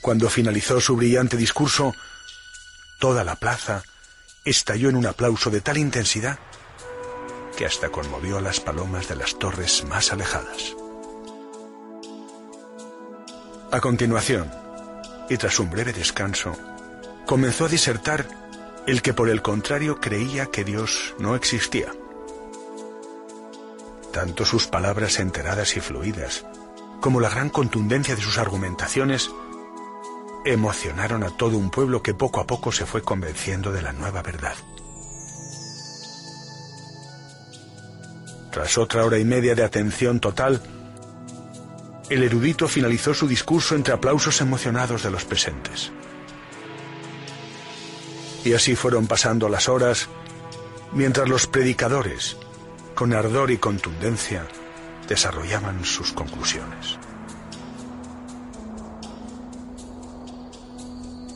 [0.01, 1.95] Cuando finalizó su brillante discurso,
[2.99, 3.83] toda la plaza
[4.43, 6.39] estalló en un aplauso de tal intensidad
[7.55, 10.75] que hasta conmovió a las palomas de las torres más alejadas.
[13.71, 14.51] A continuación,
[15.29, 16.53] y tras un breve descanso,
[17.25, 18.27] comenzó a disertar
[18.85, 21.91] el que por el contrario creía que Dios no existía.
[24.13, 26.45] Tanto sus palabras enteradas y fluidas,
[27.01, 29.29] como la gran contundencia de sus argumentaciones,
[30.45, 34.21] emocionaron a todo un pueblo que poco a poco se fue convenciendo de la nueva
[34.21, 34.55] verdad.
[38.51, 40.61] Tras otra hora y media de atención total,
[42.09, 45.91] el erudito finalizó su discurso entre aplausos emocionados de los presentes.
[48.43, 50.07] Y así fueron pasando las horas,
[50.93, 52.37] mientras los predicadores,
[52.93, 54.45] con ardor y contundencia,
[55.07, 56.97] desarrollaban sus conclusiones.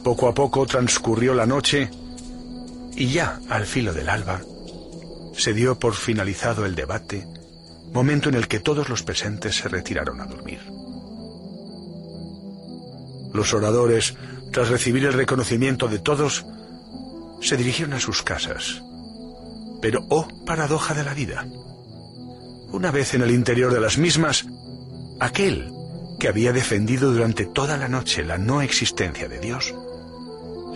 [0.03, 1.89] Poco a poco transcurrió la noche
[2.95, 4.41] y ya al filo del alba
[5.33, 7.27] se dio por finalizado el debate
[7.91, 10.59] momento en el que todos los presentes se retiraron a dormir.
[13.33, 14.15] Los oradores,
[14.51, 16.45] tras recibir el reconocimiento de todos,
[17.41, 18.81] se dirigieron a sus casas.
[19.81, 21.45] Pero, oh, paradoja de la vida.
[22.71, 24.45] Una vez en el interior de las mismas,
[25.19, 25.71] aquel
[26.19, 29.73] que había defendido durante toda la noche la no existencia de Dios,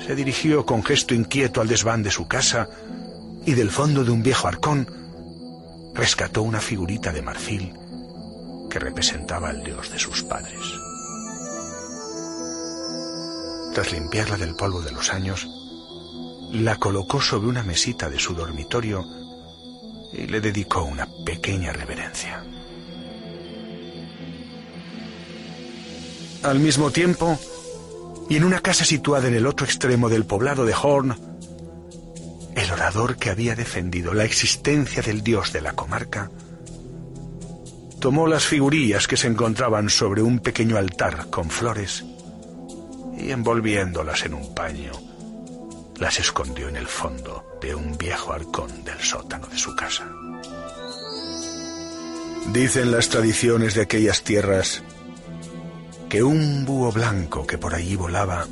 [0.05, 2.69] se dirigió con gesto inquieto al desván de su casa
[3.45, 5.02] y del fondo de un viejo arcón
[5.93, 7.73] rescató una figurita de marfil
[8.69, 10.59] que representaba al dios de sus padres.
[13.73, 15.47] Tras limpiarla del polvo de los años,
[16.51, 19.03] la colocó sobre una mesita de su dormitorio
[20.13, 22.43] y le dedicó una pequeña reverencia.
[26.43, 27.39] Al mismo tiempo,
[28.29, 31.32] y en una casa situada en el otro extremo del poblado de Horn,
[32.55, 36.29] el orador que había defendido la existencia del dios de la comarca,
[37.99, 42.03] tomó las figurillas que se encontraban sobre un pequeño altar con flores
[43.17, 44.91] y envolviéndolas en un paño,
[45.99, 50.05] las escondió en el fondo de un viejo arcón del sótano de su casa.
[52.51, 54.83] Dicen las tradiciones de aquellas tierras
[56.09, 58.47] que un búho blanco que por allí volaba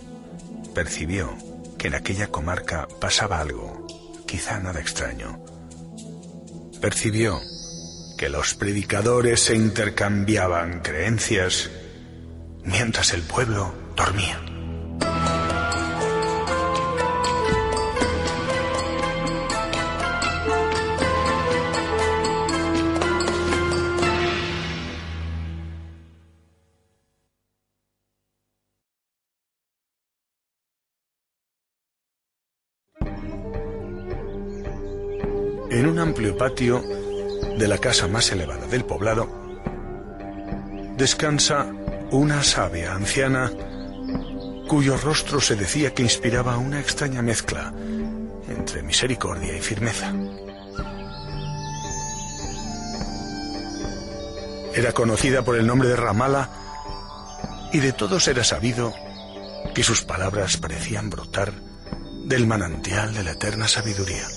[0.74, 1.30] percibió
[1.78, 3.81] que en aquella comarca pasaba algo
[4.32, 5.44] quizá nada extraño.
[6.80, 7.42] Percibió
[8.18, 11.70] que los predicadores se intercambiaban creencias
[12.64, 14.51] mientras el pueblo dormía.
[35.72, 36.84] En un amplio patio
[37.58, 39.30] de la casa más elevada del poblado,
[40.98, 41.66] descansa
[42.12, 43.50] una sabia anciana
[44.68, 47.74] cuyo rostro se decía que inspiraba una extraña mezcla
[48.50, 50.14] entre misericordia y firmeza.
[54.76, 56.50] Era conocida por el nombre de Ramala
[57.72, 58.94] y de todos era sabido
[59.74, 61.54] que sus palabras parecían brotar
[62.26, 64.28] del manantial de la eterna sabiduría.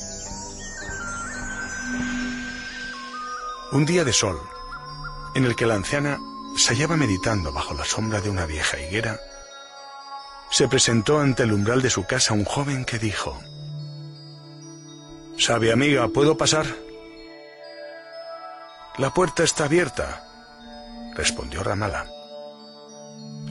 [3.75, 4.41] Un día de sol,
[5.35, 6.21] en el que la anciana
[6.57, 9.19] se hallaba meditando bajo la sombra de una vieja higuera,
[10.49, 13.37] se presentó ante el umbral de su casa un joven que dijo,
[15.37, 16.67] Sabe amiga, ¿puedo pasar?
[18.97, 20.25] La puerta está abierta,
[21.17, 22.07] respondió Ramala.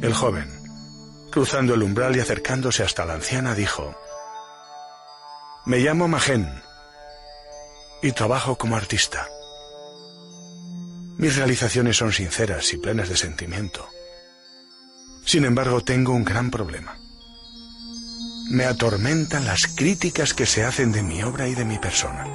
[0.01, 3.93] El joven, cruzando el umbral y acercándose hasta la anciana, dijo,
[5.65, 6.63] Me llamo Magen
[8.01, 9.27] y trabajo como artista.
[11.17, 13.87] Mis realizaciones son sinceras y plenas de sentimiento.
[15.25, 16.97] Sin embargo, tengo un gran problema.
[18.49, 22.25] Me atormentan las críticas que se hacen de mi obra y de mi persona.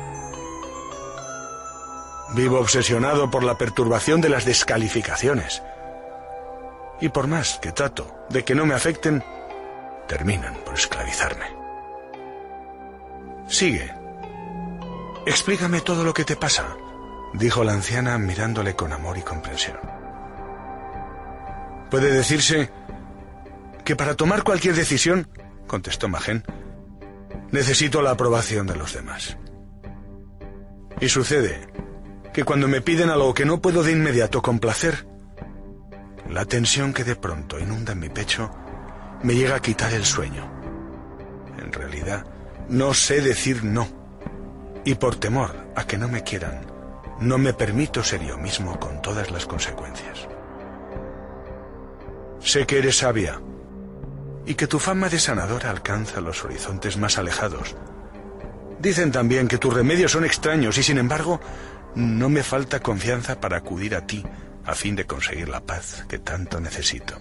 [2.34, 5.62] Vivo obsesionado por la perturbación de las descalificaciones.
[7.00, 9.22] Y por más que trato de que no me afecten,
[10.08, 11.46] terminan por esclavizarme.
[13.48, 13.92] Sigue.
[15.26, 16.76] Explícame todo lo que te pasa,
[17.34, 19.76] dijo la anciana mirándole con amor y comprensión.
[21.90, 22.70] Puede decirse
[23.84, 25.28] que para tomar cualquier decisión,
[25.66, 26.44] contestó Magen,
[27.50, 29.36] necesito la aprobación de los demás.
[31.00, 31.68] Y sucede
[32.32, 35.06] que cuando me piden algo que no puedo de inmediato complacer,
[36.28, 38.50] la tensión que de pronto inunda mi pecho
[39.22, 40.50] me llega a quitar el sueño.
[41.58, 42.26] En realidad,
[42.68, 43.88] no sé decir no.
[44.84, 46.60] Y por temor a que no me quieran,
[47.20, 50.28] no me permito ser yo mismo con todas las consecuencias.
[52.40, 53.40] Sé que eres sabia
[54.46, 57.76] y que tu fama de sanadora alcanza los horizontes más alejados.
[58.78, 61.40] Dicen también que tus remedios son extraños y sin embargo
[61.94, 64.24] no me falta confianza para acudir a ti
[64.64, 67.16] a fin de conseguir la paz que tanto necesito.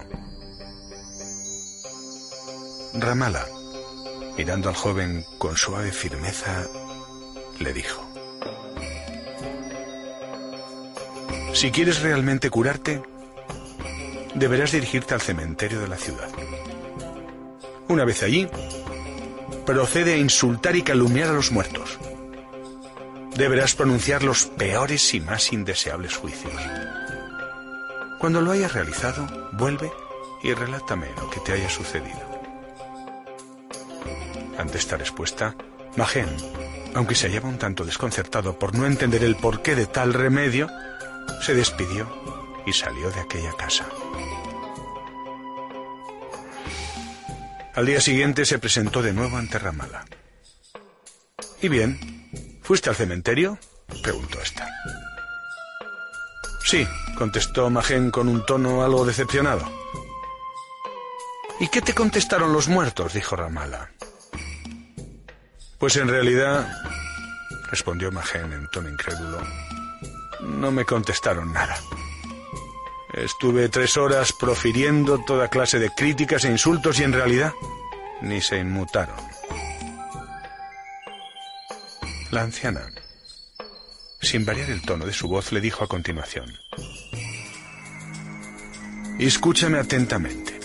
[2.94, 3.44] Ramala,
[4.36, 6.66] mirando al joven con suave firmeza,
[7.58, 8.07] le dijo,
[11.52, 13.02] Si quieres realmente curarte,
[14.34, 16.28] deberás dirigirte al cementerio de la ciudad.
[17.88, 18.48] Una vez allí,
[19.66, 21.98] procede a insultar y calumniar a los muertos.
[23.34, 26.52] Deberás pronunciar los peores y más indeseables juicios.
[28.18, 29.90] Cuando lo hayas realizado, vuelve
[30.42, 32.20] y relátame lo que te haya sucedido.
[34.58, 35.54] Ante esta respuesta,
[35.96, 36.28] Magen,
[36.94, 40.68] aunque se hallaba un tanto desconcertado por no entender el porqué de tal remedio,
[41.40, 42.08] se despidió
[42.66, 43.86] y salió de aquella casa.
[47.74, 50.04] Al día siguiente se presentó de nuevo ante Ramala.
[51.62, 52.60] ¿Y bien?
[52.62, 53.58] ¿Fuiste al cementerio?
[54.02, 54.68] preguntó ésta.
[56.64, 56.86] Sí,
[57.16, 59.64] contestó Magen con un tono algo decepcionado.
[61.60, 63.14] ¿Y qué te contestaron los muertos?
[63.14, 63.90] dijo Ramala.
[65.78, 66.68] Pues en realidad,
[67.70, 69.40] respondió Magen en tono incrédulo,
[70.40, 71.76] no me contestaron nada.
[73.12, 77.52] Estuve tres horas profiriendo toda clase de críticas e insultos y en realidad
[78.20, 79.16] ni se inmutaron.
[82.30, 82.82] La anciana,
[84.20, 86.52] sin variar el tono de su voz, le dijo a continuación,
[89.18, 90.60] Escúchame atentamente.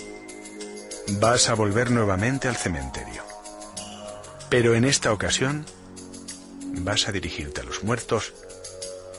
[1.18, 3.24] Vas a volver nuevamente al cementerio.
[4.48, 5.66] Pero en esta ocasión
[6.82, 8.32] vas a dirigirte a los muertos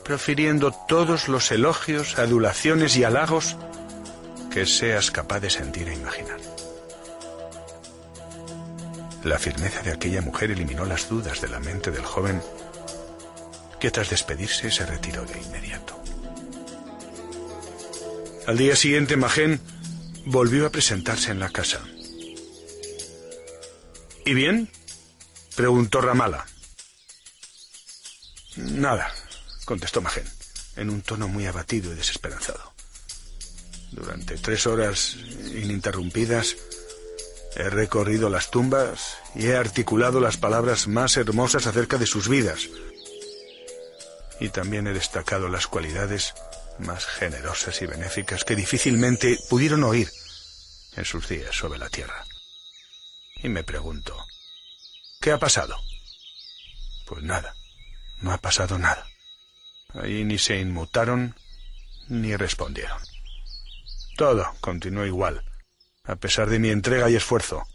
[0.05, 3.57] profiriendo todos los elogios, adulaciones y halagos
[4.51, 6.39] que seas capaz de sentir e imaginar.
[9.23, 12.39] La firmeza de aquella mujer eliminó las dudas de la mente del joven,
[13.79, 15.99] que tras despedirse se retiró de inmediato.
[18.45, 19.59] Al día siguiente, Magén
[20.25, 21.81] volvió a presentarse en la casa.
[24.23, 24.69] ¿Y bien?
[25.55, 26.45] preguntó Ramala.
[28.55, 29.11] Nada,
[29.65, 30.25] contestó Magen,
[30.75, 32.73] en un tono muy abatido y desesperanzado.
[33.91, 35.15] Durante tres horas
[35.53, 36.55] ininterrumpidas
[37.55, 42.67] he recorrido las tumbas y he articulado las palabras más hermosas acerca de sus vidas.
[44.39, 46.33] Y también he destacado las cualidades
[46.79, 50.11] más generosas y benéficas que difícilmente pudieron oír
[50.97, 52.25] en sus días sobre la tierra.
[53.41, 54.17] Y me pregunto,
[55.21, 55.77] ¿qué ha pasado?
[57.05, 57.55] Pues nada,
[58.19, 59.07] no ha pasado nada.
[60.01, 61.35] Allí ni se inmutaron
[62.07, 62.97] ni respondieron.
[64.17, 65.43] Todo continuó igual,
[66.03, 67.67] a pesar de mi entrega y esfuerzo.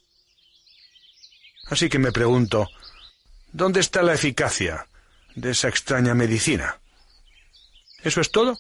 [1.67, 2.69] Así que me pregunto,
[3.53, 4.87] ¿dónde está la eficacia
[5.35, 6.81] de esa extraña medicina?
[8.03, 8.59] ¿Eso es todo?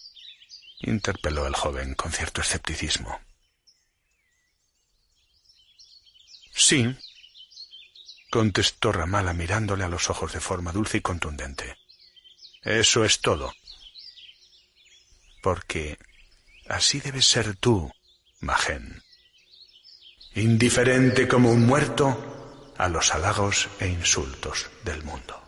[0.82, 3.20] interpeló el joven con cierto escepticismo.
[6.52, 6.96] Sí,
[8.30, 11.79] contestó Ramala mirándole a los ojos de forma dulce y contundente.
[12.62, 13.52] Eso es todo.
[15.42, 15.98] Porque
[16.68, 17.90] así debes ser tú,
[18.40, 19.02] Magen.
[20.34, 25.42] Indiferente como un muerto a los halagos e insultos del mundo.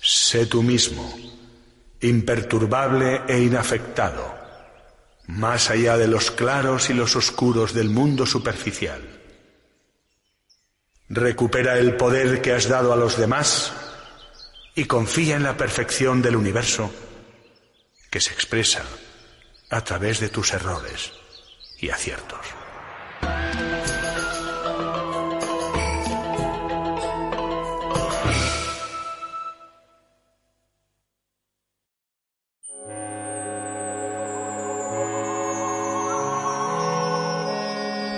[0.00, 1.14] Sé tú mismo,
[2.00, 4.38] imperturbable e inafectado,
[5.26, 9.02] más allá de los claros y los oscuros del mundo superficial.
[11.08, 13.87] Recupera el poder que has dado a los demás
[14.78, 16.88] y confía en la perfección del universo
[18.10, 18.84] que se expresa
[19.70, 21.10] a través de tus errores
[21.80, 22.38] y aciertos.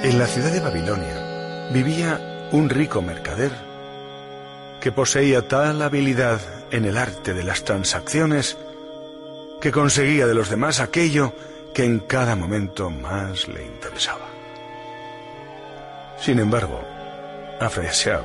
[0.02, 3.69] En la ciudad de Babilonia vivía un rico mercader
[4.80, 6.40] que poseía tal habilidad
[6.70, 8.56] en el arte de las transacciones
[9.60, 11.34] que conseguía de los demás aquello
[11.74, 14.26] que en cada momento más le interesaba.
[16.18, 16.80] Sin embargo,
[17.60, 18.24] Afrasiab,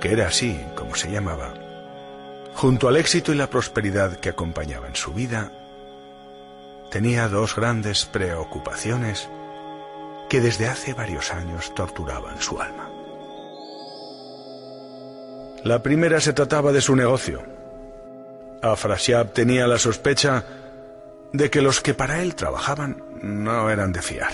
[0.00, 1.52] que era así como se llamaba,
[2.54, 5.52] junto al éxito y la prosperidad que acompañaban su vida,
[6.90, 9.28] tenía dos grandes preocupaciones
[10.28, 12.85] que desde hace varios años torturaban su alma.
[15.66, 17.42] La primera se trataba de su negocio.
[18.62, 20.44] Afrasiab tenía la sospecha
[21.32, 24.32] de que los que para él trabajaban no eran de fiar.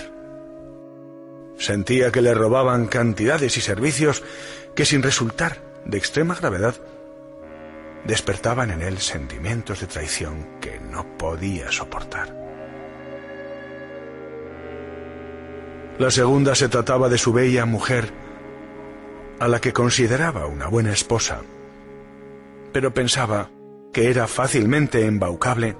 [1.57, 4.21] Sentía que le robaban cantidades y servicios
[4.75, 6.75] que sin resultar de extrema gravedad
[8.05, 12.31] despertaban en él sentimientos de traición que no podía soportar.
[15.97, 18.13] La segunda se trataba de su bella mujer,
[19.43, 21.41] a la que consideraba una buena esposa,
[22.71, 23.49] pero pensaba
[23.91, 25.75] que era fácilmente embaucable,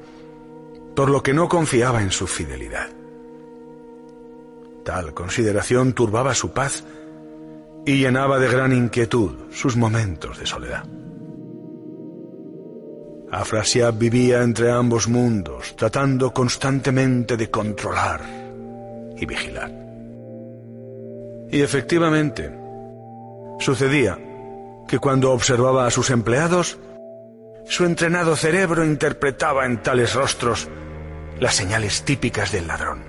[0.94, 2.90] por lo que no confiaba en su fidelidad.
[4.84, 6.84] Tal consideración turbaba su paz
[7.86, 10.84] y llenaba de gran inquietud sus momentos de soledad.
[13.32, 18.20] Afrasiab vivía entre ambos mundos, tratando constantemente de controlar
[19.16, 19.72] y vigilar.
[21.50, 22.63] Y efectivamente,
[23.60, 24.18] sucedía
[24.88, 26.78] que cuando observaba a sus empleados,
[27.66, 30.68] su entrenado cerebro interpretaba en tales rostros
[31.40, 33.04] las señales típicas del ladrón.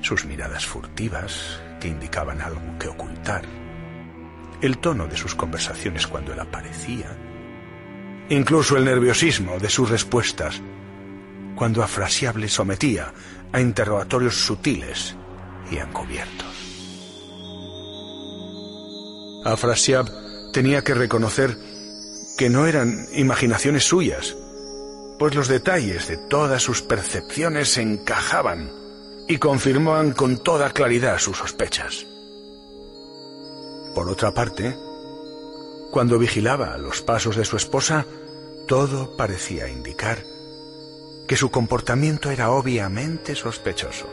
[0.00, 3.42] Sus miradas furtivas que indicaban algo que ocultar,
[4.62, 7.08] el tono de sus conversaciones cuando él aparecía,
[8.28, 10.62] incluso el nerviosismo de sus respuestas
[11.54, 13.12] cuando Afrasiable sometía
[13.52, 15.16] a interrogatorios sutiles
[15.70, 16.55] y encubiertos.
[19.46, 20.10] Afrasiab
[20.52, 21.56] tenía que reconocer
[22.36, 24.36] que no eran imaginaciones suyas,
[25.18, 28.72] pues los detalles de todas sus percepciones se encajaban
[29.28, 32.06] y confirmaban con toda claridad sus sospechas.
[33.94, 34.76] Por otra parte,
[35.92, 38.04] cuando vigilaba los pasos de su esposa,
[38.66, 40.18] todo parecía indicar
[41.28, 44.06] que su comportamiento era obviamente sospechoso.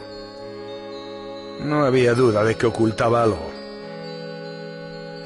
[1.60, 3.63] No había duda de que ocultaba algo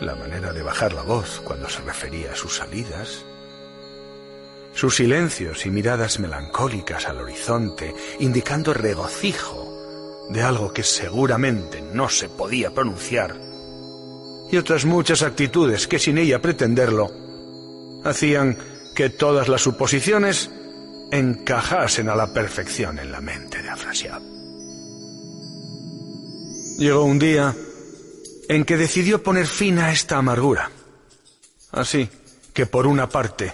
[0.01, 3.25] la manera de bajar la voz cuando se refería a sus salidas,
[4.73, 12.29] sus silencios y miradas melancólicas al horizonte, indicando regocijo de algo que seguramente no se
[12.29, 13.35] podía pronunciar,
[14.51, 17.11] y otras muchas actitudes que sin ella pretenderlo,
[18.03, 18.57] hacían
[18.95, 20.51] que todas las suposiciones
[21.11, 24.21] encajasen a la perfección en la mente de Afrasiab.
[26.77, 27.55] Llegó un día
[28.49, 30.71] en que decidió poner fin a esta amargura.
[31.71, 32.09] Así
[32.53, 33.53] que, por una parte,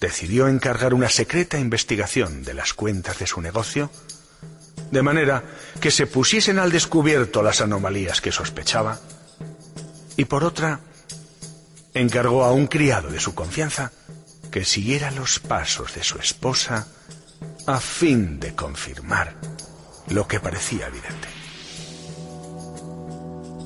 [0.00, 3.90] decidió encargar una secreta investigación de las cuentas de su negocio,
[4.90, 5.42] de manera
[5.80, 9.00] que se pusiesen al descubierto las anomalías que sospechaba,
[10.16, 10.80] y por otra,
[11.92, 13.92] encargó a un criado de su confianza
[14.50, 16.86] que siguiera los pasos de su esposa
[17.66, 19.34] a fin de confirmar
[20.08, 21.33] lo que parecía evidente.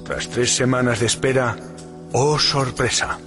[0.09, 1.55] Tras tres semanas de espera,
[2.14, 3.18] ¡oh sorpresa!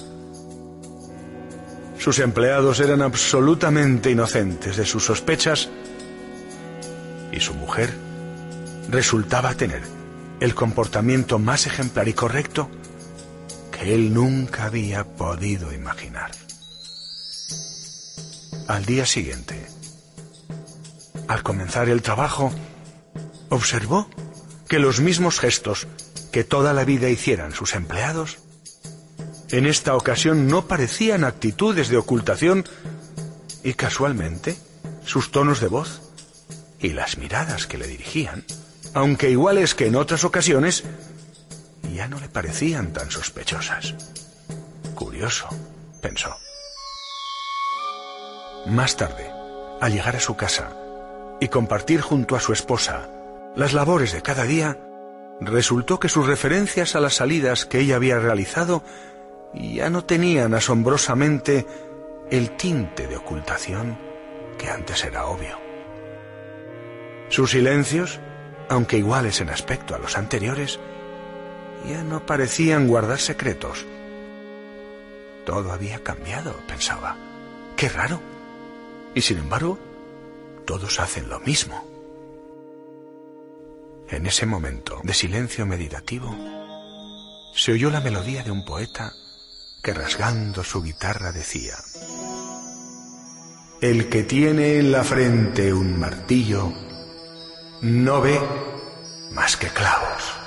[1.99, 5.69] Sus empleados eran absolutamente inocentes de sus sospechas
[7.31, 7.93] y su mujer
[8.89, 9.83] resultaba tener
[10.39, 12.67] el comportamiento más ejemplar y correcto
[13.71, 16.31] que él nunca había podido imaginar.
[18.67, 19.67] Al día siguiente,
[21.27, 22.51] al comenzar el trabajo,
[23.49, 24.09] observó
[24.67, 25.85] que los mismos gestos
[26.31, 28.39] que toda la vida hicieran sus empleados,
[29.51, 32.65] en esta ocasión no parecían actitudes de ocultación
[33.63, 34.57] y casualmente
[35.05, 36.01] sus tonos de voz
[36.79, 38.45] y las miradas que le dirigían,
[38.93, 40.83] aunque iguales que en otras ocasiones,
[41.93, 43.93] ya no le parecían tan sospechosas.
[44.95, 45.49] Curioso,
[46.01, 46.35] pensó.
[48.67, 49.29] Más tarde,
[49.81, 50.71] al llegar a su casa
[51.41, 53.09] y compartir junto a su esposa
[53.55, 54.79] las labores de cada día,
[55.41, 58.83] resultó que sus referencias a las salidas que ella había realizado
[59.53, 61.65] ya no tenían asombrosamente
[62.29, 63.97] el tinte de ocultación
[64.57, 65.57] que antes era obvio.
[67.29, 68.19] Sus silencios,
[68.69, 70.79] aunque iguales en aspecto a los anteriores,
[71.87, 73.85] ya no parecían guardar secretos.
[75.45, 77.17] Todo había cambiado, pensaba.
[77.75, 78.21] Qué raro.
[79.15, 79.79] Y sin embargo,
[80.65, 81.90] todos hacen lo mismo.
[84.11, 86.35] En ese momento de silencio meditativo,
[87.55, 89.13] se oyó la melodía de un poeta
[89.81, 91.75] que rasgando su guitarra decía,
[93.81, 96.73] El que tiene en la frente un martillo
[97.81, 98.37] no ve
[99.31, 100.40] más que clavos.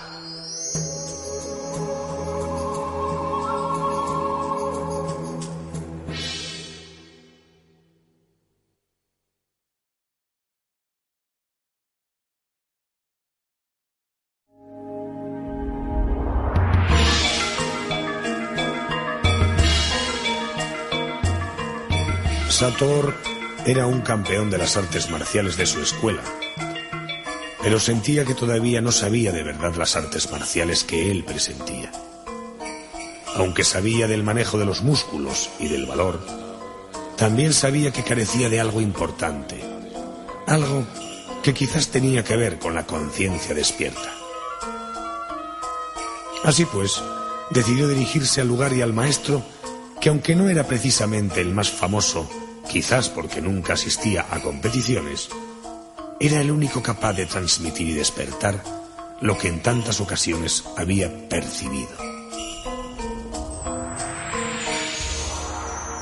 [22.64, 23.14] Sator
[23.66, 26.22] era un campeón de las artes marciales de su escuela,
[27.62, 31.92] pero sentía que todavía no sabía de verdad las artes marciales que él presentía.
[33.36, 36.26] Aunque sabía del manejo de los músculos y del valor,
[37.18, 39.62] también sabía que carecía de algo importante,
[40.46, 40.86] algo
[41.42, 44.10] que quizás tenía que ver con la conciencia despierta.
[46.44, 47.02] Así pues,
[47.50, 49.42] decidió dirigirse al lugar y al maestro
[50.00, 52.26] que aunque no era precisamente el más famoso
[52.68, 55.28] quizás porque nunca asistía a competiciones,
[56.20, 58.62] era el único capaz de transmitir y despertar
[59.20, 61.90] lo que en tantas ocasiones había percibido.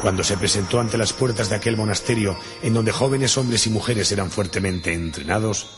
[0.00, 4.10] Cuando se presentó ante las puertas de aquel monasterio en donde jóvenes hombres y mujeres
[4.10, 5.68] eran fuertemente entrenados,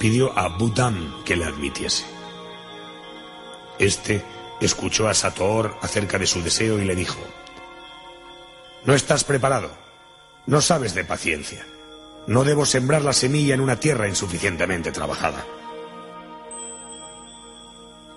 [0.00, 2.04] pidió a Budam que le admitiese.
[3.78, 4.24] Este
[4.60, 7.18] escuchó a Sator acerca de su deseo y le dijo,
[8.84, 9.83] No estás preparado.
[10.46, 11.66] No sabes de paciencia.
[12.26, 15.44] No debo sembrar la semilla en una tierra insuficientemente trabajada.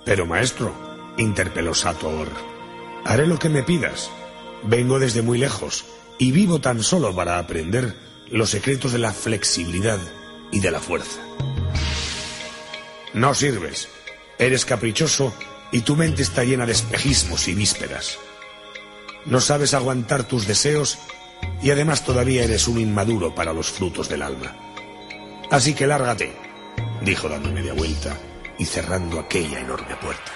[0.03, 0.73] Pero maestro,
[1.17, 2.29] interpeló Sator,
[3.05, 4.09] haré lo que me pidas.
[4.63, 5.85] Vengo desde muy lejos
[6.17, 7.95] y vivo tan solo para aprender
[8.29, 9.99] los secretos de la flexibilidad
[10.51, 11.21] y de la fuerza.
[13.13, 13.87] No sirves.
[14.37, 15.33] Eres caprichoso
[15.71, 18.19] y tu mente está llena de espejismos y vísperas.
[19.25, 20.97] No sabes aguantar tus deseos
[21.61, 24.55] y además todavía eres un inmaduro para los frutos del alma.
[25.49, 26.33] Así que lárgate,
[27.01, 28.17] dijo dando media vuelta
[28.59, 30.31] y cerrando aquella enorme puerta.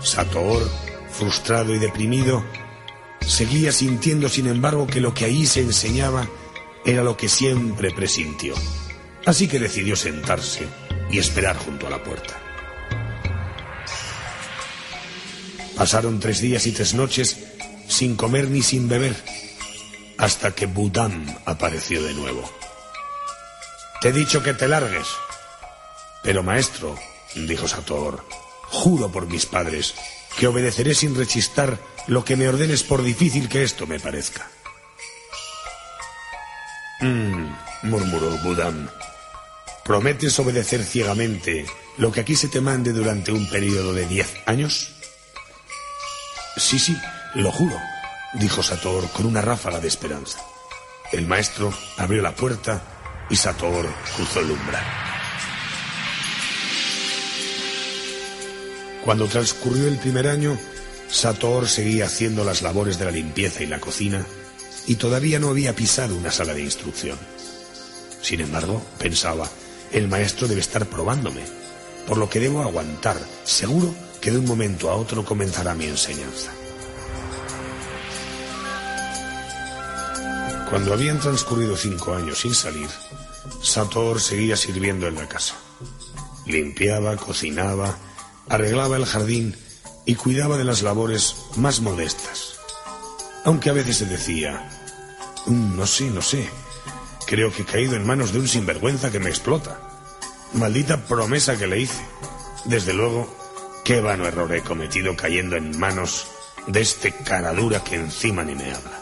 [0.00, 0.68] Sator,
[1.10, 2.44] frustrado y deprimido,
[3.20, 6.28] seguía sintiendo sin embargo que lo que allí se enseñaba
[6.84, 8.54] era lo que siempre presintió.
[9.26, 10.66] Así que decidió sentarse
[11.10, 12.38] y esperar junto a la puerta.
[15.76, 17.47] Pasaron tres días y tres noches
[17.88, 19.16] sin comer ni sin beber,
[20.18, 22.48] hasta que Budam apareció de nuevo.
[24.00, 25.08] Te he dicho que te largues.
[26.22, 26.96] Pero maestro,
[27.34, 28.24] dijo Sator,
[28.64, 29.94] juro por mis padres
[30.36, 34.48] que obedeceré sin rechistar lo que me ordenes por difícil que esto me parezca.
[37.00, 37.52] Mmm,
[37.84, 38.88] murmuró Budam.
[39.84, 41.64] ¿Prometes obedecer ciegamente
[41.96, 44.92] lo que aquí se te mande durante un periodo de diez años?
[46.56, 46.96] Sí, sí,
[47.42, 47.80] lo juro,
[48.34, 50.40] dijo Sator con una ráfaga de esperanza.
[51.12, 52.82] El maestro abrió la puerta
[53.30, 53.86] y Sator
[54.16, 54.84] cruzó el umbral.
[59.04, 60.58] Cuando transcurrió el primer año,
[61.08, 64.26] Sator seguía haciendo las labores de la limpieza y la cocina
[64.86, 67.18] y todavía no había pisado una sala de instrucción.
[68.20, 69.48] Sin embargo, pensaba,
[69.92, 71.42] el maestro debe estar probándome,
[72.06, 73.16] por lo que debo aguantar.
[73.44, 76.57] Seguro que de un momento a otro comenzará mi enseñanza.
[80.70, 82.88] Cuando habían transcurrido cinco años sin salir,
[83.62, 85.54] Sator seguía sirviendo en la casa.
[86.46, 87.96] Limpiaba, cocinaba,
[88.48, 89.56] arreglaba el jardín
[90.04, 92.56] y cuidaba de las labores más modestas.
[93.44, 94.68] Aunque a veces se decía,
[95.46, 96.48] mm, no sé, no sé,
[97.26, 99.80] creo que he caído en manos de un sinvergüenza que me explota.
[100.52, 102.04] Maldita promesa que le hice.
[102.66, 103.34] Desde luego,
[103.84, 106.26] qué vano error he cometido cayendo en manos
[106.66, 108.97] de este caradura que encima ni me habla.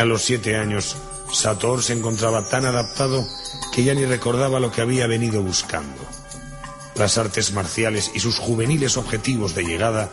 [0.00, 0.96] A los siete años,
[1.30, 3.22] Sator se encontraba tan adaptado
[3.70, 6.00] que ya ni recordaba lo que había venido buscando.
[6.94, 10.10] Las artes marciales y sus juveniles objetivos de llegada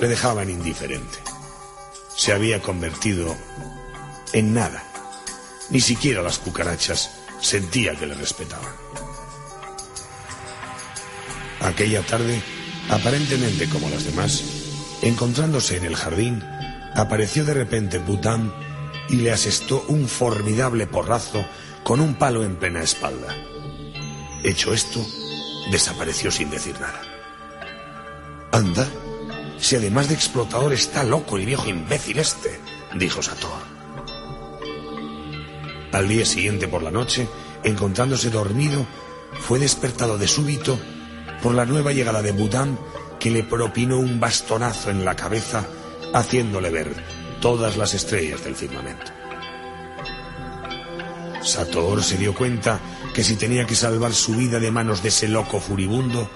[0.00, 1.18] le dejaban indiferente.
[2.16, 3.36] Se había convertido
[4.32, 4.82] en nada.
[5.68, 7.10] Ni siquiera las cucarachas
[7.42, 8.72] sentía que le respetaban.
[11.60, 12.42] Aquella tarde,
[12.88, 14.42] aparentemente como las demás,
[15.02, 16.42] encontrándose en el jardín,
[16.94, 18.67] apareció de repente Bután
[19.08, 21.44] y le asestó un formidable porrazo
[21.82, 23.34] con un palo en plena espalda.
[24.44, 25.04] Hecho esto,
[25.70, 27.00] desapareció sin decir nada.
[28.52, 28.86] Anda,
[29.58, 32.60] si además de explotador está loco el viejo imbécil este,
[32.94, 33.78] dijo Sator.
[35.92, 37.28] Al día siguiente por la noche,
[37.64, 38.86] encontrándose dormido,
[39.40, 40.78] fue despertado de súbito
[41.42, 42.78] por la nueva llegada de que
[43.18, 45.66] que le propinó un bastonazo en la cabeza,
[46.14, 49.12] haciéndole ver todas las estrellas del firmamento.
[51.42, 52.80] Sator se dio cuenta
[53.14, 56.30] que si tenía que salvar su vida de manos de ese loco furibundo,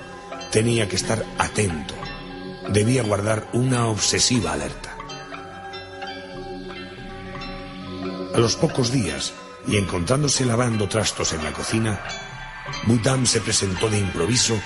[0.50, 1.94] tenía que estar atento.
[2.68, 4.96] Debía guardar una obsesiva alerta.
[8.34, 9.34] A los pocos días,
[9.66, 12.00] y encontrándose lavando trastos en la cocina,
[12.86, 14.58] Budam se presentó de improviso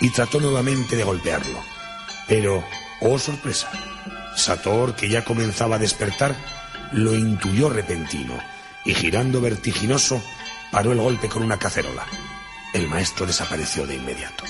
[0.00, 1.58] y trató nuevamente de golpearlo.
[2.26, 2.64] Pero,
[3.00, 3.70] oh sorpresa,
[4.36, 6.36] Sator, que ya comenzaba a despertar,
[6.92, 8.38] lo intuyó repentino
[8.84, 10.22] y girando vertiginoso,
[10.70, 12.06] paró el golpe con una cacerola.
[12.72, 14.44] El maestro desapareció de inmediato.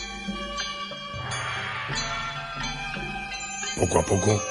[3.78, 4.42] Poco a poco,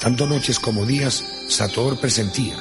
[0.00, 2.56] tanto noches como días, Sator presentía.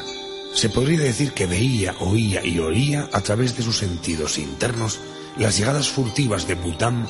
[0.53, 4.99] Se podría decir que veía, oía y oía a través de sus sentidos internos
[5.37, 7.07] las llegadas furtivas de Butam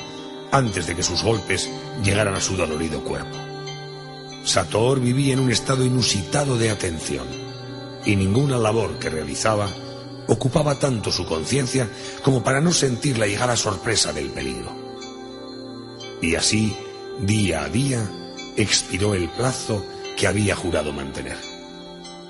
[0.51, 1.69] antes de que sus golpes
[2.03, 3.48] llegaran a su dolorido cuerpo.
[4.49, 7.27] Sator vivía en un estado inusitado de atención
[8.03, 9.69] y ninguna labor que realizaba
[10.27, 11.87] ocupaba tanto su conciencia
[12.23, 14.75] como para no sentir la llegada sorpresa del peligro.
[16.19, 16.75] Y así,
[17.19, 18.09] día a día,
[18.57, 19.85] expiró el plazo
[20.17, 21.37] que había jurado mantener.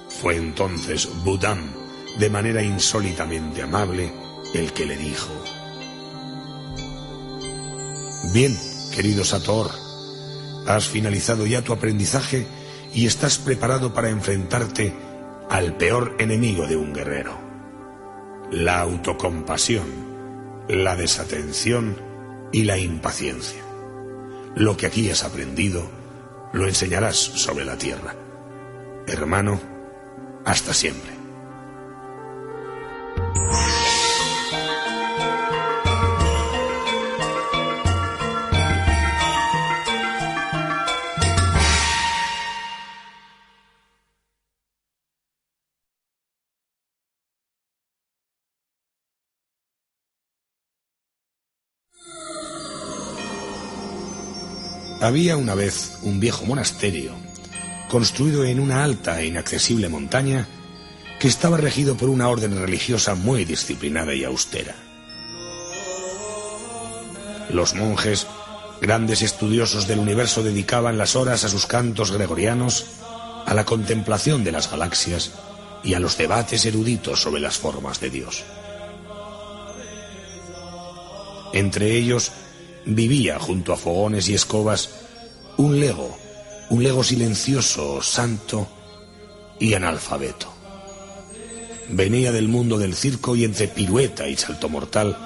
[0.10, 1.72] Fue entonces Budam,
[2.18, 4.12] de manera insólitamente amable,
[4.54, 5.32] el que le dijo,
[8.34, 8.60] Bien,
[8.94, 9.72] querido Sator,
[10.68, 12.45] has finalizado ya tu aprendizaje
[12.94, 14.94] y estás preparado para enfrentarte
[15.49, 17.38] al peor enemigo de un guerrero.
[18.52, 19.88] La autocompasión,
[20.68, 21.98] la desatención
[22.52, 23.61] y la impaciencia.
[24.56, 25.90] Lo que aquí has aprendido
[26.53, 28.15] lo enseñarás sobre la tierra.
[29.07, 29.60] Hermano,
[30.45, 31.19] hasta siempre.
[55.10, 57.14] Había una vez un viejo monasterio,
[57.90, 60.48] construido en una alta e inaccesible montaña,
[61.19, 64.76] que estaba regido por una orden religiosa muy disciplinada y austera.
[67.49, 68.27] Los monjes,
[68.81, 72.86] grandes estudiosos del universo, dedicaban las horas a sus cantos gregorianos,
[73.48, 75.31] a la contemplación de las galaxias
[75.84, 78.44] y a los debates eruditos sobre las formas de Dios.
[81.52, 82.31] Entre ellos
[82.86, 84.90] vivía junto a fogones y escobas
[85.58, 86.18] un lego,
[86.70, 88.68] un lego silencioso, santo
[89.60, 90.54] y analfabeto.
[91.90, 95.18] Venía del mundo del circo y entre pirueta y salto mortal,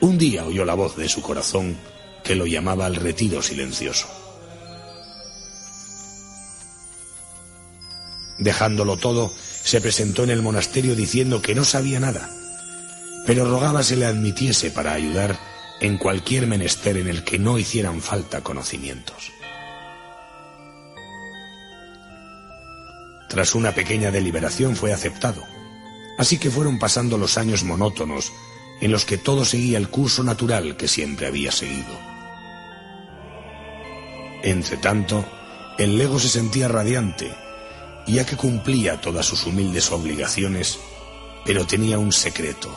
[0.00, 1.76] un día oyó la voz de su corazón
[2.22, 4.06] que lo llamaba al retiro silencioso.
[8.38, 9.32] Dejándolo todo,
[9.64, 12.30] se presentó en el monasterio diciendo que no sabía nada,
[13.26, 15.38] pero rogaba se le admitiese para ayudar
[15.80, 19.32] en cualquier menester en el que no hicieran falta conocimientos.
[23.28, 25.42] Tras una pequeña deliberación fue aceptado,
[26.18, 28.32] así que fueron pasando los años monótonos
[28.80, 31.98] en los que todo seguía el curso natural que siempre había seguido.
[34.42, 35.24] Entretanto,
[35.78, 37.32] el Lego se sentía radiante,
[38.06, 40.78] ya que cumplía todas sus humildes obligaciones,
[41.44, 42.74] pero tenía un secreto.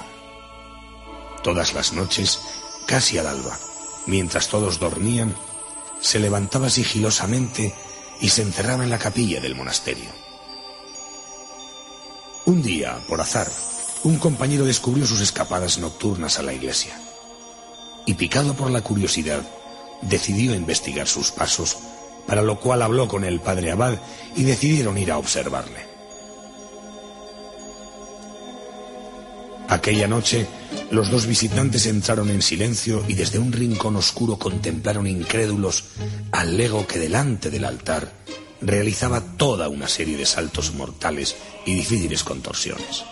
[1.43, 2.39] Todas las noches
[2.85, 3.57] Casi al alba,
[4.05, 5.35] mientras todos dormían,
[5.99, 7.73] se levantaba sigilosamente
[8.19, 10.09] y se encerraba en la capilla del monasterio.
[12.45, 13.47] Un día, por azar,
[14.03, 16.99] un compañero descubrió sus escapadas nocturnas a la iglesia
[18.05, 19.41] y, picado por la curiosidad,
[20.01, 21.77] decidió investigar sus pasos,
[22.25, 23.99] para lo cual habló con el padre Abad
[24.35, 25.90] y decidieron ir a observarle.
[29.71, 30.45] Aquella noche,
[30.89, 35.85] los dos visitantes entraron en silencio y desde un rincón oscuro contemplaron incrédulos
[36.33, 38.11] al lego que delante del altar
[38.59, 43.05] realizaba toda una serie de saltos mortales y difíciles contorsiones.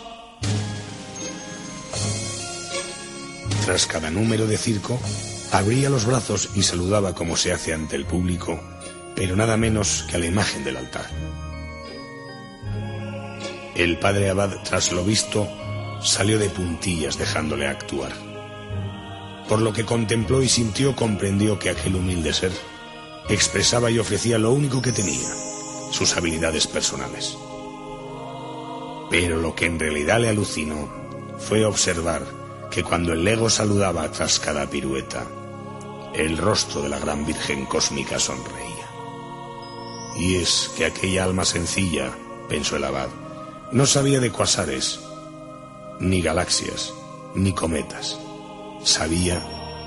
[3.65, 4.99] Tras cada número de circo,
[5.53, 8.59] abría los brazos y saludaba como se hace ante el público,
[9.15, 11.09] pero nada menos que a la imagen del altar.
[13.75, 15.47] El padre Abad, tras lo visto,
[16.01, 18.11] salió de puntillas dejándole actuar.
[19.47, 22.51] Por lo que contempló y sintió, comprendió que aquel humilde ser
[23.29, 25.29] expresaba y ofrecía lo único que tenía,
[25.91, 27.37] sus habilidades personales.
[29.09, 30.89] Pero lo que en realidad le alucinó
[31.37, 32.23] fue observar
[32.69, 35.25] que cuando el lego saludaba tras cada pirueta,
[36.13, 38.87] el rostro de la gran Virgen cósmica sonreía.
[40.17, 42.11] Y es que aquella alma sencilla,
[42.47, 43.09] pensó el abad,
[43.71, 44.99] no sabía de cuasares,
[45.99, 46.93] ni galaxias,
[47.35, 48.19] ni cometas.
[48.83, 49.41] Sabía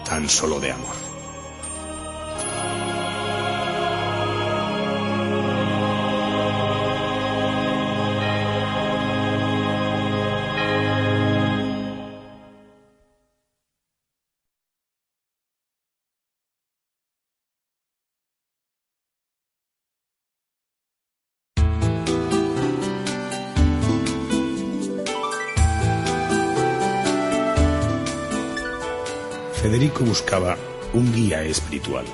[0.04, 1.01] tan solo de amor.
[29.92, 30.56] Federico buscaba
[30.94, 32.04] un guía espiritual.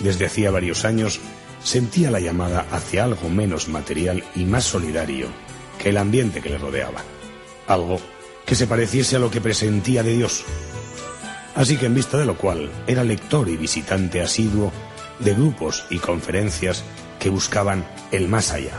[0.00, 1.20] Desde hacía varios años
[1.62, 5.28] sentía la llamada hacia algo menos material y más solidario
[5.78, 7.02] que el ambiente que le rodeaba.
[7.66, 7.98] Algo
[8.44, 10.44] que se pareciese a lo que presentía de Dios.
[11.54, 14.72] Así que en vista de lo cual era lector y visitante asiduo
[15.20, 16.84] de grupos y conferencias
[17.18, 18.78] que buscaban el más allá.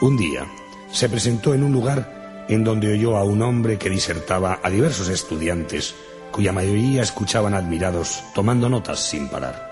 [0.00, 0.46] Un día
[0.90, 5.08] se presentó en un lugar en donde oyó a un hombre que disertaba a diversos
[5.08, 5.94] estudiantes,
[6.30, 9.70] cuya mayoría escuchaban admirados, tomando notas sin parar.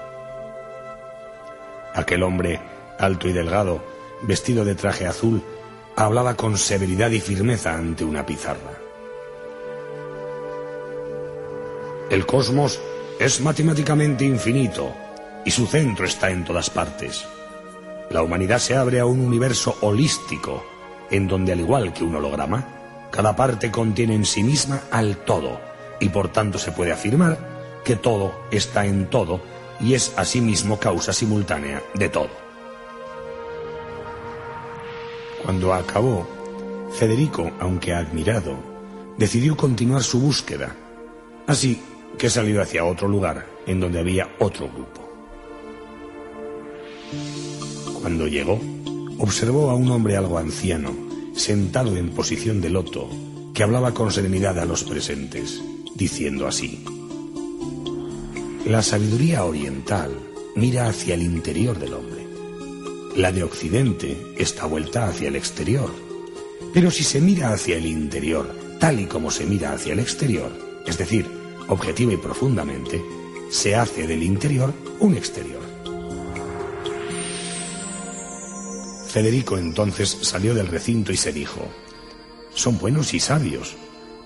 [1.95, 2.61] Aquel hombre,
[2.99, 3.83] alto y delgado,
[4.23, 5.43] vestido de traje azul,
[5.97, 8.79] hablaba con severidad y firmeza ante una pizarra.
[12.11, 12.81] El cosmos
[13.19, 14.93] es matemáticamente infinito
[15.45, 17.25] y su centro está en todas partes.
[18.11, 20.70] La humanidad se abre a un universo holístico
[21.11, 25.61] en donde al igual que un holograma, cada parte contiene en sí misma al todo,
[26.01, 27.39] y por tanto se puede afirmar
[27.85, 29.41] que todo está en todo
[29.81, 32.31] y es asimismo causa simultánea de todo.
[35.43, 36.29] Cuando acabó,
[36.93, 38.55] Federico, aunque admirado,
[39.17, 40.77] decidió continuar su búsqueda,
[41.47, 41.81] así
[42.19, 45.01] que salió hacia otro lugar en donde había otro grupo.
[48.01, 48.61] Cuando llegó,
[49.21, 50.97] observó a un hombre algo anciano,
[51.35, 53.09] sentado en posición de loto,
[53.53, 55.61] que hablaba con serenidad a los presentes,
[55.95, 56.83] diciendo así,
[58.67, 60.11] La sabiduría oriental
[60.57, 62.27] mira hacia el interior del hombre.
[63.15, 65.91] La de Occidente está vuelta hacia el exterior.
[66.73, 70.51] Pero si se mira hacia el interior tal y como se mira hacia el exterior,
[70.87, 71.27] es decir,
[71.69, 73.03] objetiva y profundamente,
[73.51, 75.70] se hace del interior un exterior.
[79.11, 81.69] Federico entonces salió del recinto y se dijo,
[82.55, 83.75] son buenos y sabios,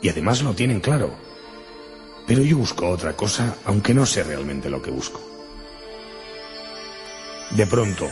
[0.03, 1.15] y además lo tienen claro.
[2.27, 5.21] Pero yo busco otra cosa, aunque no sé realmente lo que busco.
[7.51, 8.09] De pronto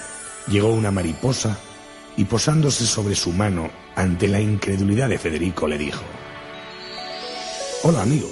[0.48, 1.58] llegó una mariposa
[2.16, 6.02] y posándose sobre su mano ante la incredulidad de Federico le dijo,
[7.82, 8.30] Hola amigo,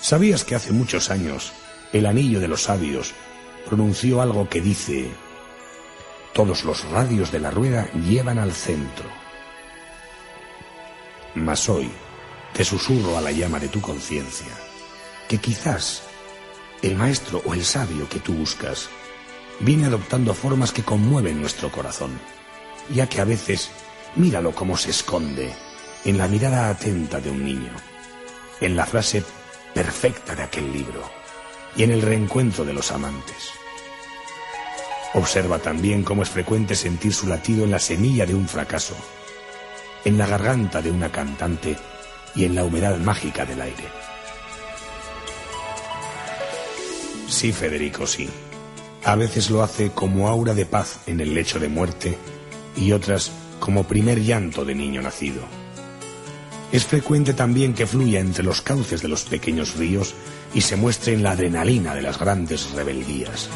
[0.00, 1.52] ¿sabías que hace muchos años
[1.92, 3.12] el anillo de los sabios
[3.66, 5.10] pronunció algo que dice,
[6.32, 9.08] todos los radios de la rueda llevan al centro.
[11.34, 11.90] Mas hoy
[12.52, 14.52] te susurro a la llama de tu conciencia
[15.28, 16.02] que quizás
[16.82, 18.88] el maestro o el sabio que tú buscas
[19.60, 22.18] viene adoptando formas que conmueven nuestro corazón,
[22.92, 23.70] ya que a veces
[24.16, 25.52] míralo cómo se esconde
[26.04, 27.72] en la mirada atenta de un niño,
[28.60, 29.22] en la frase
[29.74, 31.08] perfecta de aquel libro
[31.76, 33.59] y en el reencuentro de los amantes.
[35.14, 38.94] Observa también cómo es frecuente sentir su latido en la semilla de un fracaso,
[40.04, 41.76] en la garganta de una cantante
[42.34, 43.84] y en la humedad mágica del aire.
[47.28, 48.28] Sí, Federico, sí.
[49.04, 52.18] A veces lo hace como aura de paz en el lecho de muerte
[52.76, 55.42] y otras como primer llanto de niño nacido.
[56.70, 60.14] Es frecuente también que fluya entre los cauces de los pequeños ríos
[60.54, 63.48] y se muestre en la adrenalina de las grandes rebeldías.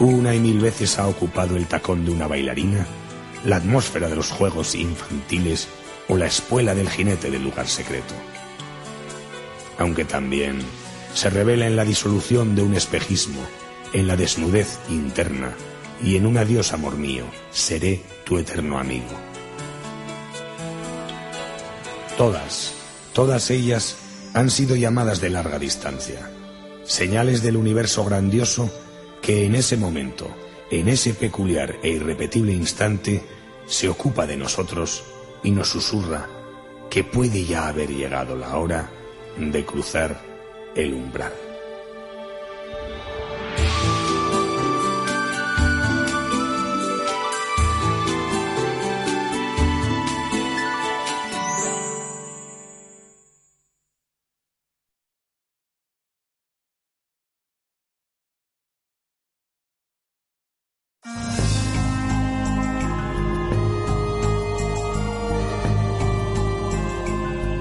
[0.00, 2.86] Una y mil veces ha ocupado el tacón de una bailarina,
[3.44, 5.68] la atmósfera de los juegos infantiles
[6.08, 8.14] o la espuela del jinete del lugar secreto.
[9.78, 10.58] Aunque también
[11.14, 13.40] se revela en la disolución de un espejismo,
[13.92, 15.54] en la desnudez interna
[16.02, 19.14] y en un adiós amor mío, seré tu eterno amigo.
[22.18, 22.72] Todas,
[23.12, 23.96] todas ellas
[24.34, 26.30] han sido llamadas de larga distancia,
[26.84, 28.70] señales del universo grandioso
[29.24, 30.28] que en ese momento,
[30.70, 33.22] en ese peculiar e irrepetible instante,
[33.64, 35.02] se ocupa de nosotros
[35.42, 36.28] y nos susurra
[36.90, 38.90] que puede ya haber llegado la hora
[39.38, 40.20] de cruzar
[40.76, 41.43] el umbral.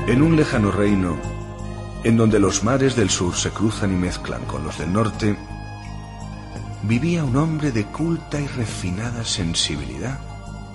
[0.05, 1.17] En un lejano reino,
[2.03, 5.37] en donde los mares del sur se cruzan y mezclan con los del norte,
[6.83, 10.19] vivía un hombre de culta y refinada sensibilidad,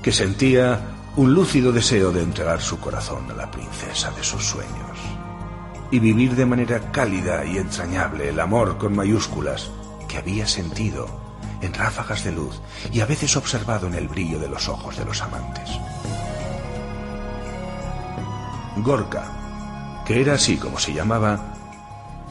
[0.03, 0.81] que sentía
[1.17, 4.99] un lúcido deseo de entregar su corazón a la princesa de sus sueños
[5.91, 9.71] y vivir de manera cálida y entrañable el amor con mayúsculas
[10.09, 11.07] que había sentido
[11.61, 15.05] en ráfagas de luz y a veces observado en el brillo de los ojos de
[15.05, 15.69] los amantes.
[18.83, 21.55] Gorka, que era así como se llamaba,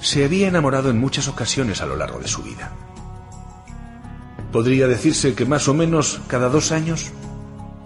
[0.01, 2.71] se había enamorado en muchas ocasiones a lo largo de su vida.
[4.51, 7.11] Podría decirse que más o menos cada dos años,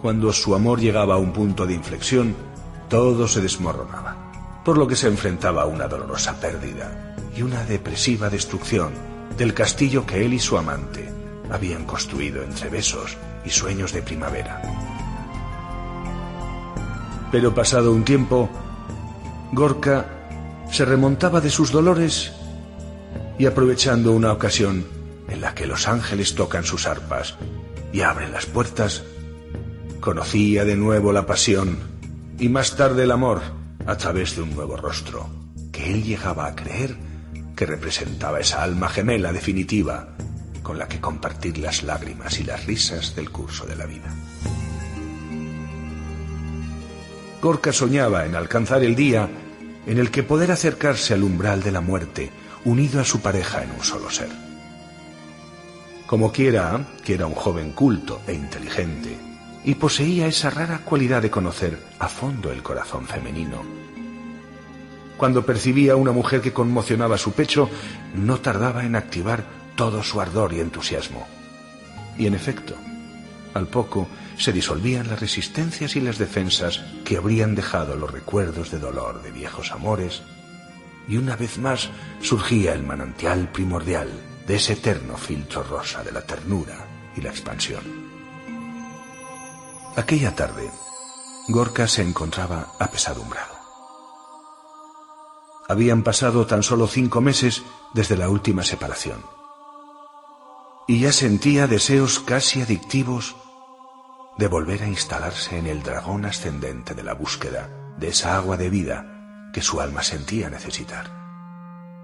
[0.02, 2.36] cuando su amor llegaba a un punto de inflexión,
[2.90, 8.30] todo se desmoronaba, por lo que se enfrentaba a una dolorosa pérdida y una depresiva
[8.30, 8.92] destrucción
[9.38, 11.10] del castillo que él y su amante
[11.50, 14.62] habían construido entre besos y sueños de primavera.
[17.32, 18.50] Pero pasado un tiempo,
[19.54, 20.06] Gorka
[20.70, 22.32] se remontaba de sus dolores
[23.38, 24.86] y aprovechando una ocasión
[25.30, 27.36] en la que los ángeles tocan sus arpas
[27.94, 29.04] y abren las puertas,
[30.00, 31.78] conocía de nuevo la pasión
[32.38, 33.42] y más tarde el amor
[33.86, 35.30] a través de un nuevo rostro
[35.72, 36.98] que él llegaba a creer
[37.56, 40.16] que representaba esa alma gemela definitiva
[40.64, 44.14] con la que compartir las lágrimas y las risas del curso de la vida.
[47.42, 49.28] Gorka soñaba en alcanzar el día
[49.88, 52.30] en el que poder acercarse al umbral de la muerte
[52.66, 54.30] unido a su pareja en un solo ser.
[56.06, 59.18] Como quiera, que era un joven culto e inteligente,
[59.64, 63.64] y poseía esa rara cualidad de conocer a fondo el corazón femenino.
[65.18, 67.70] Cuando percibía a una mujer que conmocionaba su pecho,
[68.14, 69.44] no tardaba en activar
[69.76, 71.28] todo su ardor y entusiasmo.
[72.18, 72.76] Y en efecto,
[73.54, 78.80] al poco se disolvían las resistencias y las defensas que habrían dejado los recuerdos de
[78.80, 80.22] dolor de viejos amores,
[81.08, 81.90] y una vez más
[82.22, 84.10] surgía el manantial primordial
[84.48, 87.84] de ese eterno filtro rosa de la ternura y la expansión.
[89.96, 90.70] Aquella tarde,
[91.50, 93.56] Gorka se encontraba apesadumbrado.
[95.68, 97.64] Habían pasado tan solo cinco meses
[97.94, 99.22] desde la última separación.
[100.88, 103.36] Y ya sentía deseos casi adictivos
[104.38, 108.70] de volver a instalarse en el dragón ascendente de la búsqueda de esa agua de
[108.70, 111.22] vida que su alma sentía necesitar.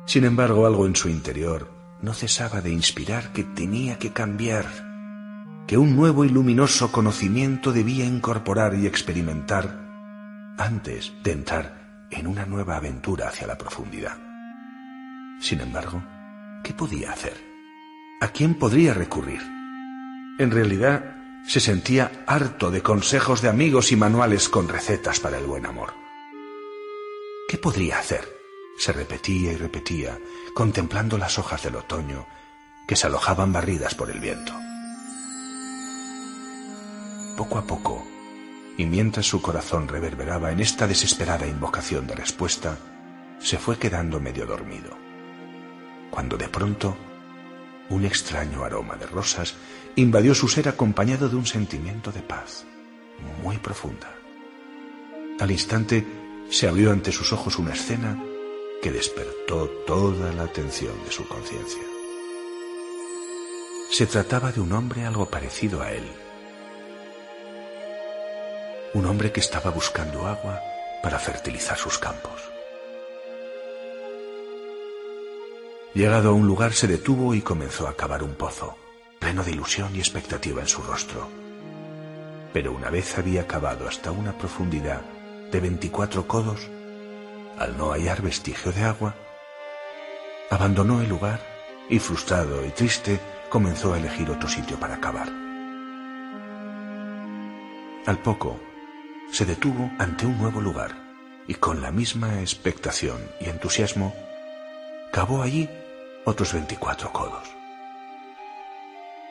[0.06, 1.72] Sin embargo, algo en su interior
[2.02, 4.66] no cesaba de inspirar que tenía que cambiar,
[5.68, 9.86] que un nuevo y luminoso conocimiento debía incorporar y experimentar
[10.58, 14.18] antes de entrar en una nueva aventura hacia la profundidad.
[15.40, 16.02] Sin embargo,
[16.64, 17.36] ¿qué podía hacer?
[18.22, 19.42] ¿A quién podría recurrir?
[20.40, 21.17] En realidad,
[21.48, 25.94] se sentía harto de consejos de amigos y manuales con recetas para el buen amor.
[27.48, 28.38] ¿Qué podría hacer?
[28.78, 30.20] Se repetía y repetía,
[30.54, 32.28] contemplando las hojas del otoño
[32.86, 34.52] que se alojaban barridas por el viento.
[37.38, 38.06] Poco a poco,
[38.78, 42.78] y mientras su corazón reverberaba en esta desesperada invocación de respuesta,
[43.40, 44.98] se fue quedando medio dormido,
[46.12, 46.98] cuando de pronto
[47.90, 49.56] un extraño aroma de rosas
[49.96, 52.66] invadió su ser acompañado de un sentimiento de paz
[53.42, 54.14] muy profunda.
[55.40, 56.06] Al instante
[56.50, 58.22] se abrió ante sus ojos una escena
[58.82, 61.82] que despertó toda la atención de su conciencia.
[63.92, 66.04] Se trataba de un hombre algo parecido a él.
[68.94, 70.62] Un hombre que estaba buscando agua
[71.02, 72.57] para fertilizar sus campos.
[75.98, 78.78] Llegado a un lugar se detuvo y comenzó a cavar un pozo,
[79.18, 81.28] pleno de ilusión y expectativa en su rostro.
[82.54, 85.02] Pero una vez había cavado hasta una profundidad
[85.52, 86.70] de veinticuatro codos,
[87.58, 89.16] al no hallar vestigio de agua,
[90.52, 91.42] abandonó el lugar
[91.90, 93.20] y frustrado y triste
[93.50, 95.30] comenzó a elegir otro sitio para cavar.
[98.06, 98.60] Al poco,
[99.32, 100.92] se detuvo ante un nuevo lugar
[101.48, 104.14] y con la misma expectación y entusiasmo,
[105.12, 105.68] cavó allí
[106.28, 107.48] otros veinticuatro codos.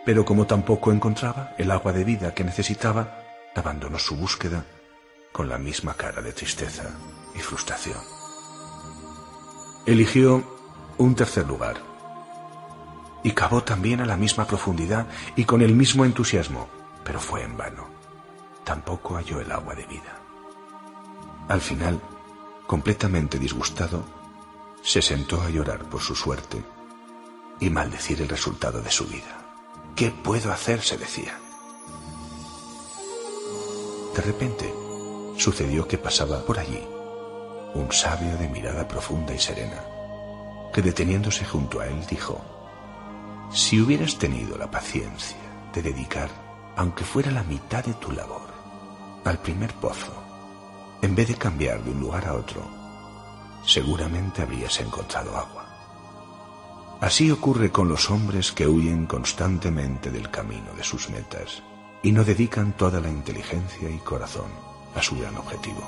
[0.06, 3.20] Pero como tampoco encontraba el agua de vida que necesitaba,
[3.54, 4.64] abandonó su búsqueda
[5.30, 6.84] con la misma cara de tristeza
[7.34, 7.98] y frustración.
[9.84, 10.42] Eligió
[10.96, 11.76] un tercer lugar
[13.22, 15.06] y cavó también a la misma profundidad
[15.36, 16.66] y con el mismo entusiasmo,
[17.04, 17.88] pero fue en vano.
[18.64, 20.18] Tampoco halló el agua de vida.
[21.48, 22.00] Al final,
[22.66, 24.02] completamente disgustado,
[24.82, 26.64] se sentó a llorar por su suerte
[27.60, 29.46] y maldecir el resultado de su vida.
[29.94, 30.82] ¿Qué puedo hacer?
[30.82, 31.38] se decía.
[34.14, 34.72] De repente,
[35.36, 36.82] sucedió que pasaba por allí
[37.74, 39.82] un sabio de mirada profunda y serena,
[40.72, 42.40] que deteniéndose junto a él dijo,
[43.52, 45.36] Si hubieras tenido la paciencia
[45.72, 46.30] de dedicar,
[46.76, 48.48] aunque fuera la mitad de tu labor,
[49.24, 50.12] al primer pozo,
[51.02, 52.62] en vez de cambiar de un lugar a otro,
[53.64, 55.55] seguramente habrías encontrado agua.
[57.00, 61.62] Así ocurre con los hombres que huyen constantemente del camino de sus metas
[62.02, 64.50] y no dedican toda la inteligencia y corazón
[64.94, 65.82] a su gran objetivo.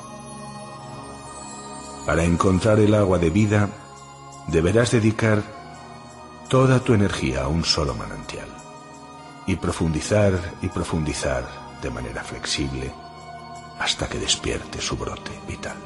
[2.05, 3.71] Para encontrar el agua de vida,
[4.49, 5.43] deberás dedicar
[6.49, 8.49] toda tu energía a un solo manantial
[9.47, 11.47] y profundizar y profundizar
[11.83, 12.93] de manera flexible
[13.79, 15.77] hasta que despierte su brote vital.